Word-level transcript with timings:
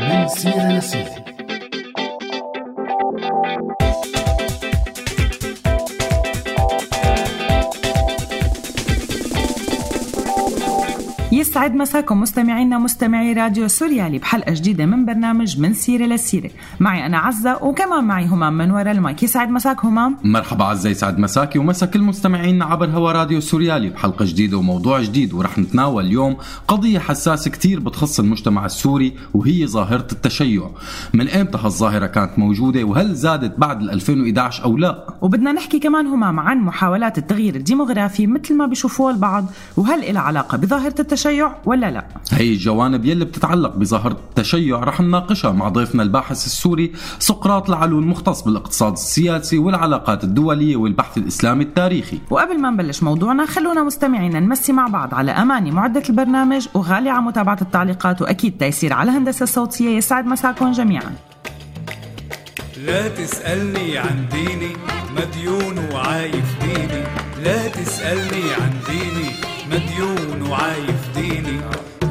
من 0.00 0.28
سيرة 0.28 0.80
يسعد 11.48 11.74
مساكم 11.74 12.20
مستمعينا 12.20 12.78
مستمعي 12.78 13.32
راديو 13.32 13.68
سوريالي 13.68 14.18
بحلقة 14.18 14.52
جديدة 14.52 14.86
من 14.86 15.06
برنامج 15.06 15.60
من 15.60 15.72
سيرة 15.74 16.06
لسيرة. 16.06 16.50
معي 16.80 17.06
أنا 17.06 17.18
عزة 17.18 17.64
وكمان 17.64 18.04
معي 18.04 18.26
همام 18.26 18.58
من 18.58 18.70
وراء 18.70 18.90
المايك. 18.90 19.22
يسعد 19.22 19.50
مساك 19.50 19.84
همام؟ 19.84 20.16
مرحبا 20.24 20.64
عزة 20.64 20.90
يسعد 20.90 21.18
مساكي 21.18 21.58
ومسا 21.58 21.86
كل 21.86 22.02
مستمعينا 22.02 22.64
عبر 22.64 22.86
هوا 22.86 23.12
راديو 23.12 23.40
سوريالي 23.40 23.88
بحلقة 23.90 24.24
جديدة 24.24 24.56
وموضوع 24.56 25.00
جديد 25.00 25.34
ورح 25.34 25.58
نتناول 25.58 26.04
اليوم 26.06 26.36
قضية 26.68 26.98
حساسة 26.98 27.50
كتير 27.50 27.80
بتخص 27.80 28.20
المجتمع 28.20 28.66
السوري 28.66 29.12
وهي 29.34 29.66
ظاهرة 29.66 30.06
التشيع. 30.12 30.70
من 31.14 31.28
ايمتى 31.28 31.58
هالظاهرة 31.58 32.06
كانت 32.06 32.38
موجودة 32.38 32.84
وهل 32.84 33.14
زادت 33.14 33.58
بعد 33.58 33.82
ال 33.82 33.90
2011 33.90 34.64
أو 34.64 34.76
لا؟ 34.76 35.06
وبدنا 35.22 35.52
نحكي 35.52 35.78
كمان 35.78 36.06
همام 36.06 36.40
عن 36.40 36.58
محاولات 36.58 37.18
التغيير 37.18 37.54
الديموغرافي 37.54 38.26
مثل 38.26 38.54
ما 38.56 38.66
بيشوفوها 38.66 39.12
البعض 39.12 39.44
وهل 39.76 40.04
إلها 40.04 40.22
علاقة 40.22 40.58
بظاهرة 40.58 40.94
التشيع 41.00 41.37
ولا 41.64 41.90
لا؟ 41.90 42.06
هي 42.32 42.52
الجوانب 42.52 43.04
يلي 43.04 43.24
بتتعلق 43.24 43.76
بظاهرة 43.76 44.12
التشيع 44.28 44.80
رح 44.80 45.00
نناقشها 45.00 45.52
مع 45.52 45.68
ضيفنا 45.68 46.02
الباحث 46.02 46.46
السوري 46.46 46.92
سقراط 47.18 47.68
العلو 47.68 47.98
المختص 47.98 48.42
بالاقتصاد 48.42 48.92
السياسي 48.92 49.58
والعلاقات 49.58 50.24
الدولية 50.24 50.76
والبحث 50.76 51.18
الإسلامي 51.18 51.64
التاريخي. 51.64 52.18
وقبل 52.30 52.60
ما 52.60 52.70
نبلش 52.70 53.02
موضوعنا 53.02 53.46
خلونا 53.46 53.82
مستمعينا 53.82 54.40
نمسي 54.40 54.72
مع 54.72 54.86
بعض 54.86 55.14
على 55.14 55.30
أماني 55.30 55.70
معدة 55.70 56.02
البرنامج 56.08 56.68
وغالي 56.74 57.10
على 57.10 57.22
متابعة 57.22 57.58
التعليقات 57.62 58.22
وأكيد 58.22 58.58
تيسير 58.58 58.92
على 58.92 59.10
الهندسة 59.10 59.42
الصوتية. 59.42 59.96
يسعد 59.96 60.26
مساكم 60.26 60.72
جميعا. 60.72 61.12
لا 62.86 63.08
تسألني 63.08 63.98
عن 63.98 64.26
ديني 64.32 64.72
مديون 65.16 65.78
وعايف 65.92 66.56
ديني. 66.62 67.04
لا 67.44 67.68
تسألني 67.68 68.52
عن 68.52 68.70
مديون 69.78 70.50
وعايف 70.50 71.08
ديني. 71.14 71.60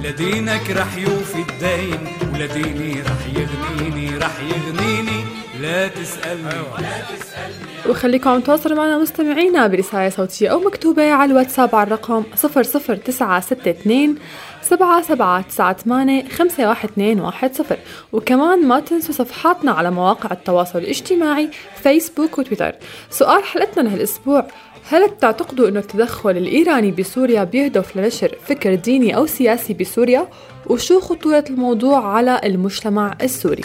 لا 0.04 0.12
دينك 0.12 0.72
رح 0.72 0.98
يوفي 0.98 1.36
الدين 1.50 2.08
ولا 2.34 2.46
ديني 2.46 3.02
رح 3.02 3.22
يغنيني 3.36 4.18
رح 4.18 4.36
يغنيني. 4.42 5.24
لا 5.62 5.88
تسألني. 5.88 6.50
لا 6.80 7.02
تسألني 7.16 7.90
وخليكم 7.90 8.30
عم 8.30 8.40
تواصلوا 8.40 8.78
معنا 8.78 8.98
مستمعينا 8.98 9.68
برسالة 9.68 10.10
صوتية 10.10 10.50
أو 10.50 10.60
مكتوبة 10.60 11.12
على 11.12 11.32
الواتساب 11.32 11.76
على 11.76 11.88
الرقم 11.88 12.24
00962 12.36 14.16
سبعة 14.62 15.02
سبعة 15.02 15.42
تسعة 15.42 15.74
ثمانية 15.74 16.30
خمسة 16.30 16.68
واحد 16.70 16.90
اثنين 16.90 17.20
واحد 17.20 17.54
صفر. 17.54 17.78
وكمان 18.12 18.68
ما 18.68 18.80
تنسوا 18.80 19.14
صفحاتنا 19.14 19.72
على 19.72 19.92
مواقع 19.92 20.32
التواصل 20.32 20.80
الاجتماعي 20.80 21.50
فيسبوك 21.84 22.38
وتويتر. 22.38 22.76
سؤال 23.10 23.44
حلقتنا 23.44 23.84
لهالأسبوع 23.84 24.48
هل 24.90 25.08
بتعتقدوا 25.08 25.68
أنه 25.68 25.80
التدخل 25.80 26.30
الإيراني 26.30 26.92
بسوريا 26.92 27.44
بيهدف 27.44 27.98
لنشر 27.98 28.36
فكر 28.48 28.76
ديني 28.76 29.16
أو 29.16 29.26
سياسي 29.26 29.74
بسوريا؟ 29.74 30.28
وشو 30.66 31.00
خطورة 31.00 31.44
الموضوع 31.50 32.08
على 32.08 32.42
المجتمع 32.44 33.18
السوري؟ 33.22 33.64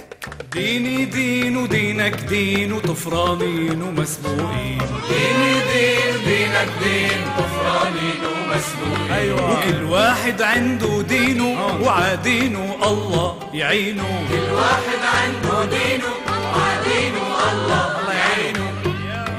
ديني 0.53 1.05
دين 1.05 1.57
ودينك 1.57 2.15
دين 2.29 2.73
وطفرانين 2.73 3.83
ومسبوقين 3.83 4.79
ديني 5.09 5.53
دين 5.73 6.15
دينك 6.25 6.69
دين 6.85 7.21
طفرانين 7.39 8.21
ومسبوقين 8.25 9.13
أيوة. 9.13 9.59
وكل 9.59 9.83
واحد 9.83 10.43
عنده 10.43 11.03
دينه 11.03 11.79
وعادينه 11.83 12.77
الله 12.87 13.37
يعينه. 13.55 14.27
كل 14.29 14.55
واحد 14.55 15.01
عنده 15.17 15.65
دينه 15.65 16.13
وعادينه 16.27 17.23
الله 17.53 18.01
الله 18.01 18.13
يعينه. 18.15 18.73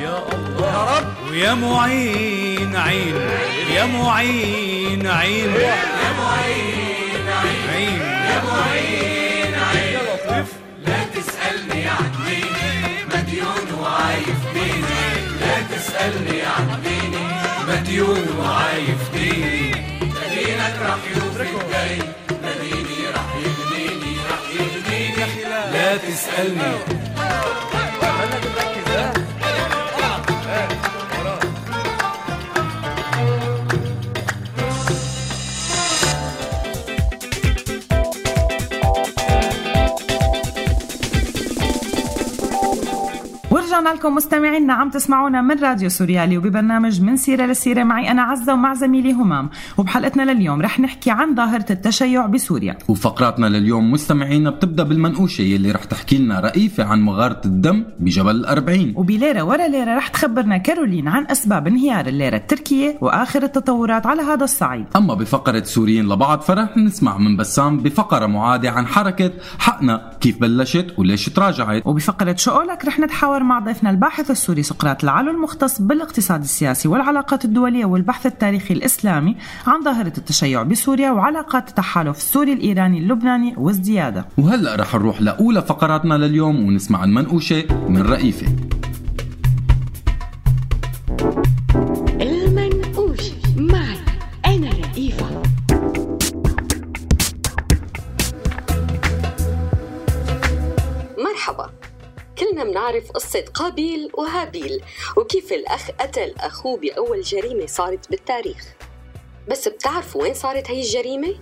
يا 0.02 0.18
الله. 0.34 0.68
يا 0.68 1.00
رب. 1.00 1.13
ويا 1.34 1.54
معين 1.54 2.76
عين 2.76 3.16
يا 3.76 3.86
معين 3.86 5.08
عين 5.08 5.52
يا 5.56 6.12
معين 6.22 7.28
عين. 7.74 8.02
يا 8.30 8.38
معين 8.50 9.54
عين. 9.70 10.00
لا 10.86 11.00
تسألني 11.16 11.88
عن 11.88 12.12
ديني 12.26 12.72
مديون 13.14 13.68
وعايف 13.82 14.40
ديني 14.54 15.06
لا 15.42 15.56
تسألني 15.76 16.42
عن 16.42 16.82
ديني 16.84 17.26
مديون 17.68 18.26
وعايف 18.40 19.02
ديني 19.14 19.72
دينك 20.34 20.76
رح 20.86 21.02
يوفي 21.16 21.42
الدين 21.42 22.14
لا 22.44 22.52
ديني 22.62 23.00
رح 23.16 23.30
يغنيني 23.46 24.14
رح 24.30 24.44
يغنيني 24.60 25.44
لا 25.74 25.98
تسألني. 25.98 26.74
ورجعنا 43.74 43.96
لكم 43.96 44.16
مستمعينا 44.16 44.74
عم 44.74 44.90
تسمعونا 44.90 45.42
من 45.42 45.60
راديو 45.60 45.90
سوريالي 45.90 46.38
وببرنامج 46.38 47.02
من 47.02 47.16
سيرة 47.16 47.46
لسيرة. 47.46 47.84
معي 47.84 48.12
أنا 48.12 48.22
عزة 48.22 48.54
ومع 48.54 48.74
زميلي 48.74 49.14
همام. 49.14 49.50
وبحلقتنا 49.78 50.32
لليوم 50.32 50.62
رح 50.62 50.80
نحكي 50.80 51.12
عن 51.12 51.36
ظاهرة 51.36 51.66
التشيع 51.70 52.26
بسوريا. 52.26 52.78
وفقراتنا 52.88 53.46
لليوم 53.46 53.92
مستمعينا 53.92 54.50
بتبدأ 54.50 54.84
بالمنقوشة 54.84 55.42
يلي 55.42 55.72
رح 55.72 55.84
تحكي 55.84 56.18
لنا 56.18 56.40
رئيفه 56.40 56.84
عن 56.84 57.02
مغارة 57.02 57.42
الدم 57.46 57.86
بجبل 58.00 58.36
الأربعين. 58.36 58.94
وبليرة 58.98 59.44
ورا 59.44 59.68
ليرة 59.68 59.98
رح 59.98 60.08
تخبرنا 60.08 60.58
كارولين 60.58 61.08
عن 61.08 61.26
أسباب 61.32 61.68
انهيار 61.68 62.08
الليرة 62.08 62.36
التركية 62.36 62.98
وآخر 63.02 63.44
التطورات 63.44 64.06
على 64.06 64.22
هذا 64.22 64.44
الصعيد. 64.44 64.86
أما 64.96 65.14
بفقرة 65.14 65.64
سوريين 65.64 66.10
لبعض 66.10 66.42
فرح 66.42 66.78
نسمع 66.78 67.18
من 67.18 67.38
بسام 67.38 67.78
بفقرة 67.78 68.26
معاده 68.26 68.72
عن 68.72 68.88
حركة 68.88 69.32
حقنا 69.60 70.12
كيف 70.22 70.42
بلشت 70.42 70.94
وليش 70.98 71.30
تراجعت. 71.30 71.88
وبفقرة 71.88 72.36
شؤلك 72.36 72.86
رح 72.86 73.00
نتحاور 73.00 73.44
مع 73.44 73.63
ضيفنا 73.64 73.90
الباحث 73.90 74.32
السوري 74.32 74.64
سقراط 74.64 75.04
العلو 75.04 75.32
المختص 75.32 75.82
بالاقتصاد 75.82 76.42
السياسي 76.42 76.88
والعلاقات 76.88 77.46
الدولية 77.46 77.86
والبحث 77.86 78.26
التاريخي 78.26 78.74
الإسلامي 78.74 79.38
عن 79.68 79.84
ظاهرة 79.84 80.14
التشيع 80.18 80.64
بسوريا 80.64 81.12
وعلاقات 81.12 81.70
التحالف 81.70 82.18
السوري 82.18 82.54
الإيراني 82.54 82.98
اللبناني 82.98 83.56
وازدياده 83.58 84.26
وهلا 84.38 84.76
رح 84.76 84.96
نروح 84.96 85.22
لأولى 85.22 85.62
فقراتنا 85.62 86.14
لليوم 86.14 86.68
ونسمع 86.68 87.04
المنقوشه 87.04 87.64
من 87.90 88.02
رئيفه 88.02 88.48
المنقوش 92.22 93.32
معي. 93.58 93.98
أنا 94.46 94.70
رئيفة 94.70 95.44
مرحبا. 101.18 101.83
كلنا 102.44 102.64
بنعرف 102.64 103.12
قصة 103.12 103.46
قابيل 103.54 104.10
وهابيل 104.14 104.82
وكيف 105.18 105.54
الأخ 105.54 105.92
قتل 105.92 106.34
أخوه 106.40 106.78
بأول 106.78 107.22
جريمة 107.22 107.66
صارت 107.66 108.10
بالتاريخ 108.12 108.74
بس 109.48 109.68
بتعرفوا 109.68 110.22
وين 110.22 110.34
صارت 110.34 110.72
هي 110.72 110.82
الجريمة؟ 110.82 111.36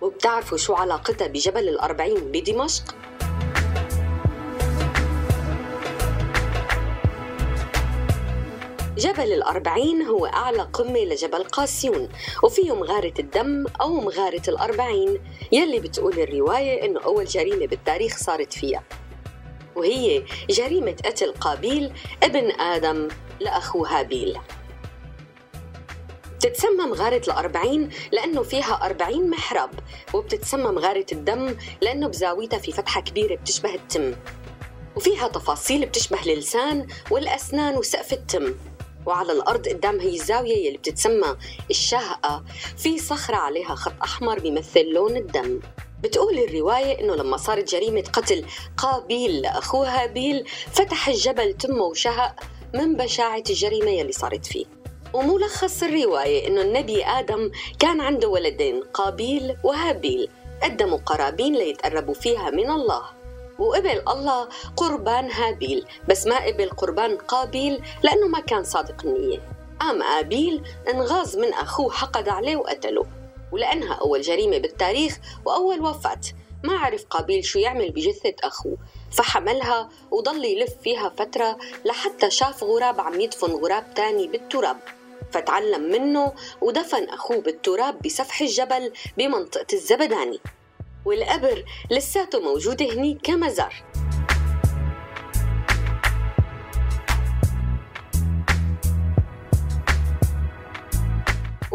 وبتعرفوا 0.00 0.58
شو 0.58 0.74
علاقتها 0.74 1.26
بجبل 1.26 1.68
الأربعين 1.68 2.32
بدمشق؟ 2.32 2.94
جبل 8.98 9.32
الأربعين 9.32 10.02
هو 10.02 10.26
أعلى 10.26 10.62
قمة 10.62 11.00
لجبل 11.00 11.44
قاسيون 11.44 12.08
وفيه 12.42 12.74
مغارة 12.74 13.14
الدم 13.18 13.66
أو 13.80 14.00
مغارة 14.00 14.42
الأربعين 14.48 15.20
يلي 15.52 15.80
بتقول 15.80 16.20
الرواية 16.20 16.84
إنه 16.84 17.00
أول 17.00 17.24
جريمة 17.24 17.66
بالتاريخ 17.66 18.16
صارت 18.16 18.52
فيها 18.52 18.82
وهي 19.80 20.22
جريمة 20.50 20.96
قتل 21.04 21.32
قابيل 21.32 21.92
ابن 22.22 22.50
آدم 22.60 23.08
لأخوه 23.40 23.98
هابيل 23.98 24.38
بتتسمى 26.36 26.84
مغارة 26.84 27.22
الأربعين 27.28 27.90
لأنه 28.12 28.42
فيها 28.42 28.86
أربعين 28.86 29.30
محراب 29.30 29.70
وبتتسمى 30.14 30.70
مغارة 30.72 31.06
الدم 31.12 31.56
لأنه 31.82 32.08
بزاويتها 32.08 32.58
في 32.58 32.72
فتحة 32.72 33.00
كبيرة 33.00 33.34
بتشبه 33.36 33.74
التم. 33.74 34.14
وفيها 34.96 35.28
تفاصيل 35.28 35.86
بتشبه 35.86 36.22
اللسان 36.22 36.86
والأسنان 37.10 37.76
وسقف 37.76 38.12
التم. 38.12 38.54
وعلى 39.06 39.32
الأرض 39.32 39.68
قدام 39.68 40.00
هي 40.00 40.14
الزاوية 40.14 40.66
يلي 40.66 40.78
بتتسمى 40.78 41.36
الشهقة 41.70 42.44
في 42.76 42.98
صخرة 42.98 43.36
عليها 43.36 43.74
خط 43.74 44.02
أحمر 44.02 44.38
بيمثل 44.38 44.84
لون 44.84 45.16
الدم. 45.16 45.60
بتقول 46.02 46.38
الرواية 46.38 47.00
إنه 47.00 47.14
لما 47.14 47.36
صارت 47.36 47.70
جريمة 47.70 48.04
قتل 48.12 48.44
قابيل 48.76 49.40
لأخوه 49.42 49.88
هابيل 49.88 50.48
فتح 50.72 51.08
الجبل 51.08 51.52
تمه 51.52 51.84
وشهق 51.84 52.40
من 52.74 52.96
بشاعة 52.96 53.42
الجريمة 53.50 53.90
يلي 53.90 54.12
صارت 54.12 54.46
فيه. 54.46 54.64
وملخص 55.12 55.82
الرواية 55.82 56.48
إنه 56.48 56.60
النبي 56.60 57.04
آدم 57.04 57.50
كان 57.78 58.00
عنده 58.00 58.28
ولدين 58.28 58.82
قابيل 58.94 59.56
وهابيل. 59.64 60.28
قدموا 60.62 60.98
قرابين 60.98 61.56
ليتقربوا 61.56 62.14
فيها 62.14 62.50
من 62.50 62.70
الله. 62.70 63.02
وقبل 63.58 64.02
الله 64.08 64.48
قربان 64.76 65.30
هابيل 65.30 65.86
بس 66.08 66.26
ما 66.26 66.46
قبل 66.46 66.70
قربان 66.70 67.16
قابيل 67.16 67.82
لأنه 68.02 68.28
ما 68.28 68.40
كان 68.40 68.64
صادق 68.64 69.06
النية. 69.06 69.40
قام 69.80 70.02
آبيل 70.02 70.62
انغاظ 70.94 71.36
من 71.36 71.52
أخوه 71.52 71.90
حقد 71.90 72.28
عليه 72.28 72.56
وقتله. 72.56 73.06
ولأنها 73.52 73.94
أول 73.94 74.20
جريمة 74.20 74.58
بالتاريخ 74.58 75.18
وأول 75.44 75.80
وفاة. 75.80 76.20
ما 76.64 76.78
عرف 76.78 77.04
قابيل 77.04 77.44
شو 77.44 77.58
يعمل 77.58 77.90
بجثة 77.90 78.34
أخوه. 78.42 78.78
فحملها 79.12 79.88
وضل 80.10 80.44
يلف 80.44 80.74
فيها 80.82 81.12
فترة 81.18 81.58
لحتى 81.84 82.30
شاف 82.30 82.64
غراب 82.64 83.00
عم 83.00 83.20
يدفن 83.20 83.50
غراب 83.52 83.94
تاني 83.94 84.26
بالتراب. 84.26 84.76
فتعلم 85.32 85.82
منه 85.82 86.32
ودفن 86.60 87.04
أخوه 87.04 87.40
بالتراب 87.40 88.02
بسفح 88.02 88.40
الجبل 88.40 88.92
بمنطقة 89.18 89.66
الزبداني. 89.72 90.40
والقبر 91.04 91.64
لساته 91.90 92.40
موجود 92.40 92.82
هني 92.82 93.18
كمزار 93.22 93.74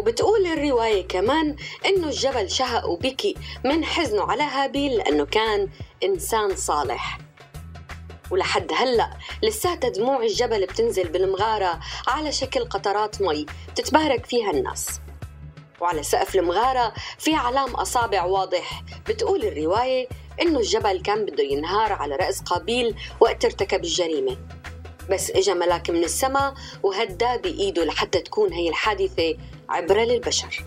وبتقول 0.06 0.48
الرواية 0.48 1.08
كمان 1.08 1.56
إنه 1.86 2.08
الجبل 2.08 2.50
شهق 2.50 2.86
وبكي 2.90 3.36
من 3.64 3.86
حزنه 3.86 4.24
على 4.24 4.44
هابيل 4.44 4.98
لأنه 4.98 5.26
كان 5.26 5.70
إنسان 6.04 6.56
صالح. 6.56 7.18
ولحد 8.32 8.72
هلأ 8.74 9.10
لساتها 9.44 9.90
دموع 9.90 10.24
الجبل 10.24 10.66
بتنزل 10.66 11.08
بالمغارة 11.08 11.80
على 12.08 12.32
شكل 12.32 12.66
قطرات 12.66 13.22
مي 13.22 13.46
تتبارك 13.76 14.26
فيها 14.26 14.52
الناس. 14.52 15.00
وعلى 15.82 16.04
سقف 16.04 16.36
المغارة 16.36 16.94
في 17.18 17.36
علام 17.36 17.70
أصابع 17.70 18.24
واضح 18.24 18.84
بتقول 19.08 19.46
الرواية 19.46 20.08
إنه 20.42 20.60
الجبل 20.60 21.02
كان 21.02 21.26
بده 21.26 21.44
ينهار 21.44 21.94
على 21.94 22.16
رأس 22.16 22.42
قابيل 22.42 22.96
وقت 23.20 23.46
ارتكب 23.46 23.84
الجريمة. 23.84 24.38
بس 25.10 25.32
إجا 25.32 25.54
ملاك 25.54 25.90
من 25.90 26.04
السماء 26.04 26.54
وهداه 26.84 27.36
بإيده 27.36 27.86
لحتى 27.86 28.20
تكون 28.20 28.54
هي 28.54 28.70
الحادثة 28.70 29.38
عبرة 29.70 30.02
للبشر. 30.02 30.64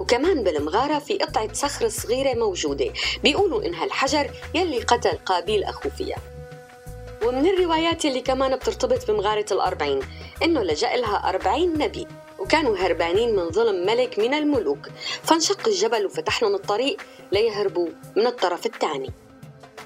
وكمان 0.00 0.42
بالمغارة 0.42 0.98
في 0.98 1.18
قطعة 1.18 1.52
صخرة 1.52 1.88
صغيرة 1.88 2.34
موجودة. 2.34 2.92
بيقولوا 3.22 3.64
إنها 3.64 3.84
الحجر 3.84 4.30
يلي 4.54 4.80
قتل 4.80 5.18
قابيل 5.26 5.64
أخو 5.64 5.90
فيها. 5.90 6.18
ومن 7.24 7.46
الروايات 7.46 8.04
اللي 8.04 8.20
كمان 8.20 8.56
بترتبط 8.56 9.10
بمغارة 9.10 9.46
الأربعين 9.52 10.00
إنه 10.42 10.62
لجأ 10.62 10.96
لها 10.96 11.28
أربعين 11.28 11.78
نبي 11.78 12.06
وكانوا 12.38 12.76
هربانين 12.76 13.36
من 13.36 13.50
ظلم 13.50 13.86
ملك 13.86 14.18
من 14.18 14.34
الملوك. 14.34 14.88
فانشق 15.22 15.68
الجبل 15.68 16.06
وفتح 16.06 16.42
لهم 16.42 16.54
الطريق 16.54 16.96
ليهربوا 17.32 17.88
من 18.16 18.26
الطرف 18.26 18.66
الثاني. 18.66 19.10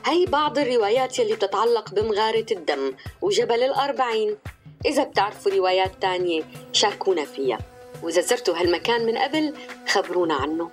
هي 0.06 0.26
بعض 0.26 0.58
الروايات 0.58 1.19
يلي 1.19 1.34
بتتعلق 1.34 1.94
بمغارة 1.94 2.46
الدم 2.50 2.94
وجبل 3.22 3.62
الأربعين. 3.62 4.37
إذا 4.87 5.04
بتعرفوا 5.04 5.52
روايات 5.52 5.92
تانية 6.00 6.42
شاركونا 6.72 7.25
فيها. 7.25 7.58
وإذا 8.02 8.20
زرتوا 8.20 8.55
هالمكان 8.61 9.06
من 9.06 9.19
قبل 9.19 9.55
خبرونا 9.88 10.35
عنه. 10.35 10.70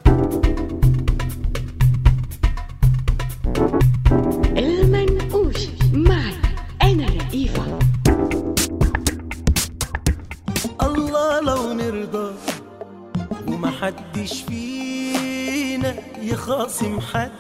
المنقوش 4.58 5.68
معي. 5.94 6.34
أنا 6.82 7.06
رئيفة 7.06 7.80
الله 10.82 11.40
لو 11.40 11.74
نرضى 11.74 12.34
ومحدش 13.48 14.42
فينا 14.42 15.96
يخاصم 16.22 17.00
حد 17.02 17.32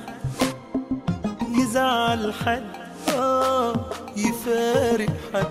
يزعل 1.59 2.33
حد 2.33 2.63
آه 3.09 3.89
يفارق 4.17 5.09
حد. 5.33 5.47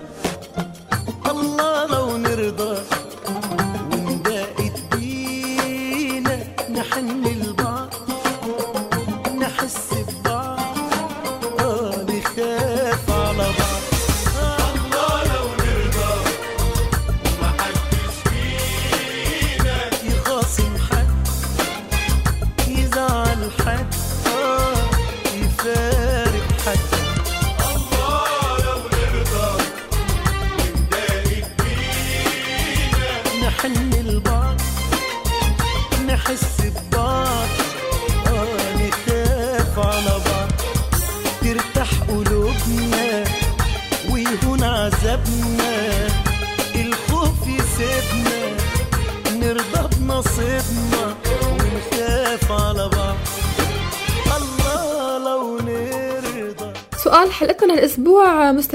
الله 1.29 1.85
لو 1.85 2.17
نرضى 2.17 2.77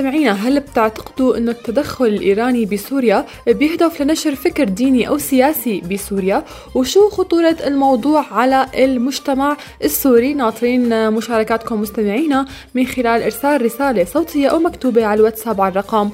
مستمعينا 0.02 0.32
هل 0.32 0.60
بتعتقدوا 0.60 1.37
أنه 1.37 1.50
التدخل 1.50 2.06
الإيراني 2.06 2.64
بسوريا 2.64 3.26
بيهدف 3.46 4.02
لنشر 4.02 4.34
فكر 4.34 4.64
ديني 4.64 5.08
أو 5.08 5.19
سياسي 5.19 5.81
بسوريا؟ 5.81 6.44
وشو 6.75 7.08
خطورة 7.08 7.56
الموضوع 7.66 8.25
على 8.32 8.66
المجتمع 8.75 9.56
السوري؟ 9.84 10.34
ناطرين 10.34 11.10
مشاركاتكم 11.10 11.81
مستمعينا 11.81 12.46
من 12.75 12.87
خلال 12.87 13.22
إرسال 13.22 13.64
رسالة 13.64 14.04
صوتية 14.04 14.49
أو 14.49 14.58
مكتوبة 14.58 15.06
على 15.06 15.20
الواتساب 15.20 15.60
على 15.60 15.70
الرقم 15.70 16.10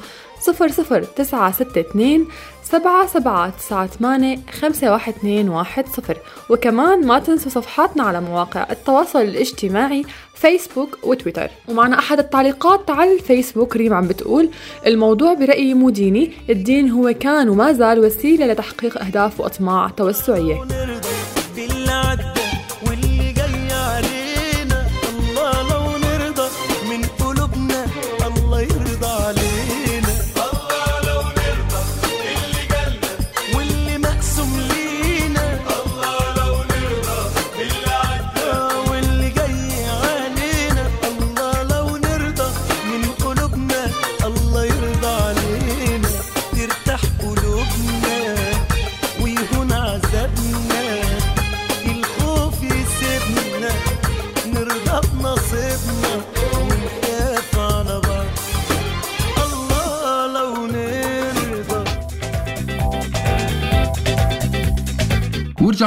00962 0.46 2.28
سبعة 2.62 3.06
سبعة 3.06 3.50
تسعة 3.50 3.86
ثمانية 3.86 4.38
خمسة 4.60 4.92
واحد 4.92 5.14
اثنين 5.14 5.48
واحد 5.48 5.86
صفر. 5.86 6.16
وكمان 6.50 7.06
ما 7.06 7.18
تنسوا 7.18 7.50
صفحاتنا 7.50 8.02
على 8.02 8.20
مواقع 8.20 8.66
التواصل 8.70 9.22
الاجتماعي 9.22 10.04
فيسبوك 10.34 10.98
وتويتر. 11.02 11.48
ومعنا 11.68 11.98
أحد 11.98 12.18
التعليقات 12.18 12.90
على 12.90 13.14
الفيسبوك 13.14 13.76
ريم 13.76 13.94
عم 13.94 14.08
بتقول 14.08 14.50
الموضوع 14.86 15.34
برأيي 15.34 15.74
مو 15.74 15.90
ديني 15.90 16.32
الدين 16.50 16.90
هو 16.90 17.14
كان 17.20 17.48
وما 17.48 17.72
زال 17.72 17.98
وسيلة 18.04 18.46
لتحقيق 18.46 19.02
أهداف 19.04 19.40
وأطماع 19.40 19.88
توسعية. 19.88 20.64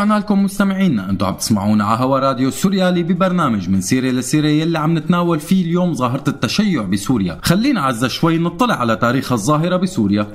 ورجعنا 0.02 0.20
لكم 0.20 0.44
مستمعينا 0.44 1.10
أنتم 1.10 1.26
عم 1.26 1.36
تسمعونا 1.36 1.84
على 1.84 2.00
هوا 2.00 2.20
راديو 2.20 2.52
سوريالي 2.52 3.04
ببرنامج 3.04 3.70
من 3.70 3.82
سيرة 3.82 4.12
لسيرة 4.12 4.48
يلي 4.48 4.80
عم 4.80 4.98
نتناول 4.98 5.40
فيه 5.40 5.66
اليوم 5.66 5.94
ظاهرة 5.94 6.24
التشيع 6.28 6.84
بسوريا. 6.84 7.40
خلينا 7.42 7.82
عزة 7.82 8.08
شوي 8.08 8.38
نطلع 8.38 8.76
على 8.76 8.96
تاريخ 8.96 9.32
الظاهرة 9.32 9.78
بسوريا. 9.78 10.28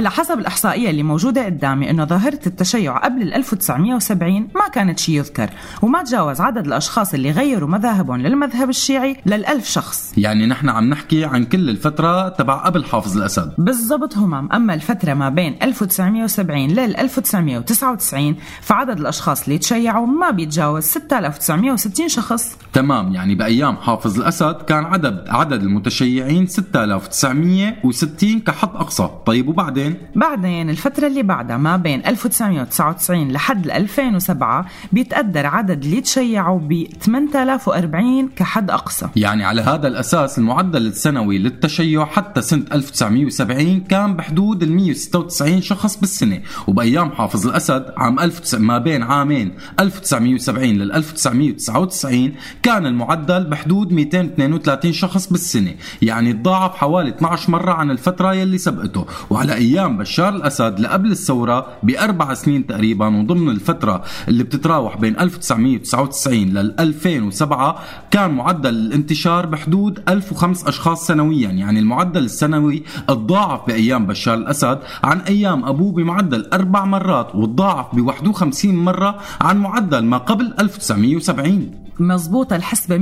هلا 0.00 0.10
حسب 0.10 0.38
الإحصائية 0.38 0.90
اللي 0.90 1.02
موجودة 1.02 1.44
قدامي 1.44 1.90
إنه 1.90 2.04
ظاهرة 2.04 2.40
التشيع 2.46 2.98
قبل 2.98 3.22
ال 3.22 3.34
1970 3.34 4.40
ما 4.40 4.68
كانت 4.72 4.98
شيء 4.98 5.14
يذكر 5.14 5.50
وما 5.82 6.02
تجاوز 6.02 6.40
عدد 6.40 6.66
الأشخاص 6.66 7.14
اللي 7.14 7.30
غيروا 7.30 7.68
مذاهبهم 7.68 8.20
للمذهب 8.20 8.68
الشيعي 8.68 9.16
للألف 9.26 9.68
شخص. 9.68 10.12
يعني 10.16 10.46
نحن 10.46 10.68
عم 10.68 10.84
نحكي 10.84 11.24
عن 11.24 11.44
كل 11.44 11.68
الفترة 11.68 12.28
تبع 12.28 12.54
قبل 12.54 12.84
حافظ 12.84 13.16
الأسد. 13.16 13.52
بالضبط 13.58 14.16
همام 14.16 14.52
أما 14.52 14.74
الفترة 14.74 15.14
ما 15.14 15.28
بين 15.28 15.56
1970 15.62 16.70
لل 16.70 16.96
1999 16.96 18.36
فعدد 18.60 19.00
الأشخاص 19.00 19.44
اللي 19.44 19.58
تشيعوا 19.58 20.06
ما 20.06 20.30
بيتجاوز 20.30 20.84
6960 20.84 22.08
شخص. 22.08 22.56
تمام. 22.72 23.14
يعني 23.14 23.34
بأيام 23.34 23.76
حافظ 23.76 24.20
الأسد 24.20 24.54
كان 24.54 24.84
عدد 24.84 25.24
عدد 25.28 25.62
المتشيعين 25.62 26.46
6960 26.46 28.40
كحد 28.40 28.68
أقصى. 28.68 29.10
طيب 29.26 29.48
وبعدين؟ 29.48 29.89
بعدين؟ 30.14 30.70
الفترة 30.70 31.06
اللي 31.06 31.22
بعدها 31.22 31.56
ما 31.56 31.76
بين 31.76 32.06
1999 32.06 33.32
لحد 33.32 33.66
2007 33.66 34.66
بيتقدر 34.92 35.46
عدد 35.46 35.84
اللي 35.84 36.00
تشيعوا 36.00 36.58
ب 36.58 36.86
8040 37.00 38.28
كحد 38.28 38.70
أقصى. 38.70 39.08
يعني 39.16 39.44
على 39.44 39.62
هذا 39.62 39.88
الأساس 39.88 40.38
المعدل 40.38 40.86
السنوي 40.86 41.38
للتشيع 41.38 42.04
حتى 42.04 42.42
سنة 42.42 42.64
1970 42.72 43.80
كان 43.80 44.16
بحدود 44.16 44.62
ال 44.62 44.72
196 44.72 45.62
شخص 45.62 45.96
بالسنة. 46.00 46.40
وبأيام 46.66 47.10
حافظ 47.10 47.46
الأسد 47.46 47.92
عام 47.96 48.20
1900 48.20 48.70
ما 48.70 48.78
بين 48.78 49.02
عامين 49.02 49.52
1970 49.80 50.64
لل 50.64 50.92
1999 50.92 52.32
كان 52.62 52.86
المعدل 52.86 53.44
بحدود 53.44 53.92
232 53.92 54.92
شخص 54.92 55.26
بالسنة. 55.32 55.74
يعني 56.02 56.32
تضاعف 56.32 56.76
حوالي 56.76 57.10
12 57.10 57.50
مرة 57.50 57.72
عن 57.72 57.90
الفترة 57.90 58.34
يلي 58.34 58.58
سبقته. 58.58 59.06
وعلى 59.30 59.54
أيام 59.54 59.79
بشار 59.88 60.36
الأسد 60.36 60.80
لقبل 60.80 61.10
الثورة 61.10 61.66
بأربع 61.82 62.34
سنين 62.34 62.66
تقريبا 62.66 63.06
وضمن 63.06 63.48
الفترة 63.48 64.02
اللي 64.28 64.44
بتتراوح 64.44 64.96
بين 64.96 65.20
1999 65.20 66.38
لل 66.38 66.80
2007 66.80 67.78
كان 68.10 68.30
معدل 68.30 68.74
الانتشار 68.74 69.46
بحدود 69.46 70.02
1005 70.08 70.68
أشخاص 70.68 71.06
سنويا. 71.06 71.50
يعني 71.50 71.78
المعدل 71.78 72.24
السنوي 72.24 72.82
تضاعف 73.08 73.66
بأيام 73.66 74.06
بشار 74.06 74.34
الأسد 74.34 74.78
عن 75.04 75.20
أيام 75.20 75.64
أبوه 75.64 75.92
بمعدل 75.92 76.50
أربع 76.52 76.84
مرات 76.84 77.34
وتضاعف 77.34 77.94
ب 77.94 78.06
51 78.06 78.74
مرة 78.74 79.18
عن 79.40 79.58
معدل 79.58 80.04
ما 80.04 80.18
قبل 80.18 80.54
1970 80.60 81.70
مزبوطة 82.00 82.56
الحسبة 82.56 82.98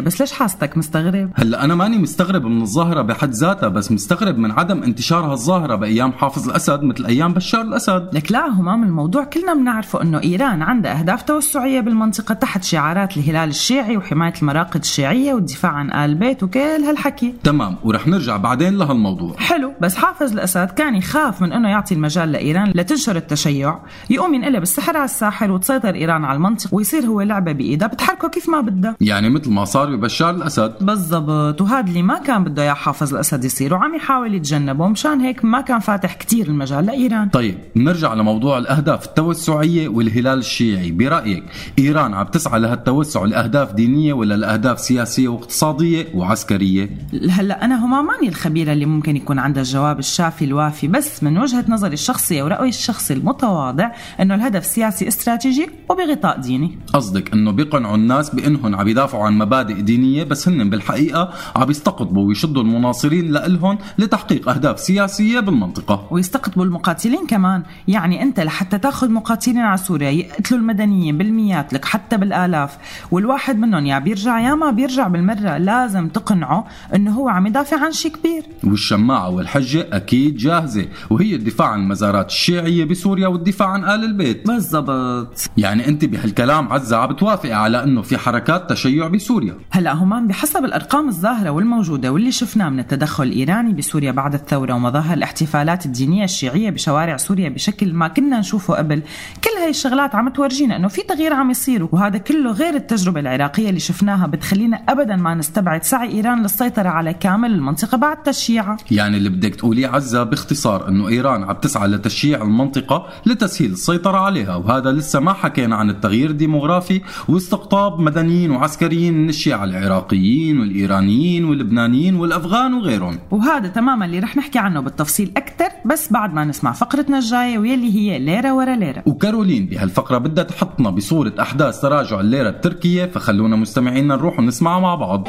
100% 0.00 0.04
بس 0.04 0.20
ليش 0.20 0.32
حاستك 0.32 0.76
مستغرب؟ 0.78 1.30
هلأ 1.34 1.64
أنا 1.64 1.74
ماني 1.74 1.98
مستغرب 1.98 2.46
من 2.46 2.62
الظاهرة 2.62 3.02
بحد 3.02 3.30
ذاتها 3.30 3.68
بس 3.68 3.92
مستغرب 3.92 4.38
من 4.38 4.50
عدم 4.50 4.82
انتشار 4.82 5.32
هالظاهره 5.32 5.74
بايام 6.02 6.12
حافظ 6.18 6.48
الأسد 6.48 6.82
مثل 6.82 7.06
أيام 7.06 7.32
بشار 7.32 7.60
الأسد. 7.60 8.08
لك 8.12 8.32
لا 8.32 8.48
همام 8.48 8.82
الموضوع 8.82 9.24
كلنا 9.24 9.54
بنعرفه 9.54 10.02
إنه 10.02 10.22
إيران 10.22 10.62
عندها 10.62 11.00
أهداف 11.00 11.22
توسعية 11.22 11.80
بالمنطقة 11.80 12.34
تحت 12.34 12.64
شعارات 12.64 13.16
الهلال 13.16 13.48
الشيعي 13.48 13.96
وحماية 13.96 14.32
المراقد 14.42 14.80
الشيعية 14.80 15.34
والدفاع 15.34 15.72
عن 15.72 15.92
آل 15.92 16.14
بيت 16.14 16.42
وكل 16.42 16.58
هالحكي. 16.58 17.34
تمام 17.44 17.76
ورح 17.84 18.08
نرجع 18.08 18.36
بعدين 18.36 18.78
لهالموضوع. 18.78 19.36
حلو 19.36 19.72
بس 19.80 19.96
حافظ 19.96 20.32
الأسد 20.32 20.70
كان 20.70 20.94
يخاف 20.94 21.42
من 21.42 21.52
إنه 21.52 21.68
يعطي 21.68 21.94
المجال 21.94 22.32
لإيران 22.32 22.72
لتنشر 22.74 23.16
التشيع 23.16 23.78
يقوم 24.10 24.34
ينقلب 24.34 24.62
السحر 24.62 24.96
على 24.96 25.04
الساحر 25.04 25.50
وتسيطر 25.50 25.94
إيران 25.94 26.24
على 26.24 26.36
المنطقة 26.36 26.74
ويصير 26.74 27.06
هو 27.06 27.20
لعبة 27.20 27.52
بايدها 27.52 27.88
بتحركه 27.88 28.28
كيف 28.28 28.48
ما 28.48 28.60
بدها 28.60 28.96
يعني 29.00 29.30
مثل 29.30 29.50
ما 29.50 29.64
صار 29.64 29.96
ببشار 29.96 30.30
الأسد. 30.30 30.74
بالضبط 30.80 31.60
وهذا 31.60 31.88
اللي 31.88 32.02
ما 32.02 32.18
كان 32.18 32.44
بده 32.44 32.62
إياه 32.62 32.74
حافظ 32.74 33.14
الأسد 33.14 33.44
يصير 33.44 33.74
وعم 33.74 33.94
يحاول 33.94 34.34
يتجنبه 34.34 34.88
مشان 34.88 35.20
هيك 35.20 35.44
ما 35.44 35.60
كان 35.60 35.78
فاتح 35.92 36.14
كتير 36.14 36.46
المجال 36.46 36.86
لايران 36.86 37.28
طيب 37.28 37.58
نرجع 37.76 38.14
لموضوع 38.14 38.58
الأهداف 38.58 39.06
التوسعية 39.06 39.88
والهلال 39.88 40.38
الشيعي. 40.38 40.90
برأيك 40.90 41.44
إيران 41.78 42.14
عم 42.14 42.26
تسعى 42.26 42.60
لهالتوسع 42.60 43.24
لاهداف 43.24 43.72
دينية 43.72 44.12
ولا 44.12 44.34
لاهداف 44.34 44.80
سياسية 44.80 45.28
واقتصادية 45.28 46.06
وعسكرية؟ 46.14 46.90
هلأ 47.30 47.64
أنا 47.64 47.84
هما 47.84 48.02
ماني 48.02 48.28
الخبيره 48.28 48.72
اللي 48.72 48.86
ممكن 48.86 49.16
يكون 49.16 49.38
عندها 49.38 49.62
الجواب 49.62 49.98
الشافي 49.98 50.44
الوافي 50.44 50.88
بس 50.88 51.22
من 51.22 51.38
وجهة 51.38 51.64
نظري 51.68 51.94
الشخصية 51.94 52.42
ورأيي 52.42 52.68
الشخصي 52.68 53.14
المتواضع 53.14 53.90
إنه 54.20 54.34
الهدف 54.34 54.66
سياسي 54.66 55.08
استراتيجي 55.08 55.70
وبغطاء 55.90 56.40
ديني. 56.40 56.78
قصدك 56.92 57.32
إنه 57.32 57.50
بيقنعوا 57.50 57.96
الناس 57.96 58.34
بانهم 58.34 58.74
عم 58.74 58.88
يدافعوا 58.88 59.24
عن 59.24 59.38
مبادئ 59.38 59.80
دينية 59.80 60.24
بس 60.24 60.48
هن 60.48 60.70
بالحقيقة 60.70 61.32
عم 61.56 61.70
يستقطبوا 61.70 62.28
ويشدوا 62.28 62.62
المناصرين 62.62 63.32
لإلهم 63.32 63.78
لتحقيق 63.98 64.48
أهداف 64.48 64.80
سياسية 64.80 65.40
بالمنطقة. 65.40 65.81
ويستقطبوا. 66.10 66.64
المقاتلين 66.64 67.26
كمان. 67.26 67.62
يعني 67.88 68.22
أنت 68.22 68.40
لحتى 68.40 68.78
تاخذ 68.78 69.10
مقاتلين 69.10 69.58
على 69.58 69.76
سوريا 69.76 70.10
يقتلوا 70.10 70.60
المدنيين 70.60 71.18
بالمئات 71.18 71.72
لك 71.72 71.84
حتى 71.84 72.16
بالآلاف. 72.16 72.78
والواحد 73.10 73.58
منهم 73.58 73.86
يا 73.86 73.98
بيرجع 73.98 74.40
يا 74.40 74.54
ما 74.54 74.70
بيرجع 74.70 75.08
بالمرة 75.08 75.58
لازم 75.58 76.08
تقنعه 76.08 76.66
إنه 76.94 77.10
هو 77.10 77.28
عم 77.28 77.46
يدافع 77.46 77.84
عن 77.84 77.92
شيء 77.92 78.12
كبير. 78.12 78.42
والشماعة 78.64 79.30
والحجة 79.30 79.88
أكيد 79.92 80.36
جاهزة 80.36 80.86
وهي 81.10 81.34
الدفاع 81.34 81.68
عن 81.68 81.80
المزارات 81.80 82.26
الشيعية 82.26 82.84
بسوريا 82.84 83.28
والدفاع 83.28 83.68
عن 83.68 83.84
آل 83.84 84.04
البيت. 84.04 84.46
بالضبط. 84.46 85.50
يعني 85.56 85.88
أنت 85.88 86.04
بهالكلام 86.04 86.72
عزة 86.72 86.96
عم 86.96 87.12
بتوافقي 87.12 87.52
على 87.52 87.84
إنه 87.84 88.02
في 88.02 88.18
حركات 88.18 88.70
تشيع 88.70 89.08
بسوريا. 89.08 89.54
هلا 89.70 89.92
همان 89.92 90.26
بحسب 90.26 90.64
الأرقام 90.64 91.08
الظاهرة 91.08 91.50
والموجودة 91.50 92.12
واللي 92.12 92.32
شفناه 92.32 92.68
من 92.68 92.78
التدخل 92.78 93.24
الإيراني 93.24 93.72
بسوريا 93.72 94.12
بعد 94.12 94.34
الثورة 94.34 94.72
ومظاهر 94.72 95.14
الاحتفالات 95.14 95.71
الدينية 95.86 96.24
الشيعية 96.24 96.70
بشوارع 96.70 97.16
سوريا 97.16 97.48
بشكل 97.48 97.92
ما 97.94 98.08
كنا 98.08 98.38
نشوفه 98.38 98.74
قبل. 98.74 99.02
كل 99.44 99.60
هاي 99.60 99.70
الشغلات 99.70 100.14
عم 100.14 100.28
تورجينا 100.28 100.76
إنه 100.76 100.88
في 100.88 101.02
تغيير 101.02 101.32
عم 101.32 101.50
يصير 101.50 101.88
وهذا 101.92 102.18
كله 102.18 102.50
غير 102.52 102.74
التجربة 102.74 103.20
العراقية 103.20 103.68
اللي 103.68 103.80
شفناها 103.80 104.26
بتخلينا 104.26 104.76
ابدا 104.88 105.16
ما 105.16 105.34
نستبعد 105.34 105.84
سعي 105.84 106.10
إيران 106.12 106.42
للسيطرة 106.42 106.88
على 106.88 107.14
كامل 107.14 107.50
المنطقة 107.50 107.98
بعد 107.98 108.22
تشييعها 108.22 108.76
يعني 108.90 109.16
اللي 109.16 109.28
بدك 109.28 109.54
تقوليه 109.54 109.88
عزة 109.88 110.22
باختصار 110.22 110.88
إنه 110.88 111.08
إيران 111.08 111.42
عم 111.42 111.56
تسعى 111.56 111.88
لتشييع 111.88 112.42
المنطقة 112.42 113.06
لتسهيل 113.26 113.72
السيطرة 113.72 114.18
عليها 114.18 114.56
وهذا 114.56 114.92
لسه 114.92 115.20
ما 115.20 115.32
حكينا 115.32 115.76
عن 115.76 115.90
التغيير 115.90 116.30
الديموغرافي 116.30 117.00
واستقطاب 117.28 118.00
مدنيين 118.00 118.50
وعسكريين 118.50 119.14
من 119.14 119.28
الشيعة 119.28 119.64
العراقيين 119.64 120.60
والإيرانيين 120.60 121.44
واللبنانيين 121.44 122.14
والأفغان 122.14 122.74
وغيرهم. 122.74 123.18
وهذا 123.30 123.68
تماما 123.68 124.04
اللي 124.04 124.18
رح 124.18 124.36
نحكي 124.36 124.58
عنه 124.58 124.80
بالتفصيل 124.80 125.32
أكثر 125.62 125.76
بس 125.84 126.12
بعد 126.12 126.34
ما 126.34 126.44
نسمع 126.44 126.72
فقرتنا 126.72 127.18
الجاية 127.18 127.58
واللي 127.58 127.94
هي 127.94 128.18
ليرة 128.18 128.54
ورا 128.54 128.76
ليرة. 128.76 129.02
وكارولين 129.06 129.66
بهالفقرة 129.66 130.18
بدها 130.18 130.44
تحطنا 130.44 130.90
بصورة 130.90 131.32
أحداث 131.40 131.80
تراجع 131.80 132.20
الليرة 132.20 132.48
التركية 132.48 133.04
فخلونا 133.04 133.56
مستمعينا 133.56 134.16
نروح 134.16 134.38
ونسمعها 134.38 134.80
مع 134.80 134.94
بعض. 134.94 135.28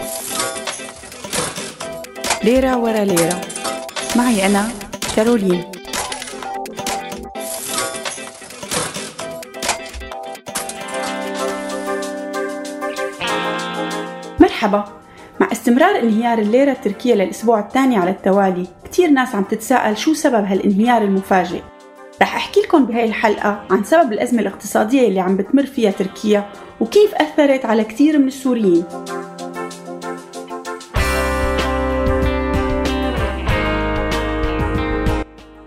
ليرة 2.44 2.78
ورا 2.78 3.06
ليرة. 3.06 3.42
معي 4.16 4.46
أنا 4.46 4.68
كارولين. 5.16 5.63
مرحبا. 14.40 14.84
مع 15.42 15.52
استمرار 15.52 16.00
انهيار 16.00 16.40
الليرة 16.40 16.72
التركية 16.72 17.13
للأسبوع 17.13 17.60
الثاني 17.60 17.98
على 17.98 18.10
التوالي 18.12 18.68
كتير 18.94 19.10
ناس 19.10 19.36
عم 19.36 19.44
تتساءل 19.44 19.98
شو 19.98 20.14
سبب 20.14 20.46
هالانهيار 20.46 21.02
المفاجئ. 21.02 21.62
رح 22.22 22.36
أحكي 22.36 22.60
لكم 22.60 22.86
بهاي 22.86 23.06
الحلقة 23.06 23.66
عن 23.72 23.84
سبب 23.84 24.14
الأزمة 24.14 24.42
الاقتصادية 24.42 25.08
اللي 25.08 25.20
عم 25.20 25.38
بتمر 25.38 25.66
فيها 25.66 25.92
تركيا 25.92 26.50
وكيف 26.80 27.16
أثرت 27.16 27.66
على 27.66 27.84
كتير 27.84 28.18
من 28.18 28.28
السوريين. 28.28 28.84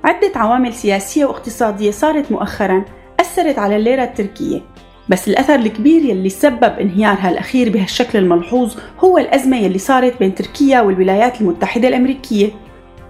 عدة 0.05 0.33
عوامل 0.35 0.75
سياسية 0.75 1.25
واقتصادية 1.25 1.91
صارت 1.91 2.33
مؤخرا 2.33 2.85
أثرت 3.21 3.59
على 3.59 3.77
الليرة 3.77 4.03
التركية 4.05 4.61
بس 5.09 5.29
الأثر 5.29 5.55
الكبير 5.55 6.03
يلي 6.03 6.29
سبب 6.29 6.65
انهيارها 6.81 7.31
الأخير 7.31 7.71
بهالشكل 7.71 8.19
الملحوظ 8.19 8.77
هو 8.99 9.19
الأزمة 9.19 9.57
يلي 9.57 9.79
صارت 9.79 10.19
بين 10.19 10.35
تركيا 10.35 10.81
والولايات 10.81 11.41
المتحدة 11.41 11.89
الأمريكية. 11.89 12.66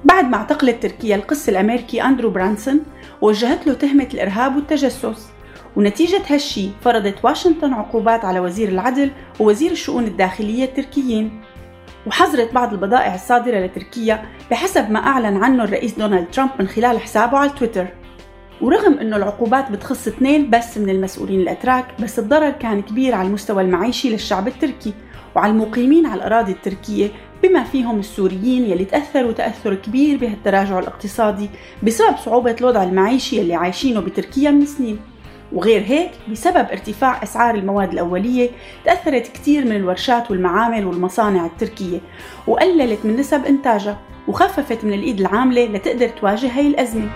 بعد 0.07 0.25
ما 0.25 0.37
اعتقلت 0.37 0.83
تركيا 0.83 1.17
القس 1.17 1.49
الأمريكي 1.49 2.03
أندرو 2.03 2.31
برانسون 2.31 2.81
ووجهت 3.21 3.67
له 3.67 3.75
تهمة 3.75 4.09
الإرهاب 4.15 4.57
والتجسس. 4.57 5.29
ونتيجة 5.77 6.23
هالشي 6.29 6.69
فرضت 6.81 7.25
واشنطن 7.25 7.73
عقوبات 7.73 8.25
على 8.25 8.41
وزير 8.41 8.69
العدل 8.69 9.11
ووزير 9.41 9.71
الشؤون 9.71 10.05
الداخلية 10.05 10.65
التركيين. 10.65 11.43
وحظرت 12.07 12.53
بعض 12.53 12.73
البضائع 12.73 13.15
الصادرة 13.15 13.59
لتركيا 13.59 14.23
بحسب 14.51 14.91
ما 14.91 14.99
أعلن 14.99 15.45
عنه 15.45 15.65
الرئيس 15.65 15.99
دونالد 15.99 16.31
ترامب 16.31 16.51
من 16.59 16.69
خلال 16.69 17.01
حسابه 17.01 17.39
على 17.39 17.51
تويتر. 17.51 17.87
ورغم 18.61 18.99
أنه 18.99 19.17
العقوبات 19.17 19.71
بتخص 19.71 20.09
اثنين 20.09 20.51
بس 20.51 20.79
من 20.79 20.91
المسؤولين 20.91 21.41
الأتراك 21.41 21.87
بس 22.01 22.19
الضرر 22.19 22.51
كان 22.51 22.83
كبير 22.83 23.15
على 23.15 23.29
المستوى 23.29 23.63
المعيشي 23.63 24.11
للشعب 24.11 24.49
التركي 24.49 24.95
وعلى 25.37 25.53
المقيمين 25.53 26.07
على 26.07 26.15
الأراضي 26.15 26.53
التركية 26.53 27.09
بما 27.43 27.65
فيهم 27.65 27.99
السوريين 27.99 28.65
يلي 28.65 28.85
تأثروا 28.85 29.33
تأثر 29.33 29.75
كبير 29.75 30.19
بهالتراجع 30.19 30.79
الاقتصادي 30.79 31.51
بسبب 31.83 32.17
صعوبة 32.25 32.57
الوضع 32.61 32.83
المعيشي 32.83 33.39
يلي 33.39 33.55
عايشينه 33.55 34.01
بتركيا 34.01 34.51
من 34.51 34.67
سنين. 34.67 34.99
وغير 35.53 35.83
هيك 35.87 36.11
بسبب 36.31 36.67
ارتفاع 36.73 37.23
أسعار 37.23 37.55
المواد 37.55 37.93
الأولية 37.93 38.51
تأثرت 38.85 39.27
كتير 39.27 39.65
من 39.65 39.77
الورشات 39.77 40.31
والمعامل 40.31 40.87
والمصانع 40.87 41.47
التركية 41.47 41.99
وقللت 42.47 42.99
من 43.05 43.17
نسب 43.17 43.45
إنتاجها 43.45 43.99
وخففت 44.29 44.85
من 44.85 44.93
الإيد 44.93 45.21
العاملة 45.21 45.65
لتقدر 45.65 46.09
تواجه 46.09 46.59
هاي 46.59 46.67
الأزمة. 46.67 47.11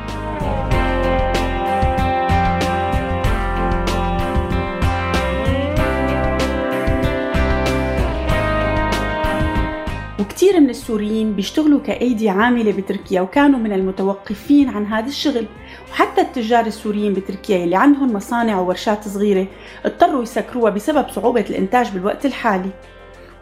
وكثير 10.30 10.60
من 10.60 10.70
السوريين 10.70 11.32
بيشتغلوا 11.32 11.80
كأيدي 11.80 12.28
عاملة 12.28 12.72
بتركيا 12.72 13.20
وكانوا 13.20 13.58
من 13.58 13.72
المتوقفين 13.72 14.68
عن 14.68 14.86
هذا 14.86 15.06
الشغل. 15.08 15.46
وحتى 15.92 16.20
التجار 16.20 16.66
السوريين 16.66 17.14
بتركيا 17.14 17.64
اللي 17.64 17.76
عندهم 17.76 18.12
مصانع 18.12 18.60
وورشات 18.60 19.08
صغيرة 19.08 19.46
اضطروا 19.84 20.22
يسكروها 20.22 20.70
بسبب 20.70 21.08
صعوبة 21.08 21.44
الإنتاج 21.50 21.90
بالوقت 21.90 22.26
الحالي. 22.26 22.70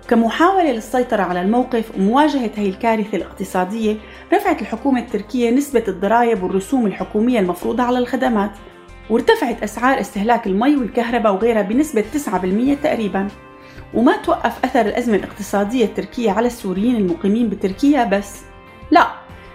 كمحاولة 0.09 0.73
للسيطرة 0.73 1.23
على 1.23 1.41
الموقف 1.41 1.91
ومواجهة 1.97 2.51
هي 2.57 2.69
الكارثة 2.69 3.17
الاقتصادية 3.17 3.97
رفعت 4.35 4.63
الحكومة 4.63 5.01
التركية 5.01 5.51
نسبة 5.51 5.85
الضرائب 5.89 6.43
والرسوم 6.43 6.87
الحكومية 6.87 7.41
المفروضة 7.41 7.83
على 7.83 7.99
الخدمات 7.99 8.51
وارتفعت 9.11 9.63
أسعار 9.63 10.01
استهلاك 10.01 10.47
المي 10.47 10.77
والكهرباء 10.77 11.35
وغيرها 11.35 11.63
بنسبة 11.63 12.05
9% 12.15 12.75
تقريباً. 12.83 13.29
وما 13.95 14.17
توقف 14.17 14.65
أثر 14.65 14.81
الأزمة 14.81 15.17
الاقتصادية 15.17 15.85
التركية 15.85 16.31
على 16.31 16.47
السوريين 16.47 16.97
المقيمين 16.97 17.49
بتركيا 17.49 18.05
بس. 18.05 18.43
لا 18.91 19.07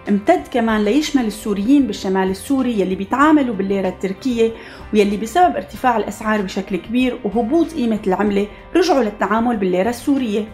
امتد 0.09 0.47
كمان 0.51 0.85
ليشمل 0.85 1.25
السوريين 1.25 1.87
بالشمال 1.87 2.29
السوري 2.29 2.79
يلي 2.79 2.95
بيتعاملوا 2.95 3.55
بالليرة 3.55 3.87
التركية 3.87 4.51
ويلي 4.93 5.17
بسبب 5.17 5.55
ارتفاع 5.55 5.97
الأسعار 5.97 6.41
بشكل 6.41 6.75
كبير 6.75 7.19
وهبوط 7.23 7.73
قيمة 7.73 7.99
العملة 8.07 8.47
رجعوا 8.75 9.03
للتعامل 9.03 9.57
بالليرة 9.57 9.89
السورية. 9.89 10.45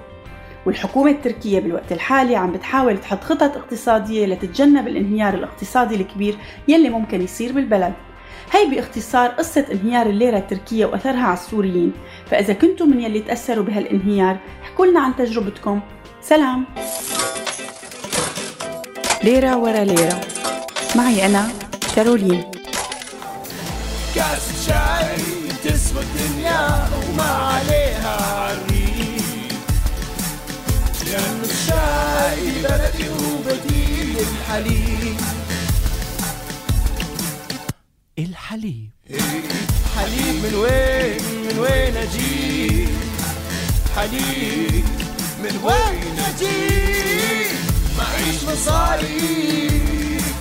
والحكومة 0.66 1.12
التركية 1.12 1.60
بالوقت 1.60 1.92
الحالي 1.92 2.36
عم 2.36 2.52
بتحاول 2.52 2.98
تحط 2.98 3.24
خطط 3.24 3.58
اقتصادية 3.58 4.26
لتتجنب 4.26 4.88
الانهيار 4.88 5.34
الاقتصادي 5.34 5.96
الكبير 5.96 6.36
يلي 6.68 6.90
ممكن 6.90 7.22
يصير 7.22 7.52
بالبلد. 7.52 7.94
هي 8.52 8.66
باختصار 8.66 9.30
قصة 9.30 9.66
انهيار 9.72 10.06
الليرة 10.06 10.38
التركية 10.38 10.86
وأثرها 10.86 11.24
على 11.24 11.38
السوريين. 11.38 11.94
فإذا 12.32 12.54
كنتم 12.54 12.90
من 12.90 13.02
يلي 13.02 13.20
تأثروا 13.20 13.64
بهالانهيار 13.64 14.38
احكوا 14.64 14.86
لنا 14.86 15.00
عن 15.00 15.16
تجربتكم. 15.16 15.82
سلام. 16.22 16.66
ليرة 19.24 19.58
ورا 19.58 19.84
ليرة. 19.84 20.22
معي 20.96 21.26
أنا 21.26 21.50
كارولين. 21.96 22.44
كاس 24.16 24.68
شاي 24.68 25.24
تسوى 25.64 26.02
الدنيا 26.04 26.88
وما 26.96 27.24
عليها 27.24 28.18
عريق 28.36 29.20
لأن 31.08 31.42
الشاي 31.44 32.52
بلدي 32.64 33.10
وبديل 33.10 34.18
الحليب. 34.20 34.89
الحليب 38.50 38.90
حليب 39.96 40.36
من 40.44 40.56
وين 40.56 41.22
من 41.46 41.60
وين 41.60 41.98
أجيب؟ 41.98 42.90
حليب 43.96 44.86
من 45.44 45.60
وين 45.64 46.20
أجيب؟ 46.20 47.52
معيش 47.98 48.44
مصاري 48.44 49.70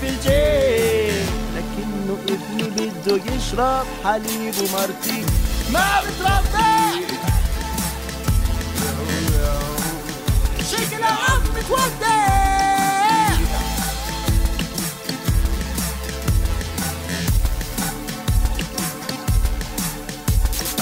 في 0.01 0.09
الجيب. 0.09 1.27
لكنه 1.57 2.19
ابني 2.29 2.63
بده 2.71 3.21
يشرب 3.35 3.87
حليب 4.05 4.55
ومرتي. 4.59 5.25
ما 5.73 6.01
بترضى 6.01 7.05
شكل 10.71 11.05
عم 11.05 11.43
بتودع 11.57 12.58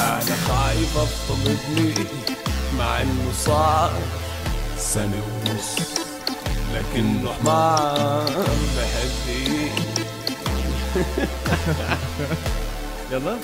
أنا 0.06 0.36
خايف 0.48 0.96
افطم 0.98 1.40
ابني 1.46 1.94
مع 2.78 3.00
إنه 3.02 3.32
صار 3.44 3.92
سنة 4.78 5.22
ونص. 5.26 5.76
لكنه 6.74 7.32
حمار 7.32 8.24
بحبني 8.76 9.70
يلا. 13.12 13.36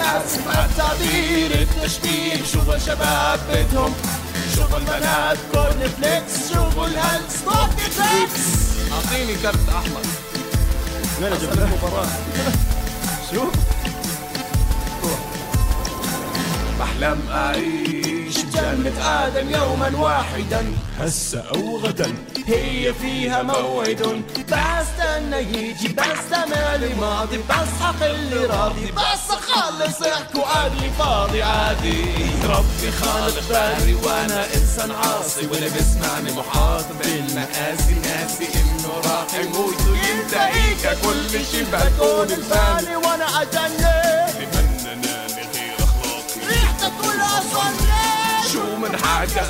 اسف 0.00 0.48
على 0.48 0.64
التعبير 0.70 1.50
التشبيه. 1.62 2.44
شغل 2.52 2.80
شباب 2.80 3.40
بدهم. 3.52 3.94
شغل 4.56 4.82
بنات 4.84 5.38
كورن 5.52 5.88
فليكس. 5.88 6.52
شغل 6.54 6.98
هلس 6.98 7.42
بوكي 7.44 7.90
فليكس 7.90 8.42
أعطيني 8.92 9.34
كرت 9.34 9.68
أحمر. 9.68 10.02
وين 11.22 11.32
المباراة. 11.32 12.06
شو؟ 13.32 13.44
بحلم 16.94 17.20
أعيش 17.30 18.38
بجنة 18.38 19.24
آدم 19.24 19.50
يوما 19.50 19.92
واحدا. 19.96 20.72
هسا 21.00 21.44
أو 21.54 21.76
غدا 21.76 22.14
هي 22.46 22.94
فيها 22.94 23.42
موعد. 23.42 24.22
بستنى 24.38 25.38
يجي 25.38 25.88
بستمع 25.88 26.74
لماضي. 26.74 27.38
بصحى 27.38 28.06
اللي 28.06 28.46
راضي. 28.46 28.92
بس 28.92 29.30
أخلص 29.30 30.00
ضحك 30.00 30.34
وعقلي 30.34 30.90
فاضي 30.98 31.42
عادي. 31.42 32.04
ربي 32.44 32.90
خالق 33.00 33.48
باري 33.50 33.94
وأنا 33.94 34.46
إنسان 34.54 34.90
عاصي. 34.90 35.46
واللي 35.46 35.68
بيسمعني 35.68 36.32
محاط 36.32 36.84
بالمآسي. 37.02 37.94
ناسي 37.94 38.44
إنه 38.44 38.92
راح 39.04 39.34
يموت 39.34 39.80
وينتهيك 39.90 40.98
كل 41.02 41.44
شي. 41.50 41.64
بكون 41.64 42.30
الفاني 42.32 42.96
وأنا 42.96 43.42
أجنن 43.42 43.84
أخلاقي 44.44 45.33
ريحتك 47.34 47.50
كلها 47.52 48.42
صنع 48.42 48.52
شو 48.52 48.76
من 48.76 48.96
حاجة؟ 48.96 49.44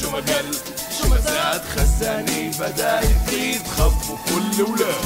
شو 0.00 0.10
ما 0.10 0.16
قل 0.16 0.54
شو 0.98 1.08
ما 1.08 1.16
زاد 1.20 1.62
خزاني 1.76 2.50
بدا 2.50 3.00
يزيد 3.00 3.62
خبوا 3.78 4.16
كل 4.28 4.62
ولاد. 4.62 5.04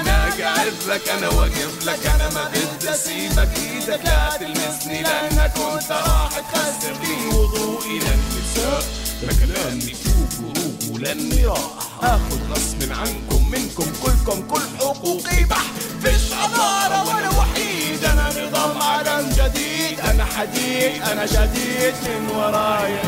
أنا 0.00 0.30
قاعد 0.40 0.72
لك 0.88 1.08
أنا 1.08 1.28
واقف 1.28 1.86
لك 1.86 2.06
أنا 2.06 2.30
ما 2.34 2.48
بدي 2.48 2.90
أسيبك. 2.90 3.48
إيدك 3.56 4.00
لا 4.04 4.36
تلمسني 4.36 5.02
لأنك 5.02 5.52
كنت 5.52 5.92
راح 5.92 6.30
تخسر 6.52 6.92
لي 7.02 7.36
وضوئي 7.36 7.98
للنساء 7.98 8.82
لك 9.22 9.48
لاني 9.48 9.94
فوق 9.94 10.44
وروق 10.44 11.00
لاني 11.00 11.46
راح 11.46 11.85
اخذ 12.02 12.38
غصب 12.50 12.92
عنكم 12.92 13.50
منكم 13.52 13.86
كلكم 14.04 14.42
كل 14.50 14.60
حقوقي 14.78 15.44
بح. 15.50 15.64
فيش 16.02 16.32
عبارة 16.32 17.08
وأنا 17.08 17.28
وحيد 17.28 18.04
أنا 18.04 18.28
نظام 18.48 18.82
عالم 18.82 19.28
جديد. 19.30 20.00
أنا 20.00 20.24
حديد 20.24 21.02
أنا 21.12 21.26
جديد 21.26 21.94
من 22.04 22.36
ورايا 22.36 23.02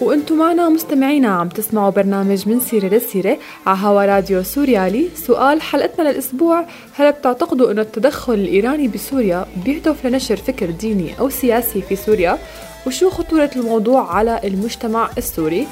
وأنتم 0.00 0.38
معنا 0.38 0.68
مستمعينا 0.68 1.28
عم 1.28 1.48
تسمعوا 1.48 1.90
برنامج 1.90 2.48
من 2.48 2.60
سيرة 2.60 2.88
لسيرة 2.88 3.38
على 3.66 3.78
هوا 3.82 4.04
راديو 4.06 4.42
سوريالي 4.42 5.08
سؤال 5.26 5.62
حلقتنا 5.62 6.08
للأسبوع 6.08 6.66
هل 6.94 7.12
بتعتقدوا 7.12 7.70
أن 7.72 7.78
التدخل 7.78 8.34
الإيراني 8.34 8.88
بسوريا 8.88 9.46
بيهدف 9.64 10.06
لنشر 10.06 10.36
فكر 10.36 10.70
ديني 10.70 11.18
أو 11.18 11.28
سياسي 11.30 11.82
في 11.82 11.96
سوريا؟ 11.96 12.38
وشو 12.86 13.10
خطورة 13.10 13.50
الموضوع 13.56 14.14
على 14.16 14.40
المجتمع 14.44 15.10
السوري؟ 15.18 15.66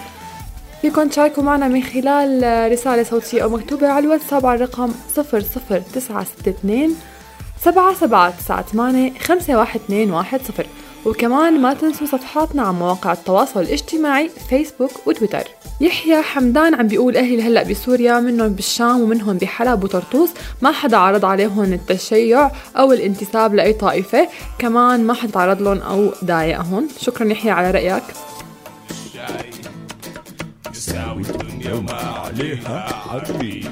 فيكم 0.83 1.09
تشاركوا 1.09 1.43
معنا 1.43 1.69
من 1.69 1.83
خلال 1.83 2.73
رسالة 2.73 3.03
صوتية 3.03 3.43
أو 3.43 3.49
مكتوبة 3.49 3.89
على 3.89 4.05
الواتساب 4.05 4.47
على 4.47 4.65
الرقم 4.65 4.93
00962 5.17 6.97
سبعة 7.65 7.95
سبعة 7.95 8.31
تسعة 8.31 8.63
ثمانية 8.63 9.19
خمسة 9.19 9.59
واحد 9.59 9.81
اثنين 9.81 10.11
واحد 10.11 10.41
صفر. 10.43 10.67
وكمان 11.07 11.61
ما 11.61 11.75
تنسوا 11.75 12.07
صفحاتنا 12.07 12.63
على 12.63 12.73
مواقع 12.73 13.13
التواصل 13.13 13.61
الاجتماعي 13.61 14.31
فيسبوك 14.49 14.91
وتويتر. 15.07 15.45
يحيى 15.81 16.23
حمدان 16.23 16.75
عم 16.75 16.87
بيقول 16.87 17.17
أهلي 17.17 17.43
هلأ 17.43 17.63
بسوريا 17.63 18.21
منهم 18.21 18.49
بالشام 18.49 19.01
ومنهم 19.01 19.39
بحلب 19.39 19.85
وطرطوس 19.85 20.31
ما 20.63 20.73
حدا 20.73 20.97
عرض 20.97 21.25
عليهم 21.25 21.73
التشيع 21.73 22.51
أو 22.77 22.93
الانتساب 22.93 23.55
لأي 23.55 23.73
طائفة 23.73 24.29
كمان 24.59 25.05
ما 25.05 25.15
حدا 25.15 25.33
تعرض 25.33 25.63
لهم 25.63 25.79
أو 25.79 26.13
ضايقهم. 26.25 26.89
شكرا 27.01 27.29
يحيى 27.29 27.51
على 27.51 27.71
رأيك. 27.71 28.03
يساوي 30.75 31.23
الدنيا 31.23 31.75
وما 31.75 31.93
عليها 31.93 32.95
عربي 33.11 33.67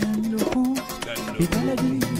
لأنه 0.00 0.74
ببلدي. 1.40 2.11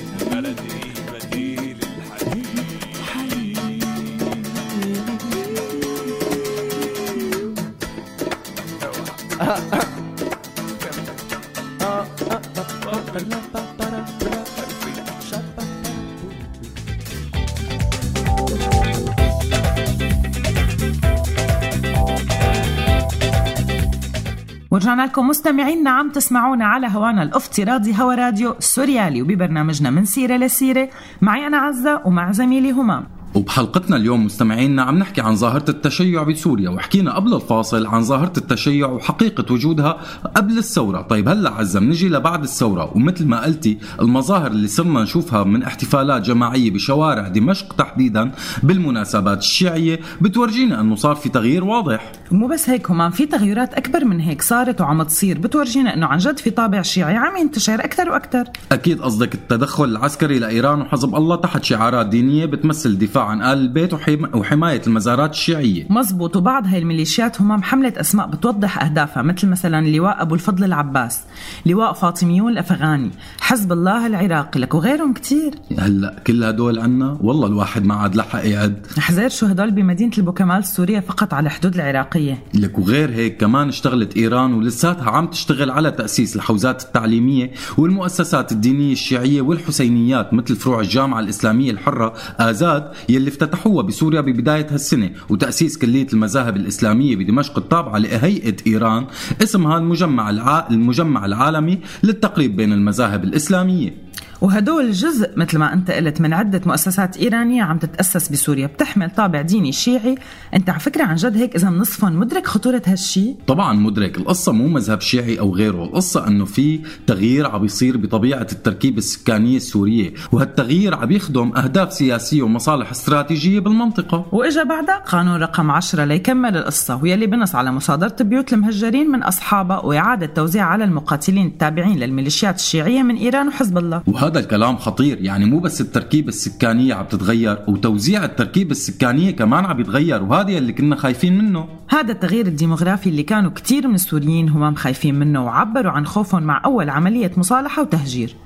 ورجعنا 24.70 25.02
لكم 25.06 25.28
مستمعينا 25.28 25.90
عم 25.90 26.10
تسمعونا 26.10 26.64
على 26.64 26.86
هوانا 26.86 27.22
الافتراضي 27.22 27.94
هوا 27.94 28.14
راديو 28.14 28.56
سوريالي 28.58 29.22
وببرنامجنا 29.22 29.90
من 29.90 30.04
سيرة 30.04 30.36
لسيرة. 30.36 30.88
معي 31.22 31.46
أنا 31.46 31.56
عزة 31.56 32.00
ومع 32.04 32.32
زميلي 32.32 32.70
همام 32.70 33.04
وبحلقتنا 33.34 33.96
اليوم 33.96 34.24
مستمعينا 34.24 34.82
عم 34.82 34.98
نحكي 34.98 35.20
عن 35.20 35.36
ظاهرة 35.36 35.64
التشيع 35.70 36.22
بسوريا 36.22 36.70
وحكينا 36.70 37.14
قبل 37.14 37.34
الفاصل 37.34 37.86
عن 37.86 38.02
ظاهرة 38.02 38.32
التشيع 38.36 38.86
وحقيقة 38.86 39.52
وجودها 39.52 39.96
قبل 40.36 40.58
الثورة. 40.58 41.02
طيب 41.02 41.28
هلا 41.28 41.50
عزة 41.50 41.80
بنجي 41.80 42.08
لبعد 42.08 42.42
الثورة 42.42 42.96
ومثل 42.96 43.26
ما 43.26 43.44
قلتي 43.44 43.78
المظاهر 44.00 44.50
اللي 44.50 44.68
صرنا 44.68 45.02
نشوفها 45.02 45.44
من 45.44 45.62
احتفالات 45.62 46.22
جماعية 46.22 46.70
بشوارع 46.70 47.28
دمشق 47.28 47.74
تحديدا 47.74 48.30
بالمناسبات 48.62 49.38
الشيعية 49.38 50.00
بتورجينا 50.20 50.80
إنه 50.80 50.94
صار 50.94 51.14
في 51.16 51.28
تغيير 51.28 51.64
واضح. 51.64 52.12
مو 52.30 52.46
بس 52.46 52.70
هيك 52.70 52.90
همام 52.90 53.10
في 53.10 53.26
تغيرات 53.26 53.74
أكبر 53.74 54.04
من 54.04 54.20
هيك 54.20 54.42
صارت 54.42 54.80
وعم 54.80 55.02
تصير. 55.02 55.38
بتورجينا 55.38 55.94
إنه 55.94 56.06
عن 56.06 56.18
جد 56.18 56.38
في 56.38 56.50
طابع 56.50 56.82
شيعي 56.82 57.16
عم 57.16 57.36
ينتشر 57.36 57.74
أكثر 57.74 58.10
وأكثر. 58.10 58.44
أكيد 58.72 59.00
قصدك 59.00 59.34
التدخل 59.34 59.84
العسكري 59.84 60.38
لإيران 60.38 60.80
وحزب 60.80 61.14
الله 61.14 61.36
تحت 61.36 61.64
شعارات 61.64 62.06
دينية 62.06 62.46
بتمثل 62.46 62.98
دفاع 62.98 63.21
عن 63.22 63.42
آل 63.42 63.58
البيت 63.58 63.94
وحما- 63.94 64.36
وحماية 64.36 64.82
المزارات 64.86 65.30
الشيعية. 65.30 65.86
مزبوط. 65.90 66.36
وبعض 66.36 66.66
هاي 66.66 66.78
الميليشيات 66.78 67.40
هم 67.40 67.62
حملة 67.62 67.92
أسماء 67.96 68.26
بتوضح 68.26 68.82
أهدافها 68.84 69.22
مثل 69.22 69.48
مثلا 69.48 69.86
لواء 69.88 70.22
أبو 70.22 70.34
الفضل 70.34 70.64
العباس 70.64 71.20
لواء 71.66 71.92
فاطميون 71.92 72.52
الأفغاني. 72.52 73.10
حزب 73.40 73.72
الله 73.72 74.06
العراقي 74.06 74.60
لك 74.60 74.74
وغيرهم 74.74 75.12
كتير. 75.12 75.50
هلأ 75.78 76.22
كل 76.26 76.44
هدول 76.44 76.78
عنا؟ 76.78 77.18
والله 77.20 77.46
الواحد 77.46 77.84
ما 77.84 77.94
عاد 77.94 78.16
لحق 78.16 78.46
يعد. 78.46 78.86
حزير 78.98 79.28
شو 79.28 79.46
هدول 79.46 79.70
بمدينة 79.70 80.12
البوكمال 80.18 80.56
السورية 80.58 81.00
فقط 81.00 81.34
على 81.34 81.46
الحدود 81.46 81.74
العراقية؟ 81.74 82.42
لك 82.54 82.78
وغير 82.78 83.10
هيك 83.10 83.36
كمان 83.40 83.68
اشتغلت 83.68 84.16
إيران 84.16 84.54
ولساتها 84.54 85.10
عم 85.10 85.26
تشتغل 85.26 85.70
على 85.70 85.90
تأسيس 85.90 86.36
الحوزات 86.36 86.82
التعليمية 86.82 87.50
والمؤسسات 87.78 88.52
الدينية 88.52 88.92
الشيعية 88.92 89.40
والحسينيات 89.42 90.34
مثل 90.34 90.56
فروع 90.56 90.80
الجامعة 90.80 91.20
الإسلامية 91.20 91.70
الحرة 91.70 92.12
آزاد 92.38 92.88
يلي 93.14 93.28
افتتحوها 93.28 93.82
بسوريا 93.82 94.20
ببداية 94.20 94.66
هالسنة 94.70 95.10
وتأسيس 95.28 95.78
كلية 95.78 96.06
المذاهب 96.12 96.56
الإسلامية 96.56 97.16
بدمشق 97.16 97.58
التابعه 97.58 97.98
لهيئة 97.98 98.56
إيران 98.66 99.06
اسمها 99.42 99.78
المجمع 99.78 100.30
الع... 100.30 100.68
المجمع 100.70 101.26
العالمي 101.26 101.78
للتقريب 102.02 102.56
بين 102.56 102.72
المذاهب 102.72 103.24
الإسلامية. 103.24 103.94
وهدول 104.42 104.92
جزء 104.92 105.30
مثل 105.36 105.58
ما 105.58 105.72
أنت 105.72 105.90
قلت 105.90 106.20
من 106.20 106.32
عدة 106.32 106.60
مؤسسات 106.66 107.16
إيرانية 107.16 107.62
عم 107.62 107.78
تتأسس 107.78 108.28
بسوريا 108.28 108.66
بتحمل 108.66 109.10
طابع 109.10 109.40
ديني 109.40 109.72
شيعي. 109.72 110.14
أنت 110.54 110.70
على 110.70 110.80
فكرة 110.80 111.04
عن 111.04 111.14
جد 111.14 111.36
هيك 111.36 111.56
إذا 111.56 111.68
نصفهم 111.68 112.18
مدرك 112.18 112.46
خطورة 112.46 112.82
هالشي؟ 112.86 113.34
طبعا 113.46 113.72
مدرك. 113.72 114.18
القصة 114.18 114.52
مو 114.52 114.68
مذهب 114.68 115.00
شيعي 115.00 115.40
أو 115.40 115.54
غيره. 115.54 115.84
القصة 115.84 116.26
أنه 116.26 116.44
في 116.44 116.80
تغيير 117.06 117.46
عم 117.46 117.64
يصير 117.64 117.96
بطبيعة 117.96 118.46
التركيبة 118.52 118.98
السكانية 118.98 119.56
السورية 119.56 120.14
وهالتغيير 120.32 120.94
عم 120.94 121.10
يخدم 121.10 121.52
أهداف 121.56 121.92
سياسية 121.92 122.42
ومصالح 122.42 122.90
استراتيجية 122.90 123.60
بالمنطقة. 123.60 124.26
وإجا 124.32 124.62
بعدها 124.62 124.98
قانون 124.98 125.40
رقم 125.40 125.70
10 125.70 126.04
ليكمل 126.04 126.56
القصة 126.56 126.96
ويلي 127.02 127.26
بنص 127.26 127.54
على 127.54 127.72
مصادرة 127.72 128.16
بيوت 128.20 128.52
المهجرين 128.52 129.10
من 129.10 129.22
أصحابها 129.22 129.78
وإعادة 129.78 130.26
توزيع 130.26 130.64
على 130.64 130.84
المقاتلين 130.84 131.46
التابعين 131.46 131.98
للميليشيات 131.98 132.56
الشيعية 132.56 133.02
من 133.02 133.16
إيران 133.16 133.48
وحزب 133.48 133.78
الله. 133.78 134.02
وهذا 134.06 134.31
الكلام 134.40 134.76
خطير. 134.76 135.20
يعني 135.20 135.44
مو 135.44 135.58
بس 135.58 135.80
التركيبة 135.80 136.28
السكانية 136.28 136.94
عم 136.94 137.04
تتغير 137.04 137.58
وتوزيع 137.68 138.24
التركيبة 138.24 138.70
السكانية 138.70 139.30
كمان 139.30 139.64
عم 139.64 139.80
يتغير 139.80 140.22
وهذا 140.22 140.58
اللي 140.58 140.72
كنا 140.72 140.96
خايفين 140.96 141.38
منه. 141.38 141.68
هذا 141.88 142.12
التغيير 142.12 142.46
الديموغرافي 142.46 143.08
اللي 143.08 143.22
كانوا 143.22 143.50
كتير 143.50 143.88
من 143.88 143.94
السوريين 143.94 144.48
هم 144.48 144.74
خايفين 144.74 145.14
منه 145.14 145.44
وعبروا 145.44 145.92
عن 145.92 146.06
خوفهم 146.06 146.42
مع 146.42 146.62
أول 146.64 146.90
عملية 146.90 147.30
مصالحة 147.36 147.82
وتهجير. 147.82 148.36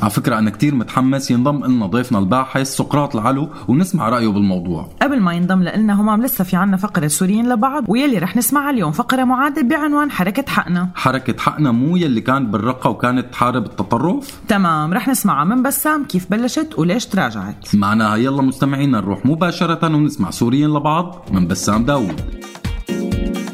على 0.00 0.10
فكرة 0.10 0.38
أنا 0.38 0.50
كتير 0.50 0.74
متحمس 0.74 1.30
ينضم 1.30 1.64
لنا 1.64 1.86
ضيفنا 1.86 2.18
الباحث 2.18 2.76
سقراط 2.76 3.16
العلو 3.16 3.48
ونسمع 3.68 4.08
رأيه 4.08 4.28
بالموضوع. 4.28 4.88
قبل 5.02 5.20
ما 5.20 5.34
ينضم 5.34 5.62
لنا 5.62 6.00
همام 6.00 6.22
لسه 6.22 6.44
في 6.44 6.56
عنا 6.56 6.76
فقرة 6.76 7.06
سوريين 7.06 7.48
لبعض 7.48 7.84
ويلي 7.88 8.18
رح 8.18 8.36
نسمعها 8.36 8.70
اليوم. 8.70 8.92
فقرة 8.92 9.24
معادة 9.24 9.62
بعنوان 9.62 10.10
حركة 10.10 10.52
حقنا. 10.52 10.90
حركة 10.94 11.42
حقنا 11.42 11.72
مو 11.72 11.96
يلي 11.96 12.20
كانت 12.20 12.48
بالرقة 12.48 12.90
وكانت 12.90 13.32
تحارب 13.32 13.66
التطرف؟ 13.66 14.40
تمام 14.48 14.94
رح 14.94 15.08
نسمعها 15.08 15.44
من 15.44 15.62
بسام. 15.62 16.04
كيف 16.04 16.30
بلشت 16.30 16.78
وليش 16.78 17.06
تراجعت؟ 17.06 17.74
معناها 17.74 18.16
يلا 18.16 18.42
مستمعينا 18.42 19.00
نروح 19.00 19.26
مباشرة 19.26 19.86
ونسمع 19.96 20.30
سوريين 20.30 20.70
لبعض 20.70 21.26
من 21.32 21.46
بسام 21.46 21.84
داوود. 21.84 22.20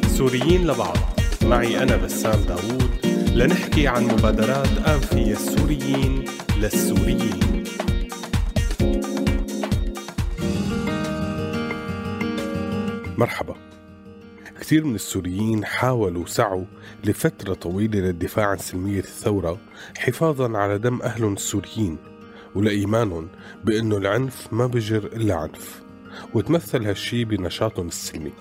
سوريين 0.06 0.66
لبعض. 0.66 0.96
معي 1.42 1.82
أنا 1.82 1.96
بسام 1.96 2.40
داوود. 2.48 2.89
لنحكي 3.34 3.88
عن 3.88 4.04
مبادرات 4.04 5.04
فيها 5.04 5.32
السوريين 5.32 6.24
للسوريين. 6.56 7.64
مرحبا. 13.18 13.54
كثير 14.60 14.84
من 14.84 14.94
السوريين 14.94 15.64
حاولوا 15.64 16.22
وسعوا 16.22 16.64
لفترة 17.04 17.54
طويلة 17.54 18.00
للدفاع 18.00 18.46
عن 18.46 18.58
سلمية 18.58 19.00
الثورة 19.00 19.58
حفاظا 19.98 20.58
على 20.58 20.78
دم 20.78 21.02
أهلهم 21.02 21.32
السوريين 21.32 21.98
ولإيمانهم 22.54 23.28
بأنه 23.64 23.96
العنف 23.96 24.52
ما 24.52 24.66
بجر 24.66 25.04
إلا 25.04 25.34
عنف 25.34 25.82
وتمثل 26.34 26.86
هالشي 26.86 27.24
بنشاطهم 27.24 27.88
السلمي. 27.88 28.32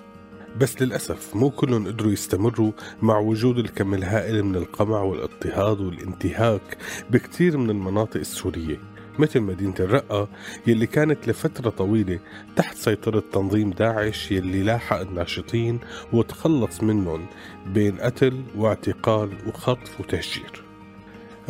بس 0.58 0.82
للأسف 0.82 1.36
مو 1.36 1.50
كلهم 1.50 1.86
قدروا 1.86 2.12
يستمروا 2.12 2.72
مع 3.02 3.18
وجود 3.18 3.58
الكم 3.58 3.94
الهائل 3.94 4.42
من 4.44 4.56
القمع 4.56 5.02
والاضطهاد 5.02 5.80
والانتهاك 5.80 6.78
بكثير 7.10 7.58
من 7.58 7.70
المناطق 7.70 8.20
السورية 8.20 8.78
مثل 9.18 9.40
مدينة 9.40 9.74
الرقة 9.80 10.28
يلي 10.66 10.86
كانت 10.86 11.28
لفترة 11.28 11.70
طويلة 11.70 12.18
تحت 12.56 12.76
سيطرة 12.76 13.24
تنظيم 13.32 13.70
داعش 13.70 14.32
يلي 14.32 14.62
لاحق 14.62 15.00
الناشطين 15.00 15.78
وتخلص 16.12 16.82
منهم 16.82 17.26
بين 17.66 17.96
قتل 17.96 18.42
واعتقال 18.56 19.30
وخطف 19.46 20.00
وتهجير. 20.00 20.69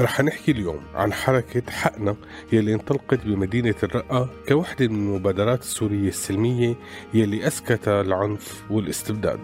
رح 0.00 0.20
نحكي 0.20 0.52
اليوم 0.52 0.82
عن 0.94 1.12
حركة 1.12 1.70
حقنا 1.70 2.16
يلي 2.52 2.74
انطلقت 2.74 3.20
بمدينة 3.24 3.74
الرقة 3.82 4.28
كوحدة 4.48 4.88
من 4.88 4.94
المبادرات 4.94 5.60
السورية 5.60 6.08
السلمية 6.08 6.74
يلي 7.14 7.46
أسكت 7.46 7.88
العنف 7.88 8.62
والاستبداد. 8.70 9.40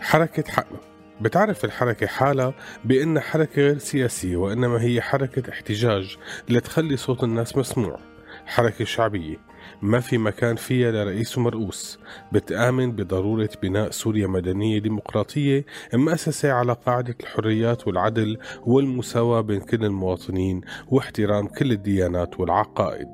حركة 0.00 0.52
حقنا. 0.52 0.78
بتعرف 1.20 1.64
الحركة 1.64 2.06
حالها 2.06 2.54
بأنها 2.84 3.22
حركة 3.22 3.62
غير 3.62 3.78
سياسية 3.78 4.36
وإنما 4.36 4.82
هي 4.82 5.00
حركة 5.00 5.50
احتجاج 5.50 6.16
لتخلي 6.48 6.96
صوت 6.96 7.24
الناس 7.24 7.56
مسموع. 7.56 7.98
حركة 8.46 8.84
شعبية. 8.84 9.53
ما 9.84 10.00
في 10.00 10.18
مكان 10.18 10.56
فيها 10.56 10.90
لرئيس 10.92 11.38
ومرؤوس 11.38 11.98
بتآمن 12.32 12.92
بضرورة 12.92 13.48
بناء 13.62 13.90
سوريا 13.90 14.26
مدنية 14.26 14.78
ديمقراطية 14.78 15.64
مؤسسة 15.94 16.52
على 16.52 16.72
قاعدة 16.72 17.14
الحريات 17.20 17.86
والعدل 17.86 18.38
والمساواة 18.66 19.40
بين 19.40 19.60
كل 19.60 19.84
المواطنين 19.84 20.60
واحترام 20.88 21.46
كل 21.46 21.72
الديانات 21.72 22.40
والعقائد. 22.40 23.08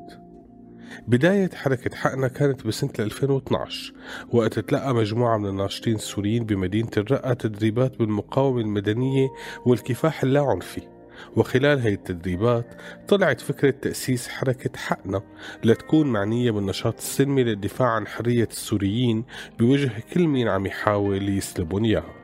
بداية 1.09 1.51
حركة 1.55 1.97
حقنا 1.97 2.29
كانت 2.29 2.67
بسنة 2.67 2.93
2012 2.99 3.93
وقت 4.33 4.59
تلقى 4.59 4.95
مجموعة 4.95 5.39
من 5.39 5.47
الناشطين 5.47 5.95
السوريين 5.95 6.45
بمدينة 6.45 6.91
الرقة 6.97 7.33
تدريبات 7.33 7.99
بالمقاومة 7.99 8.61
المدنية 8.61 9.29
والكفاح 9.67 10.23
اللاعنفي. 10.23 11.00
وخلال 11.37 11.81
هاي 11.81 11.93
التدريبات 11.93 12.75
طلعت 13.09 13.41
فكرة 13.41 13.71
تأسيس 13.71 14.29
حركة 14.29 14.79
حقنا 14.79 15.23
لتكون 15.65 16.07
معنية 16.07 16.51
بالنشاط 16.51 16.97
السلمي 16.97 17.45
للدفاع 17.45 17.89
عن 17.89 18.07
حرية 18.07 18.49
السوريين 18.51 19.25
بوجه 19.59 19.91
كل 20.15 20.27
مين 20.27 20.49
عم 20.49 20.67
يحاول 20.67 21.29
يسلبون 21.29 21.85
إياها. 21.85 22.15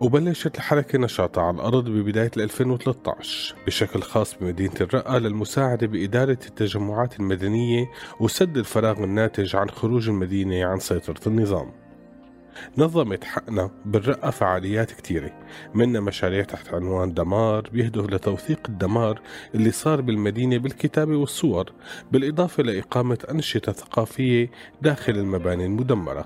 وبلشت 0.00 0.56
الحركة 0.56 0.98
نشاطها 0.98 1.42
على 1.44 1.56
الأرض 1.56 1.88
ببداية 1.88 2.30
2013 2.36 3.54
بشكل 3.66 4.02
خاص 4.02 4.34
بمدينة 4.34 4.74
الرقة 4.80 5.18
للمساعدة 5.18 5.86
بإدارة 5.86 6.38
التجمعات 6.46 7.20
المدنية 7.20 7.90
وسد 8.20 8.56
الفراغ 8.56 9.04
الناتج 9.04 9.56
عن 9.56 9.70
خروج 9.70 10.08
المدينة 10.08 10.64
عن 10.64 10.78
سيطرة 10.78 11.20
النظام. 11.26 11.81
نظمت 12.78 13.24
حقنا 13.24 13.70
بالرقة 13.84 14.30
فعاليات 14.30 14.92
كتيرة 14.92 15.32
منها 15.74 16.00
مشاريع 16.00 16.44
تحت 16.44 16.74
عنوان 16.74 17.14
دمار 17.14 17.68
بيهدف 17.72 18.10
لتوثيق 18.10 18.60
الدمار 18.68 19.20
اللي 19.54 19.70
صار 19.70 20.00
بالمدينة 20.00 20.58
بالكتابة 20.58 21.16
والصور 21.16 21.72
بالإضافة 22.12 22.62
لإقامة 22.62 23.18
أنشطة 23.30 23.72
ثقافية 23.72 24.50
داخل 24.82 25.12
المباني 25.12 25.66
المدمرة. 25.66 26.24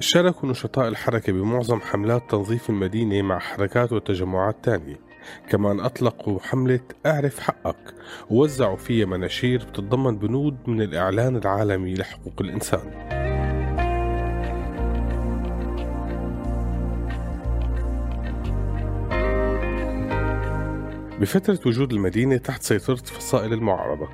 شاركوا 0.00 0.48
نشطاء 0.48 0.88
الحركة 0.88 1.32
بمعظم 1.32 1.80
حملات 1.80 2.30
تنظيف 2.30 2.70
المدينة 2.70 3.22
مع 3.22 3.38
حركات 3.38 3.92
وتجمعات 3.92 4.56
تانية. 4.62 5.00
كمان 5.48 5.80
أطلقوا 5.80 6.38
حملة 6.40 6.80
أعرف 7.06 7.40
حقك 7.40 7.94
ووزعوا 8.30 8.76
فيها 8.76 9.06
مناشير 9.06 9.64
بتتضمن 9.64 10.18
بنود 10.18 10.56
من 10.66 10.82
الإعلان 10.82 11.36
العالمي 11.36 11.94
لحقوق 11.94 12.34
الإنسان. 12.40 13.19
بفترة 21.20 21.58
وجود 21.66 21.92
المدينة 21.92 22.36
تحت 22.36 22.62
سيطرة 22.62 22.94
فصائل 22.96 23.52
المعارضة 23.52 24.08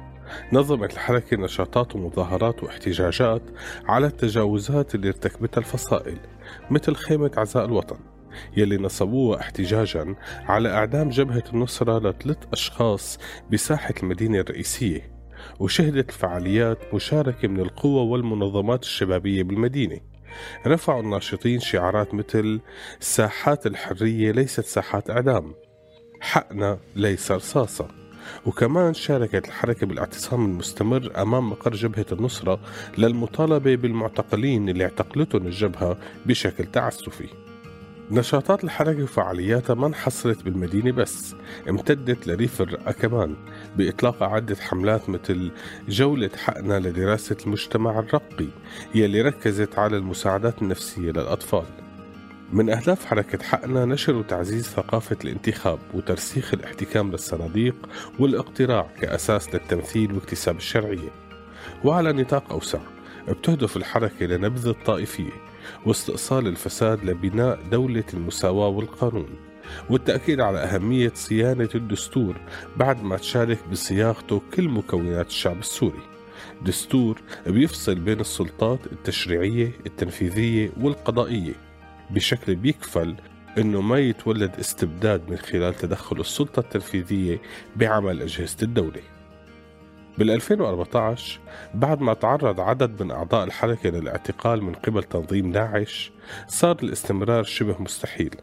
نظمت 0.52 0.92
الحركة 0.92 1.36
نشاطات 1.36 1.96
ومظاهرات 1.96 2.62
واحتجاجات 2.62 3.42
على 3.84 4.06
التجاوزات 4.06 4.94
اللي 4.94 5.08
ارتكبتها 5.08 5.58
الفصائل 5.60 6.18
مثل 6.70 6.94
خيمة 6.94 7.30
عزاء 7.36 7.64
الوطن 7.64 7.96
يلي 8.56 8.76
نصبوها 8.76 9.40
احتجاجا 9.40 10.14
على 10.44 10.68
إعدام 10.68 11.08
جبهة 11.08 11.44
النصرة 11.52 11.98
لثلاث 11.98 12.38
أشخاص 12.52 13.18
بساحة 13.52 13.94
المدينة 14.02 14.40
الرئيسية 14.40 15.10
وشهدت 15.60 16.08
الفعاليات 16.08 16.94
مشاركة 16.94 17.48
من 17.48 17.60
القوى 17.60 18.10
والمنظمات 18.10 18.82
الشبابية 18.82 19.42
بالمدينة. 19.42 20.00
رفعوا 20.66 21.02
الناشطين 21.02 21.60
شعارات 21.60 22.14
مثل 22.14 22.60
ساحات 23.00 23.66
الحرية 23.66 24.32
ليست 24.32 24.64
ساحات 24.64 25.10
إعدام. 25.10 25.54
حقنا 26.26 26.78
ليس 26.96 27.32
رصاصة. 27.32 27.88
وكمان 28.46 28.94
شاركت 28.94 29.48
الحركة 29.48 29.86
بالاعتصام 29.86 30.44
المستمر 30.44 31.12
أمام 31.22 31.50
مقر 31.50 31.74
جبهة 31.74 32.06
النصرة 32.12 32.60
للمطالبة 32.98 33.74
بالمعتقلين 33.76 34.68
اللي 34.68 34.84
اعتقلتهم 34.84 35.46
الجبهة 35.46 35.98
بشكل 36.26 36.66
تعسفي. 36.66 37.28
نشاطات 38.10 38.64
الحركة 38.64 39.02
وفعالياتها 39.02 39.74
ما 39.74 39.86
انحصرت 39.86 40.42
بالمدينة 40.42 40.92
بس 40.92 41.34
امتدت 41.68 42.26
لريف 42.26 42.62
الرقة 42.62 42.92
كمان 42.92 43.36
بإطلاق 43.76 44.22
عدة 44.22 44.56
حملات 44.56 45.10
مثل 45.10 45.50
جولة 45.88 46.30
حقنا 46.36 46.78
لدراسة 46.78 47.36
المجتمع 47.46 47.98
الرقي 47.98 48.48
يلي 48.94 49.22
ركزت 49.22 49.78
على 49.78 49.96
المساعدات 49.96 50.62
النفسية 50.62 51.10
للأطفال. 51.10 51.85
من 52.52 52.70
أهداف 52.70 53.04
حركة 53.04 53.44
حقنا 53.44 53.84
نشر 53.84 54.16
وتعزيز 54.16 54.66
ثقافة 54.66 55.16
الانتخاب 55.24 55.78
وترسيخ 55.94 56.54
الاحتكام 56.54 57.10
للصناديق 57.10 57.74
والاقتراع 58.18 58.88
كأساس 59.00 59.54
للتمثيل 59.54 60.12
واكتساب 60.12 60.56
الشرعية. 60.56 61.10
وعلى 61.84 62.12
نطاق 62.12 62.52
أوسع 62.52 62.78
بتهدف 63.28 63.76
الحركة 63.76 64.26
لنبذ 64.26 64.68
الطائفية 64.68 65.32
واستئصال 65.86 66.46
الفساد 66.46 67.04
لبناء 67.04 67.58
دولة 67.70 68.04
المساواة 68.14 68.68
والقانون. 68.68 69.28
والتأكيد 69.90 70.40
على 70.40 70.58
أهمية 70.58 71.12
صيانة 71.14 71.68
الدستور 71.74 72.36
بعد 72.76 73.02
ما 73.02 73.16
تشارك 73.16 73.58
بصياغته 73.72 74.42
كل 74.54 74.68
مكونات 74.68 75.26
الشعب 75.26 75.58
السوري. 75.58 76.02
دستور 76.62 77.20
بيفصل 77.46 77.94
بين 77.94 78.20
السلطات 78.20 78.80
التشريعية 78.92 79.72
التنفيذية 79.86 80.70
والقضائية. 80.80 81.65
بشكل 82.10 82.54
بيكفل 82.54 83.16
إنه 83.58 83.80
ما 83.80 83.98
يتولد 83.98 84.54
استبداد 84.58 85.30
من 85.30 85.36
خلال 85.36 85.74
تدخل 85.74 86.20
السلطة 86.20 86.60
التنفيذية 86.60 87.40
بعمل 87.76 88.22
أجهزة 88.22 88.56
الدولة. 88.62 89.00
بال 90.18 90.30
2014 90.30 91.40
بعد 91.74 92.00
ما 92.00 92.14
تعرض 92.14 92.60
عدد 92.60 93.02
من 93.02 93.10
أعضاء 93.10 93.44
الحركة 93.44 93.90
للاعتقال 93.90 94.62
من 94.62 94.72
قبل 94.72 95.02
تنظيم 95.02 95.52
داعش 95.52 96.12
صار 96.46 96.76
الاستمرار 96.82 97.42
شبه 97.44 97.82
مستحيل 97.82 98.34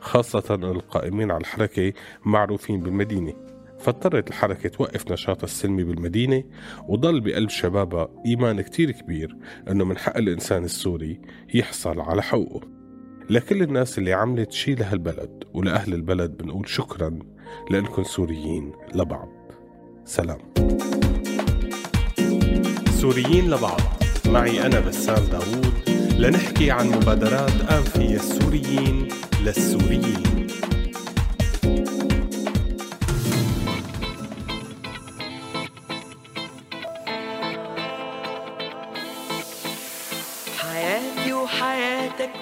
خاصة 0.00 0.54
أن 0.54 0.64
القائمين 0.64 1.30
على 1.30 1.40
الحركة 1.40 1.92
معروفين 2.24 2.80
بالمدينة. 2.80 3.32
فاضطرت 3.78 4.28
الحركة 4.28 4.68
توقف 4.68 5.12
نشاطها 5.12 5.44
السلمي 5.44 5.84
بالمدينة 5.84 6.44
وضل 6.88 7.20
بقلب 7.20 7.48
شبابها 7.48 8.08
إيمان 8.26 8.60
كتير 8.60 8.90
كبير 8.90 9.36
أنه 9.70 9.84
من 9.84 9.98
حق 9.98 10.16
الإنسان 10.16 10.64
السوري 10.64 11.20
يحصل 11.54 12.00
على 12.00 12.22
حقوقه. 12.22 12.81
لكل 13.30 13.62
الناس 13.62 13.98
اللي 13.98 14.12
عملت 14.12 14.52
شي 14.52 14.74
لهالبلد 14.74 15.44
ولأهل 15.54 15.94
البلد 15.94 16.36
بنقول 16.36 16.68
شكرا 16.68 17.18
لأنكم 17.70 18.02
سوريين 18.02 18.72
لبعض. 18.94 19.28
سلام. 20.04 20.38
سوريين 22.90 23.50
لبعض. 23.50 23.80
معي 24.26 24.66
أنا 24.66 24.80
بسام 24.80 25.24
داوود 25.24 25.74
لنحكي 26.18 26.70
عن 26.70 26.88
مبادرات 26.88 27.88
فيها 27.88 28.16
السوريين 28.16 29.08
للسوريين. 29.44 30.46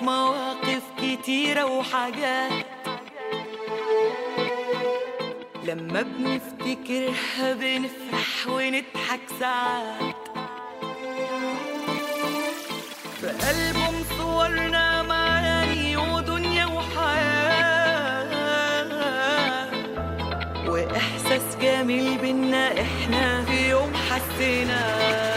مواقف 0.03 0.83
كتيرة 0.99 1.65
وحاجات. 1.65 2.67
لما 5.65 6.03
بنفتكرها 6.03 7.53
بنفرح 7.55 8.47
ونضحك 8.49 9.21
ساعات. 9.41 10.29
في 13.21 13.31
ألبوم 13.51 14.05
صورنا 14.19 15.03
معاني 15.03 15.97
ودنيا 15.97 16.67
وحياة. 16.67 18.31
وإحساس 20.69 21.57
جميل 21.63 22.19
بينا 22.19 22.81
إحنا 22.81 23.45
في 23.45 23.71
يوم 23.71 23.93
الحياة 23.95 25.30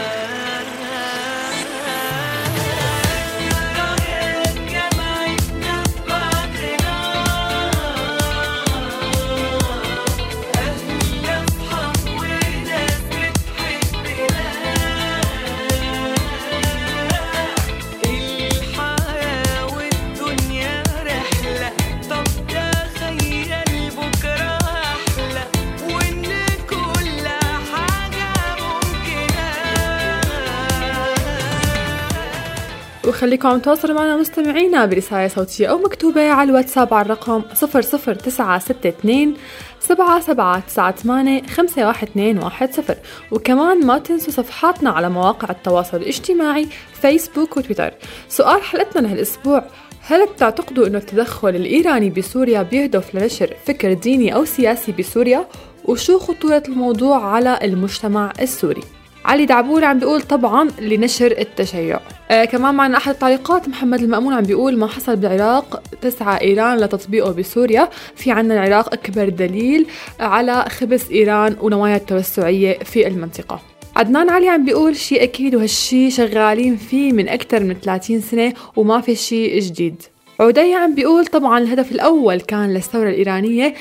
وخليكم 33.08 33.58
تواصلوا 33.58 33.94
معنا 33.94 34.16
مستمعينا 34.16 34.86
برسالة 34.86 35.28
صوتية 35.28 35.66
أو 35.66 35.78
مكتوبة 35.78 36.30
على 36.30 36.50
الواتساب 36.50 36.94
على 36.94 37.04
الرقم 37.04 37.42
00962 37.42 39.34
سبعة 39.80 40.20
سبعة 40.20 40.60
تسعة 40.60 40.96
ثمانية 40.96 41.42
خمسة 41.42 41.86
واحد 41.86 42.08
اثنين 42.08 42.38
واحد 42.38 42.72
صفر 42.72 42.96
وكمان 43.30 43.86
ما 43.86 43.98
تنسوا 43.98 44.32
صفحاتنا 44.32 44.90
على 44.90 45.08
مواقع 45.10 45.50
التواصل 45.50 45.96
الاجتماعي 45.96 46.68
فيسبوك 47.02 47.56
وتويتر 47.56 47.90
سؤال 48.28 48.62
حلقتنا 48.62 49.06
لهالأسبوع 49.06 49.64
هل 50.00 50.26
بتعتقدوا 50.26 50.86
أنه 50.86 50.98
التدخل 50.98 51.48
الإيراني 51.48 52.10
بسوريا 52.10 52.62
بيهدف 52.62 53.14
لنشر 53.14 53.54
فكر 53.66 53.92
ديني 53.92 54.34
أو 54.34 54.44
سياسي 54.44 54.92
بسوريا؟ 54.92 55.46
وشو 55.84 56.18
خطورة 56.18 56.62
الموضوع 56.68 57.24
على 57.26 57.58
المجتمع 57.62 58.32
السوري؟ 58.40 58.82
علي 59.24 59.46
دعبور 59.46 59.84
عم 59.84 59.98
بيقول 59.98 60.22
طبعا 60.22 60.68
لنشر 60.80 61.34
التشيع. 61.38 62.00
آه 62.30 62.44
كمان 62.44 62.74
معنا 62.74 62.96
أحد 62.96 63.12
التعليقات 63.12 63.68
محمد 63.68 64.02
المأمون 64.02 64.34
عم 64.34 64.42
بيقول 64.42 64.78
ما 64.78 64.86
حصل 64.86 65.16
بالعراق 65.16 65.82
تسعى 66.00 66.40
إيران 66.40 66.78
لتطبيقه 66.78 67.32
بسوريا. 67.32 67.88
في 68.16 68.30
عنا 68.30 68.54
العراق 68.54 68.92
أكبر 68.92 69.28
دليل 69.28 69.86
على 70.20 70.64
خبث 70.68 71.10
إيران 71.10 71.56
ونوايا 71.62 71.96
التوسعية 71.96 72.78
في 72.78 73.06
المنطقة. 73.06 73.60
عدنان 73.96 74.30
علي 74.30 74.48
عم 74.48 74.64
بيقول 74.64 74.96
شيء 74.96 75.22
أكيد 75.22 75.54
وهالشي 75.54 76.10
شغالين 76.10 76.76
فيه 76.76 77.12
من 77.12 77.28
أكثر 77.28 77.60
من 77.60 77.74
30 77.74 78.20
سنة 78.20 78.52
وما 78.76 79.00
في 79.00 79.14
شيء 79.14 79.60
جديد. 79.60 80.02
عدي 80.40 80.74
عم 80.74 80.94
بيقول 80.94 81.26
طبعا 81.26 81.58
الهدف 81.58 81.92
الأول 81.92 82.40
كان 82.40 82.74
للثورة 82.74 83.08
الإيرانية 83.08 83.74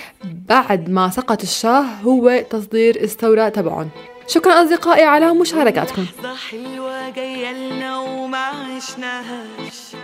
بعد 0.49 0.89
ما 0.89 1.09
سقط 1.09 1.41
الشاه 1.41 1.81
هو 2.03 2.43
تصدير 2.49 3.03
الثورة 3.03 3.49
تبعهم. 3.49 3.89
شكرا 4.27 4.63
أصدقائي 4.63 5.03
على 5.03 5.33
مشاركاتكم 5.33 6.01
لحظة 6.01 6.35
حلوة 6.35 7.09
جاية 7.09 7.51
لنا 7.51 7.99
وما 7.99 8.37
عشناهاش 8.37 9.95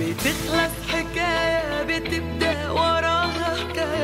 بتخلص 0.00 0.72
حكاية 0.92 1.82
بتبدأ 1.82 2.70
وراها 2.70 3.56
حكايات. 3.60 3.94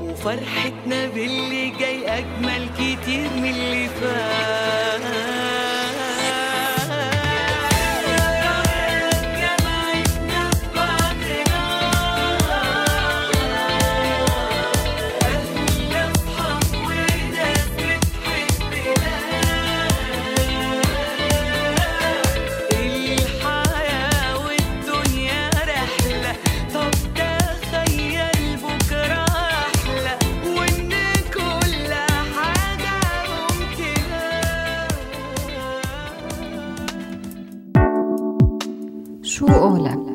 وفرحتنا 0.00 1.06
باللي 1.06 1.70
جاي 1.70 2.18
أجمل 2.18 2.68
كتير 2.74 3.30
من 3.36 3.50
اللي 3.50 3.88
فات. 3.88 5.65
شو 39.36 39.46
أغلى 39.46 40.05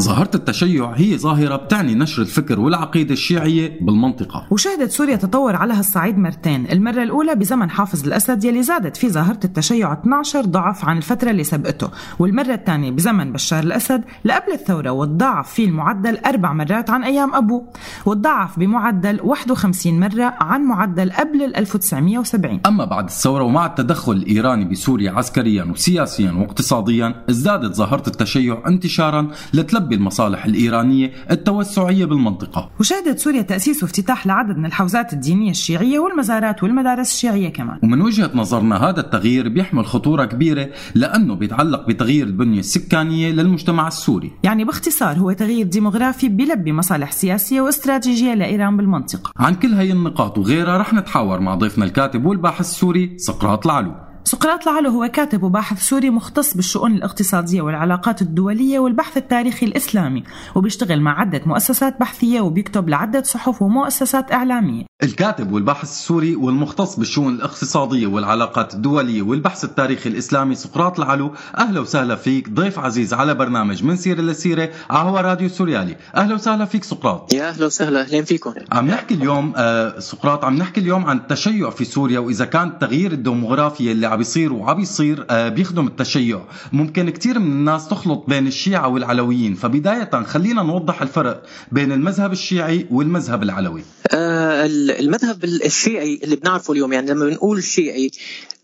ظاهرة 0.00 0.30
التشيع 0.34 0.92
هي 0.92 1.18
ظاهرة 1.18 1.56
بتعني 1.56 1.94
نشر 1.94 2.22
الفكر 2.22 2.60
والعقيدة 2.60 3.12
الشيعية 3.12 3.78
بالمنطقة. 3.80 4.46
وشهدت 4.50 4.90
سوريا 4.90 5.16
تطور 5.16 5.56
على 5.56 5.74
هالصعيد 5.74 6.18
مرتين. 6.18 6.66
المرة 6.72 7.02
الأولى 7.02 7.34
بزمن 7.34 7.70
حافظ 7.70 8.06
الأسد 8.06 8.44
يلي 8.44 8.62
زادت 8.62 8.96
فيه 8.96 9.08
ظاهرة 9.08 9.40
التشيع 9.44 9.92
12 9.92 10.40
ضعف 10.44 10.84
عن 10.84 10.96
الفترة 10.96 11.30
اللي 11.30 11.44
سبقته. 11.44 11.90
والمرة 12.18 12.54
الثانية 12.54 12.90
بزمن 12.90 13.32
بشار 13.32 13.62
الأسد 13.62 14.04
لقبل 14.24 14.52
الثورة 14.52 14.90
وتضاعف 14.90 15.52
فيه 15.52 15.66
المعدل 15.68 16.18
أربع 16.26 16.52
مرات 16.52 16.90
عن 16.90 17.04
أيام 17.04 17.34
أبوه. 17.34 17.64
وتضاعف 18.06 18.58
بمعدل 18.58 19.20
51 19.22 20.00
مرة 20.00 20.34
عن 20.40 20.62
معدل 20.62 21.12
قبل 21.12 21.42
1970 21.56 22.60
أما 22.66 22.84
بعد 22.84 23.04
الثورة 23.04 23.42
ومع 23.44 23.66
التدخل 23.66 24.12
الإيراني 24.12 24.64
بسوريا 24.64 25.12
عسكريا 25.12 25.64
وسياسيا 25.64 26.32
واقتصاديا 26.32 27.24
ازدادت 27.30 27.74
ظاهرة 27.74 28.02
التشيع 28.06 28.62
انتشارا 28.66 29.28
لتلبي 29.54 29.85
المصالح 29.94 30.44
الإيرانية 30.44 31.12
التوسعية 31.30 32.04
بالمنطقة. 32.04 32.70
وشهدت 32.80 33.18
سوريا 33.18 33.42
تأسيس 33.42 33.82
وافتتاح 33.82 34.26
لعدد 34.26 34.56
من 34.56 34.66
الحوزات 34.66 35.12
الدينية 35.12 35.50
الشيعية 35.50 35.98
والمزارات 35.98 36.62
والمدارس 36.62 37.12
الشيعية 37.12 37.48
كمان. 37.48 37.78
ومن 37.82 38.00
وجهة 38.02 38.30
نظرنا 38.34 38.76
هذا 38.76 39.00
التغيير 39.00 39.48
بيحمل 39.48 39.86
خطورة 39.86 40.24
كبيرة 40.24 40.68
لأنه 40.94 41.34
بيتعلق 41.34 41.88
بتغيير 41.88 42.26
البنية 42.26 42.58
السكانية 42.58 43.32
للمجتمع 43.32 43.88
السوري. 43.88 44.32
يعني 44.44 44.64
باختصار 44.64 45.18
هو 45.18 45.32
تغيير 45.32 45.66
ديموغرافي 45.66 46.28
بيلبي 46.28 46.72
مصالح 46.72 47.12
سياسية 47.12 47.60
واستراتيجية 47.60 48.34
لإيران 48.34 48.76
بالمنطقة. 48.76 49.32
عن 49.36 49.54
كل 49.54 49.74
هاي 49.74 49.92
النقاط 49.92 50.38
وغيرها 50.38 50.78
رح 50.78 50.94
نتحاور 50.94 51.40
مع 51.40 51.54
ضيفنا 51.54 51.84
الكاتب 51.84 52.26
والباحث 52.26 52.60
السوري 52.60 53.14
سقراط 53.18 53.66
العلو. 53.66 53.94
سقراط 54.26 54.66
العلو 54.66 54.90
هو 54.90 55.08
كاتب 55.08 55.42
وباحث 55.42 55.82
سوري 55.82 56.10
مختص 56.10 56.54
بالشؤون 56.54 56.94
الاقتصادية 56.94 57.62
والعلاقات 57.62 58.22
الدولية 58.22 58.78
والبحث 58.78 59.16
التاريخي 59.16 59.66
الإسلامي 59.66 60.24
وبيشتغل 60.54 61.00
مع 61.00 61.20
عدة 61.20 61.40
مؤسسات 61.46 62.00
بحثية 62.00 62.40
وبيكتب 62.40 62.88
لعدة 62.88 63.22
صحف 63.22 63.62
ومؤسسات 63.62 64.32
إعلامية. 64.32 64.84
الكاتب 65.02 65.52
والباحث 65.52 65.82
السوري 65.82 66.36
والمختص 66.36 66.96
بالشؤون 66.98 67.34
الاقتصادية 67.34 68.06
والعلاقات 68.06 68.74
الدولية 68.74 69.22
والبحث 69.22 69.64
التاريخي 69.64 70.08
الإسلامي 70.08 70.54
سقراط 70.54 71.00
العلو 71.00 71.32
أهلا 71.58 71.80
وسهلا 71.80 72.16
فيك 72.16 72.48
ضيف 72.50 72.78
عزيز 72.78 73.14
على 73.14 73.34
برنامج 73.34 73.84
من 73.84 73.96
سيرة 73.96 74.20
لسيرة 74.20 74.70
على 74.90 75.20
راديو 75.20 75.48
سوريالي. 75.48 75.96
أهلا 76.16 76.34
وسهلا 76.34 76.64
فيك 76.64 76.84
سقراط. 76.84 77.32
يا 77.34 77.48
أهلا 77.48 77.66
وسهلا 77.66 78.00
أهلا 78.00 78.22
فيكم. 78.22 78.54
عم 78.72 78.86
نحكي 78.86 79.14
اليوم 79.14 79.52
آه 79.56 79.98
سقراط 79.98 80.44
عم 80.44 80.56
نحكي 80.56 80.80
اليوم 80.80 81.04
عن 81.06 81.16
التشيع 81.16 81.70
في 81.70 81.84
سوريا 81.84 82.18
وإذا 82.18 82.44
كان 82.44 82.68
التغيير 82.68 83.12
الديموغرافي 83.12 83.92
اللي 83.92 84.15
عم 84.16 84.20
يصير 84.22 84.52
وعم 84.52 84.80
يصير 84.80 85.26
آه 85.30 85.48
بيخدم 85.48 85.86
التشيع. 85.86 86.44
ممكن 86.72 87.10
كثير 87.10 87.38
من 87.38 87.52
الناس 87.52 87.88
تخلط 87.88 88.24
بين 88.28 88.46
الشيعة 88.46 88.88
والعلويين. 88.88 89.54
فبداية 89.54 90.10
خلينا 90.22 90.62
نوضح 90.62 91.02
الفرق 91.02 91.42
بين 91.72 91.92
المذهب 91.92 92.32
الشيعي 92.32 92.86
والمذهب 92.90 93.42
العلوي. 93.42 93.82
آه 94.12 94.66
المذهب 95.00 95.44
الشيعي 95.44 96.20
اللي 96.24 96.36
بنعرفه 96.36 96.72
اليوم 96.72 96.92
يعني 96.92 97.10
لما 97.10 97.26
بنقول 97.26 97.62
شيعي 97.62 98.10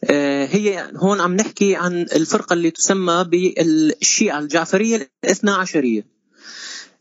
آه 0.05 0.47
هي 0.47 0.91
هون 0.97 1.21
عم 1.21 1.35
نحكي 1.35 1.77
عن 1.77 1.93
الفرقة 2.03 2.55
اللي 2.55 2.71
تسمى 2.71 3.25
بالشيعة 3.25 4.39
الجعفرية 4.39 5.11
الاثنى 5.25 5.51
عشرية. 5.51 6.07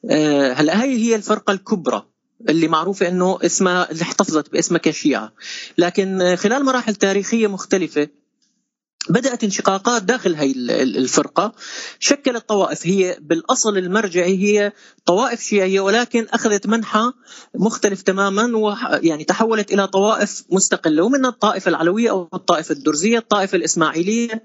آه 0.10 0.54
هلا 0.54 0.84
هي 0.84 0.98
هي 0.98 1.16
الفرقة 1.16 1.54
الكبرى 1.54 2.06
اللي 2.50 2.68
معروفة 2.68 3.08
إنه 3.08 3.38
اسمها 3.42 3.92
اللي 3.92 4.02
احتفظت 4.02 4.52
باسمها 4.52 4.80
كشيعة. 4.80 5.32
لكن 5.78 6.36
خلال 6.36 6.66
مراحل 6.66 6.96
تاريخية 6.96 7.48
مختلفة 7.48 8.08
بدأت 9.10 9.44
انشقاقات 9.44 10.04
داخل 10.04 10.36
هي 10.36 10.52
الفرقة. 10.82 11.54
شكلت 12.00 12.50
طوائف. 12.50 12.88
هي 12.88 13.18
بالأصل 13.22 13.78
المرجعي 13.78 14.38
هي 14.38 14.72
طوائف 15.06 15.42
شيعية 15.42 15.80
ولكن 15.80 16.28
أخذت 16.34 16.68
منحى 16.68 17.12
مختلف 17.56 18.02
تماما 18.02 18.58
ويعني 18.58 19.24
تحولت 19.24 19.74
إلى 19.74 19.88
طوائف 19.88 20.44
مستقلة. 20.50 21.04
ومنها 21.04 21.30
الطائفة 21.30 21.70
العلوية 21.70 22.10
أو 22.10 22.30
الطائفة 22.34 22.74
الدرزية 22.74 23.18
الطائفة 23.18 23.56
الإسماعيلية. 23.56 24.44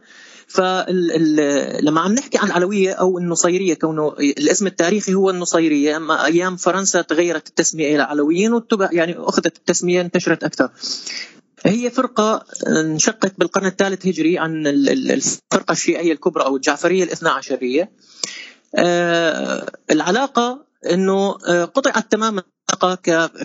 فلما 0.48 2.00
عم 2.00 2.12
نحكي 2.12 2.38
عن 2.38 2.46
العلوية 2.46 2.92
أو 2.92 3.18
النصيرية 3.18 3.74
كونه 3.74 4.08
الاسم 4.18 4.66
التاريخي 4.66 5.14
هو 5.14 5.30
النصيرية 5.30 5.96
أما 5.96 6.24
أيام 6.24 6.56
فرنسا 6.56 7.02
تغيرت 7.02 7.48
التسمية 7.48 7.94
إلى 7.94 8.02
علويين 8.02 8.60
يعني 8.92 9.14
أخذت 9.18 9.56
التسمية 9.56 10.00
انتشرت 10.00 10.44
أكثر. 10.44 10.70
هي 11.64 11.90
فرقة 11.90 12.44
انشقت 12.66 13.34
بالقرن 13.38 13.66
الثالث 13.66 14.06
هجري 14.06 14.38
عن 14.38 14.66
الفرقة 14.66 15.72
الشيعية 15.72 16.12
الكبرى 16.12 16.44
أو 16.44 16.56
الجعفرية 16.56 17.04
الاثنى 17.04 17.28
عشرية 17.28 17.90
العلاقة 19.90 20.66
أنه 20.90 21.32
قطعت 21.64 22.12
تماما 22.12 22.42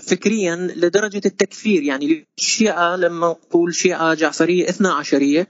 فكريا 0.02 0.56
لدرجة 0.56 1.22
التكفير. 1.26 1.84
يعني 1.84 2.28
الشيعة 2.38 2.96
لما 2.96 3.28
نقول 3.28 3.76
شيعة 3.76 4.14
جعفرية 4.14 4.70
اثنى 4.70 4.88
عشرية 4.88 5.48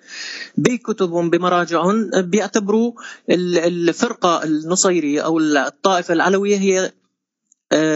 بكتبهم 0.57 1.29
بمراجعهم 1.29 2.09
بيعتبروا 2.21 2.93
الفرقة 3.29 4.43
النصيرية 4.43 5.21
أو 5.21 5.39
الطائفة 5.39 6.13
العلوية 6.13 6.57
هي 6.57 6.91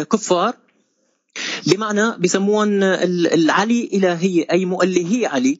كفار. 0.03 0.53
بمعنى 1.67 2.17
بسموهم 2.19 2.83
العلي 2.83 3.89
إلهية 3.93 4.45
أي 4.51 4.65
مؤلهي 4.65 5.25
علي. 5.25 5.59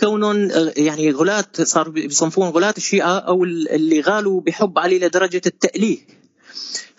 كونهم 0.00 0.50
يعني 0.76 1.10
غلاة 1.10 1.44
صار 1.62 1.88
بيصنفون 1.88 2.48
غلاة 2.48 2.74
الشيعة 2.76 3.18
أو 3.18 3.44
اللي 3.44 4.00
غالوا 4.00 4.40
بحب 4.40 4.78
علي 4.78 4.98
لدرجة 4.98 5.40
التأليه. 5.46 5.98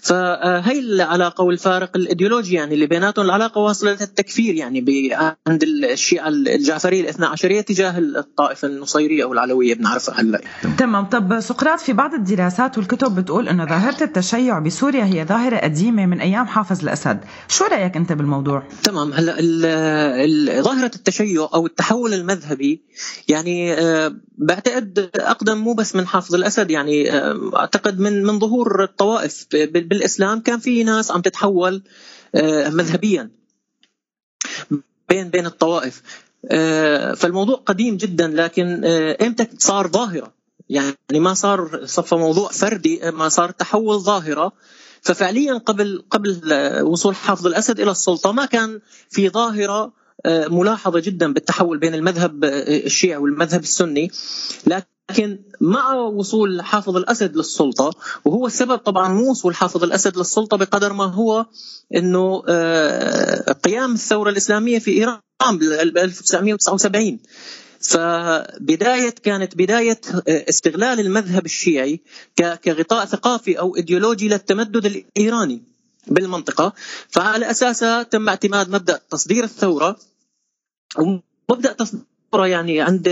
فهي 0.08 0.80
العلاقه 0.80 1.44
والفارق 1.44 1.92
الإيديولوجي 1.96 2.56
يعني 2.56 2.74
اللي 2.74 2.86
بيناتهم 2.86 3.26
العلاقة 3.26 3.62
واصلة 3.62 3.92
للتكفير 3.92 4.56
يعني 4.56 5.10
عند 5.48 5.64
الشيعه 5.64 6.28
الجعفرية 6.28 7.02
الاثنى 7.02 7.26
عشريه 7.26 7.62
تجاه 7.62 8.00
الطائفة 8.00 8.68
النصيرية 8.68 9.24
أو 9.24 9.34
العلوية 9.34 9.76
بنعرفها 9.76 10.22
هلأ. 10.22 10.42
تمام. 10.78 11.06
طب 11.06 11.40
سقراط 11.40 11.80
في 11.80 11.94
بعض 11.94 12.14
الدراسات 12.14 12.78
والكتب 12.78 13.16
بتقول 13.16 13.48
إنه 13.48 13.66
ظاهرة 13.66 14.04
التشيع 14.04 14.60
بسوريا 14.60 15.04
هي 15.04 15.26
ظاهرة 15.26 15.58
قديمة 15.58 16.06
من 16.06 16.22
أيام 16.22 16.48
حافظ 16.48 16.82
الأسد. 16.82 17.20
شو 17.48 17.66
رأيك 17.66 17.98
أنت 17.98 18.14
بالموضوع؟ 18.14 18.64
تمام. 18.84 19.14
هلأ 19.14 20.62
ظاهرة 20.62 20.92
التشيع 20.96 21.50
أو 21.54 21.66
التحول 21.66 22.14
المذهبي 22.14 22.82
يعني 23.28 23.76
بعتقد 24.38 25.10
أقدم 25.16 25.58
مو 25.58 25.74
بس 25.74 25.96
من 25.96 26.08
حافظ 26.08 26.36
الأسد 26.36 26.72
يعني 26.72 27.12
أعتقد 27.56 28.00
من 28.00 28.24
من 28.24 28.40
ظهور 28.40 28.84
الطوائف 28.84 29.46
بالإسلام 29.98 30.40
كان 30.40 30.60
في 30.60 30.84
ناس 30.84 31.12
عم 31.12 31.22
تتحول 31.22 31.84
مذهبيا 32.70 33.30
بين 35.10 35.30
بين 35.30 35.46
الطوائف. 35.46 36.02
فالموضوع 37.16 37.56
قديم 37.56 37.98
جدا 37.98 38.28
لكن 38.28 38.86
إمتى 39.22 39.48
صار 39.58 39.88
ظاهرة؟ 39.88 40.34
يعني 40.70 40.96
ما 41.12 41.34
صار 41.34 41.86
صفى 41.86 42.16
موضوع 42.16 42.52
فردي 42.52 43.12
ما 43.12 43.30
صار 43.30 43.52
تحول 43.52 44.00
ظاهرة. 44.00 44.52
ففعليا 45.02 45.54
قبل 45.54 46.04
قبل 46.10 46.42
وصول 46.82 47.16
حافظ 47.16 47.48
الأسد 47.48 47.80
إلى 47.80 47.92
السلطة 47.92 48.32
ما 48.32 48.46
كان 48.46 48.82
في 49.10 49.30
ظاهرة 49.30 49.94
ملاحظة 50.26 51.00
جدا 51.00 51.34
بالتحول 51.34 51.78
بين 51.78 51.94
المذهب 51.94 52.44
الشيعي 52.44 53.18
والمذهب 53.18 53.62
السني. 53.62 54.12
لكن 54.68 54.86
مع 55.62 55.94
وصول 55.94 56.62
حافظ 56.62 56.98
الأسد 56.98 57.38
للسلطة 57.38 57.92
وهو 58.26 58.48
السبب 58.48 58.78
طبعا 58.78 59.10
مو 59.10 59.32
وصول 59.32 59.56
حافظ 59.56 59.84
الأسد 59.84 60.18
للسلطة 60.18 60.58
بقدر 60.58 60.94
ما 60.94 61.06
هو 61.06 61.46
إنه 61.96 62.40
قيام 63.52 63.94
الثورة 63.94 64.30
الإسلامية 64.30 64.80
في 64.80 64.92
إيران 64.92 65.20
بال 65.58 65.98
1979 65.98 67.20
فبداية 67.80 69.10
كانت 69.10 69.56
بداية 69.56 70.02
استغلال 70.28 71.00
المذهب 71.00 71.46
الشيعي 71.46 72.02
كغطاء 72.64 73.06
ثقافي 73.06 73.60
أو 73.60 73.76
إيديولوجي 73.76 74.30
للتمدد 74.30 74.86
الإيراني 74.86 75.64
بالمنطقة. 76.08 76.74
فعلى 77.10 77.52
أساسها 77.52 78.04
تم 78.04 78.30
اعتماد 78.30 78.70
مبدأ 78.70 79.00
تصدير 79.10 79.44
الثورة 79.44 79.98
ومبدأ 80.98 81.74
تصدير 81.74 82.02
يعني 82.34 82.82
عند 82.82 83.04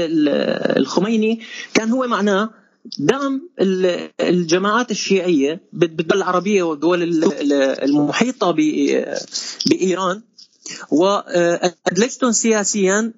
الخميني 0.77 1.41
كان 1.73 1.89
هو 1.89 2.07
معناه 2.07 2.49
دعم 2.99 3.49
الجماعات 4.19 4.91
الشيعية 4.91 5.61
بالدول 5.73 6.17
العربية 6.17 6.63
والدول 6.63 7.03
المحيطة 7.83 8.51
بإيران. 8.51 10.21
وأدلجتهم 10.91 12.31
سياسيا 12.31 13.13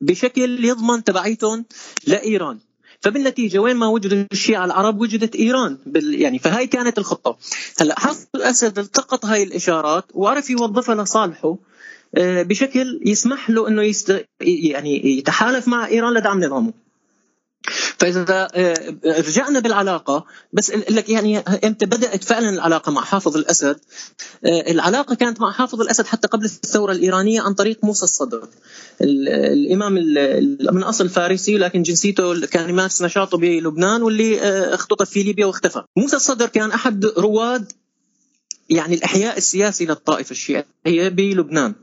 بشكل 0.00 0.64
يضمن 0.64 1.04
تبعيتهم 1.04 1.64
لإيران. 2.06 2.58
فبالنتيجة 3.00 3.58
وين 3.58 3.76
ما 3.76 3.86
وجدوا 3.86 4.24
الشيعة 4.32 4.64
العرب 4.64 5.00
وجدت 5.00 5.36
إيران 5.36 5.78
بال 5.86 6.20
يعني 6.20 6.38
فهاي 6.38 6.66
كانت 6.66 6.98
الخطة. 6.98 7.38
هلأ 7.80 8.00
حافظ 8.00 8.26
الأسد 8.34 8.78
التقط 8.78 9.24
هاي 9.24 9.42
الإشارات 9.42 10.04
وعرف 10.14 10.50
يوظفها 10.50 10.94
لصالحه. 10.94 11.56
بشكل 12.18 13.00
يسمح 13.06 13.50
له 13.50 13.68
إنه 13.68 13.82
يست... 13.82 14.26
يعني 14.40 15.18
يتحالف 15.18 15.68
مع 15.68 15.86
إيران 15.86 16.14
لدعم 16.14 16.44
نظامه. 16.44 16.72
فإذا 17.98 18.48
آه، 18.54 18.94
رجعنا 19.04 19.60
بالعلاقة 19.60 20.24
بس 20.52 20.70
لك 20.70 21.08
يعني 21.08 21.38
إمتى 21.38 21.86
بدأت 21.86 22.24
فعلا 22.24 22.48
العلاقة 22.50 22.92
مع 22.92 23.02
حافظ 23.02 23.36
الأسد. 23.36 23.76
آه، 24.44 24.70
العلاقة 24.70 25.14
كانت 25.14 25.40
مع 25.40 25.52
حافظ 25.52 25.80
الأسد 25.80 26.06
حتى 26.06 26.28
قبل 26.28 26.44
الثورة 26.44 26.92
الإيرانية 26.92 27.40
عن 27.40 27.54
طريق 27.54 27.84
موسى 27.84 28.04
الصدر. 28.04 28.48
الإمام 29.00 29.92
من 30.72 30.82
أصل 30.82 31.08
فارسي 31.08 31.58
لكن 31.58 31.82
جنسيته 31.82 32.46
كان 32.46 32.70
يمارس 32.70 33.02
نشاطه 33.02 33.38
بلبنان 33.38 34.02
واللي 34.02 34.40
آه، 34.40 34.74
اختطف 34.74 35.10
في 35.10 35.22
ليبيا 35.22 35.46
واختفى. 35.46 35.82
موسى 35.96 36.16
الصدر 36.16 36.46
كان 36.46 36.70
أحد 36.70 37.04
رواد 37.04 37.72
يعني 38.70 38.94
الإحياء 38.94 39.38
السياسي 39.38 39.86
للطائفه 39.86 40.30
الشيعيه 40.30 41.08
بلبنان. 41.08 41.74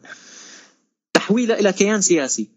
تحويله 1.14 1.60
إلى 1.60 1.74
كيان 1.74 2.02
سياسي. 2.02 2.48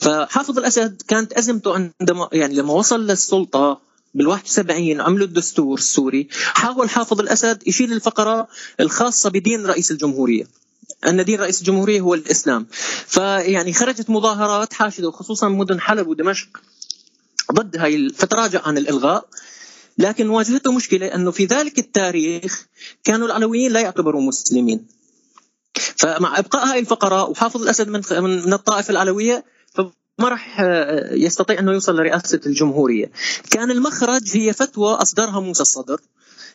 فحافظ 0.00 0.58
الأسد 0.58 1.02
كانت 1.08 1.32
أزمته 1.32 1.74
عندما 1.74 2.28
يعني 2.32 2.54
لما 2.54 2.72
وصل 2.72 3.06
للسلطة 3.06 3.80
بال 4.14 4.26
71 4.26 5.00
عملوا 5.00 5.26
الدستور 5.26 5.78
السوري 5.78 6.28
حاول 6.32 6.90
حافظ 6.90 7.20
الأسد 7.20 7.62
يشيل 7.68 7.92
الفقرة 7.92 8.48
الخاصة 8.80 9.30
بدين 9.30 9.66
رئيس 9.66 9.90
الجمهورية. 9.90 10.44
أن 11.06 11.24
دين 11.24 11.40
رئيس 11.40 11.60
الجمهورية 11.60 12.00
هو 12.00 12.14
الإسلام. 12.14 12.66
فيعني 13.06 13.72
خرجت 13.72 14.10
مظاهرات 14.10 14.72
حاشدة 14.72 15.08
وخصوصا 15.08 15.48
مدن 15.48 15.80
حلب 15.80 16.06
ودمشق 16.06 16.48
ضد 17.52 17.76
هاي 17.76 18.08
فتراجع 18.08 18.62
عن 18.62 18.78
الإلغاء. 18.78 19.28
لكن 19.98 20.28
واجهته 20.28 20.72
مشكلة 20.72 21.06
أنه 21.06 21.30
في 21.30 21.44
ذلك 21.44 21.78
التاريخ 21.78 22.66
كانوا 23.04 23.26
العلويين 23.26 23.72
لا 23.72 23.80
يعتبروا 23.80 24.22
مسلمين 24.22 24.86
فمع 25.96 26.38
إبقاء 26.38 26.66
هاي 26.66 26.78
الفقره 26.78 27.24
وحافظ 27.24 27.62
الأسد 27.62 27.88
من 27.88 28.02
من 28.22 28.52
الطائفة 28.52 28.90
العلوية 28.90 29.44
ما 30.18 30.28
راح 30.28 30.60
يستطيع 31.10 31.58
أنه 31.58 31.72
يوصل 31.72 31.96
لرئاسة 31.96 32.40
الجمهورية. 32.46 33.10
كان 33.50 33.70
المخرج 33.70 34.36
هي 34.36 34.52
فتوى 34.52 34.94
أصدرها 34.94 35.40
موسى 35.40 35.62
الصدر 35.62 36.00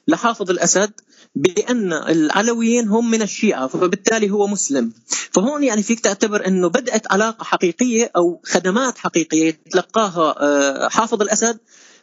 لحافظ 0.07 0.49
الأسد 0.49 0.91
بأن 1.35 1.93
العلويين 1.93 2.87
هم 2.87 3.11
من 3.11 3.21
الشيعة 3.21 3.67
فبالتالي 3.67 4.29
هو 4.29 4.47
مسلم 4.47 4.91
فهون 5.31 5.63
يعني 5.63 5.83
فيك 5.83 5.99
تعتبر 5.99 6.47
أنه 6.47 6.67
بدأت 6.67 7.11
علاقة 7.11 7.43
حقيقية 7.43 8.11
أو 8.15 8.41
خدمات 8.45 8.97
حقيقية 8.97 9.47
يتلقاها 9.47 10.35
آه، 10.39 10.89
حافظ 10.89 11.21
الأسد 11.21 11.59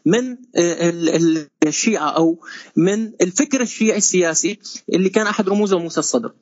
من 0.09 0.37
آه، 0.57 1.49
الشيعة 1.67 2.09
أو 2.09 2.39
من 2.77 3.13
الفكر 3.21 3.61
الشيعي 3.61 3.99
السياسي 3.99 4.59
اللي 4.93 5.09
كان 5.09 5.27
أحد 5.27 5.49
رموزه 5.49 5.79
موسى 5.79 6.01
الصدر. 6.01 6.33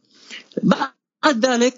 بعد 0.62 1.46
ذلك 1.46 1.74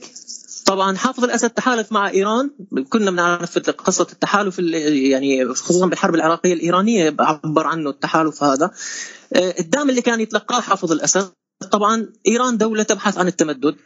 طبعا 0.66 0.96
حافظ 0.96 1.24
الأسد 1.24 1.50
تحالف 1.50 1.92
مع 1.92 2.10
إيران. 2.10 2.50
كنا 2.88 3.10
بنعرف 3.10 3.58
قصة 3.58 4.06
التحالف 4.12 4.58
يعني 4.58 5.54
خصوصا 5.54 5.86
بالحرب 5.86 6.14
العراقية 6.14 6.52
الإيرانية 6.52 7.16
عبر 7.20 7.66
عنه 7.66 7.90
التحالف 7.90 8.42
هذا. 8.42 8.70
آه، 9.32 9.54
الدعم 9.58 9.90
اللي 9.90 10.02
كان 10.02 10.20
يتلقاه 10.20 10.60
حافظ 10.60 10.92
الأسد 10.92 11.28
طبعا 11.70 12.12
إيران 12.26 12.56
دولة 12.56 12.82
تبحث 12.82 13.18
عن 13.18 13.26
التمدد. 13.28 13.76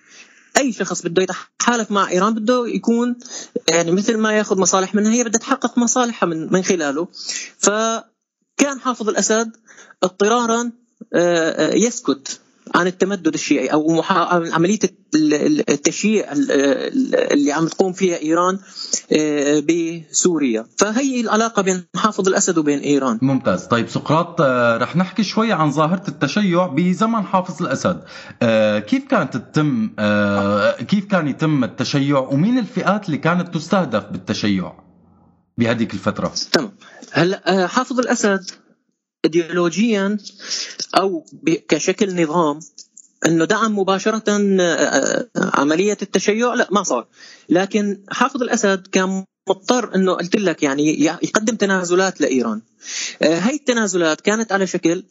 أي 0.57 0.73
شخص 0.73 1.03
بده 1.03 1.23
يتحالف 1.23 1.91
مع 1.91 2.11
إيران 2.11 2.35
بده 2.35 2.67
يكون 2.67 3.17
يعني 3.69 3.91
مثل 3.91 4.17
ما 4.17 4.33
يأخذ 4.33 4.61
مصالح 4.61 4.95
منها 4.95 5.13
هي 5.13 5.25
بدها 5.25 5.39
تحقق 5.41 5.79
مصالحها 5.79 6.27
من 6.27 6.53
من 6.53 6.63
خلاله. 6.63 7.09
فكان 7.59 8.81
حافظ 8.81 9.09
الأسد 9.09 9.57
اضطرارا 10.03 10.73
آه، 11.15 11.71
آه، 11.71 11.75
يسكت. 11.75 12.41
عن 12.75 12.87
التمدد 12.87 13.35
الشيعي 13.35 13.67
أو 13.67 14.03
عملية 14.53 14.79
التشييع 15.69 16.33
اللي 16.33 17.53
عم 17.53 17.67
تقوم 17.67 17.93
فيها 17.93 18.23
إيران 18.23 18.59
آه، 19.13 19.63
بسوريا. 19.69 20.67
فهي 20.79 21.21
العلاقة 21.21 21.63
بين 21.63 21.85
حافظ 21.97 22.29
الأسد 22.29 22.59
وبين 22.59 22.79
إيران. 22.79 23.19
ممتاز. 23.23 23.65
طيب 23.65 23.89
سقراط 23.89 24.41
آه، 24.41 24.77
رح 24.77 24.97
نحكي 24.97 25.23
شوي 25.23 25.53
عن 25.53 25.71
ظاهرة 25.71 26.03
التشيع 26.09 26.67
بزمن 26.67 27.23
حافظ 27.23 27.63
الأسد. 27.63 28.03
آه، 28.43 28.79
كيف 28.79 29.05
كانت 29.05 29.37
تتم 29.37 29.91
كيف 30.89 31.05
كان 31.05 31.29
يتم 31.29 31.65
التشيع 31.65 32.19
ومين 32.19 32.59
الفئات 32.59 33.07
اللي 33.07 33.19
كانت 33.19 33.55
تستهدف 33.55 34.05
بالتشيع 34.05 34.73
بهذيك 35.59 35.95
الفترة؟ 35.95 36.33
تمام. 36.53 36.73
هلا 37.13 37.67
حافظ 37.67 37.99
الأسد 38.01 38.51
ايديولوجيا 39.25 40.19
أو 40.97 41.25
كشكل 41.69 42.23
نظام 42.23 42.61
إنه 43.27 43.45
دعم 43.45 43.79
مباشرة 43.79 44.25
آه، 44.29 44.33
آه، 44.61 45.29
عملية 45.37 45.99
التشيع 46.03 46.55
لا 46.55 46.69
ما 46.71 46.83
صار. 46.83 47.07
لكن 47.49 48.01
حافظ 48.11 48.43
الأسد 48.43 48.87
كان 48.93 49.25
مضطر 49.49 49.95
إنه 49.95 50.13
قلت 50.13 50.37
لك 50.37 50.63
يعني 50.63 51.05
يقدم 51.05 51.57
تنازلات 51.57 52.21
لإيران. 52.21 52.61
آه، 53.23 53.39
هاي 53.39 53.55
التنازلات 53.55 54.21
كانت 54.21 54.53
على 54.53 54.67
شكل 54.67 55.05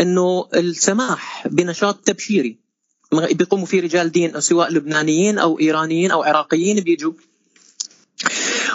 إنه 0.00 0.48
السماح 0.54 1.48
بنشاط 1.48 2.00
تبشيري. 2.04 2.58
بيقوموا 3.12 3.66
فيه 3.66 3.80
رجال 3.80 4.12
دين 4.12 4.40
سواء 4.40 4.72
لبنانيين 4.72 5.38
أو 5.38 5.58
إيرانيين 5.58 6.10
أو 6.10 6.22
عراقيين 6.22 6.80
بيجوا. 6.80 7.12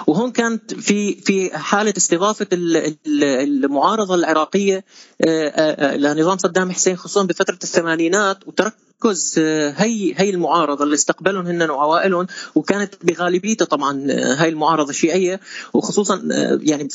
وهون 0.08 0.32
كانت 0.32 0.74
في 0.74 1.16
في 1.16 1.58
حالة 1.58 1.94
استضافة 1.98 2.48
المعارضة 2.54 4.16
العراقية 4.16 4.86
آه، 5.28 5.48
آه، 5.48 5.94
آه، 5.94 5.98
لنظام 5.98 6.38
صدام 6.38 6.72
حسين 6.72 6.98
خصوصا 6.98 7.26
بفترة 7.26 7.60
الثمانينات 7.64 8.48
وتركز 8.48 9.40
هي 9.78 10.14
هي 10.18 10.30
المعارضة 10.30 10.84
اللي 10.84 10.94
استقبلهم 10.94 11.48
هن 11.48 11.70
وعوائلهم 11.70 12.28
وكانت 12.56 12.96
بغالبيتها 13.04 13.66
طبعا 13.66 14.08
هي 14.12 14.50
المعارضة 14.50 14.90
الشيعية 14.90 15.40
وخصوصا 15.74 16.22
يعني 16.62 16.88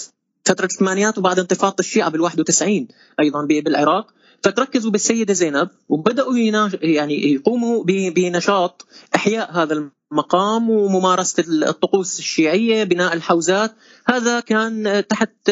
فترة 0.45 0.65
الثمانينات 0.65 1.19
وبعد 1.19 1.39
انتفاضة 1.39 1.77
الشيعة 1.81 2.11
بال 2.11 2.21
91 2.21 2.89
أيضا 3.21 3.45
بالعراق. 3.45 4.18
فتركزوا 4.43 4.91
بالسيدة 4.91 5.35
زينب 5.35 5.69
وبدأوا 5.89 6.37
يعني 6.83 7.33
يقوموا 7.33 7.85
بنشاط 7.85 8.87
إحياء 9.15 9.53
هذا 9.53 9.91
المقام 10.13 10.71
وممارسة 10.71 11.45
الطقوس 11.49 12.19
الشيعية 12.19 12.85
بناء 12.85 13.13
الحوزات. 13.13 13.75
هذا 14.07 14.41
كان 14.41 15.05
تحت 15.09 15.51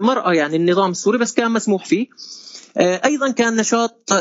مرأة 0.00 0.32
يعني 0.32 0.56
النظام 0.56 0.90
السوري 0.90 1.18
بس 1.18 1.32
كان 1.32 1.50
مسموح 1.52 1.84
فيه. 1.84 2.06
أيضا 2.78 3.30
كان 3.30 3.56
نشاط 3.56 4.12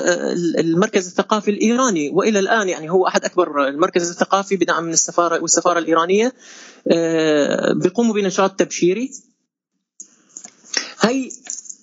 المركز 0.59 1.07
الثقافي 1.07 1.51
الإيراني 1.51 2.09
وإلى 2.09 2.39
الآن 2.39 2.69
يعني 2.69 2.91
هو 2.91 3.07
أحد 3.07 3.25
أكبر 3.25 3.67
المركز 3.67 4.09
الثقافي 4.09 4.55
بدعم 4.55 4.83
من 4.83 4.93
السفارة 4.93 5.41
والسفارة 5.41 5.79
الإيرانية 5.79 6.33
بيقوموا 7.75 8.13
بنشاط 8.13 8.59
تبشيري. 8.59 9.11
هي 10.99 11.29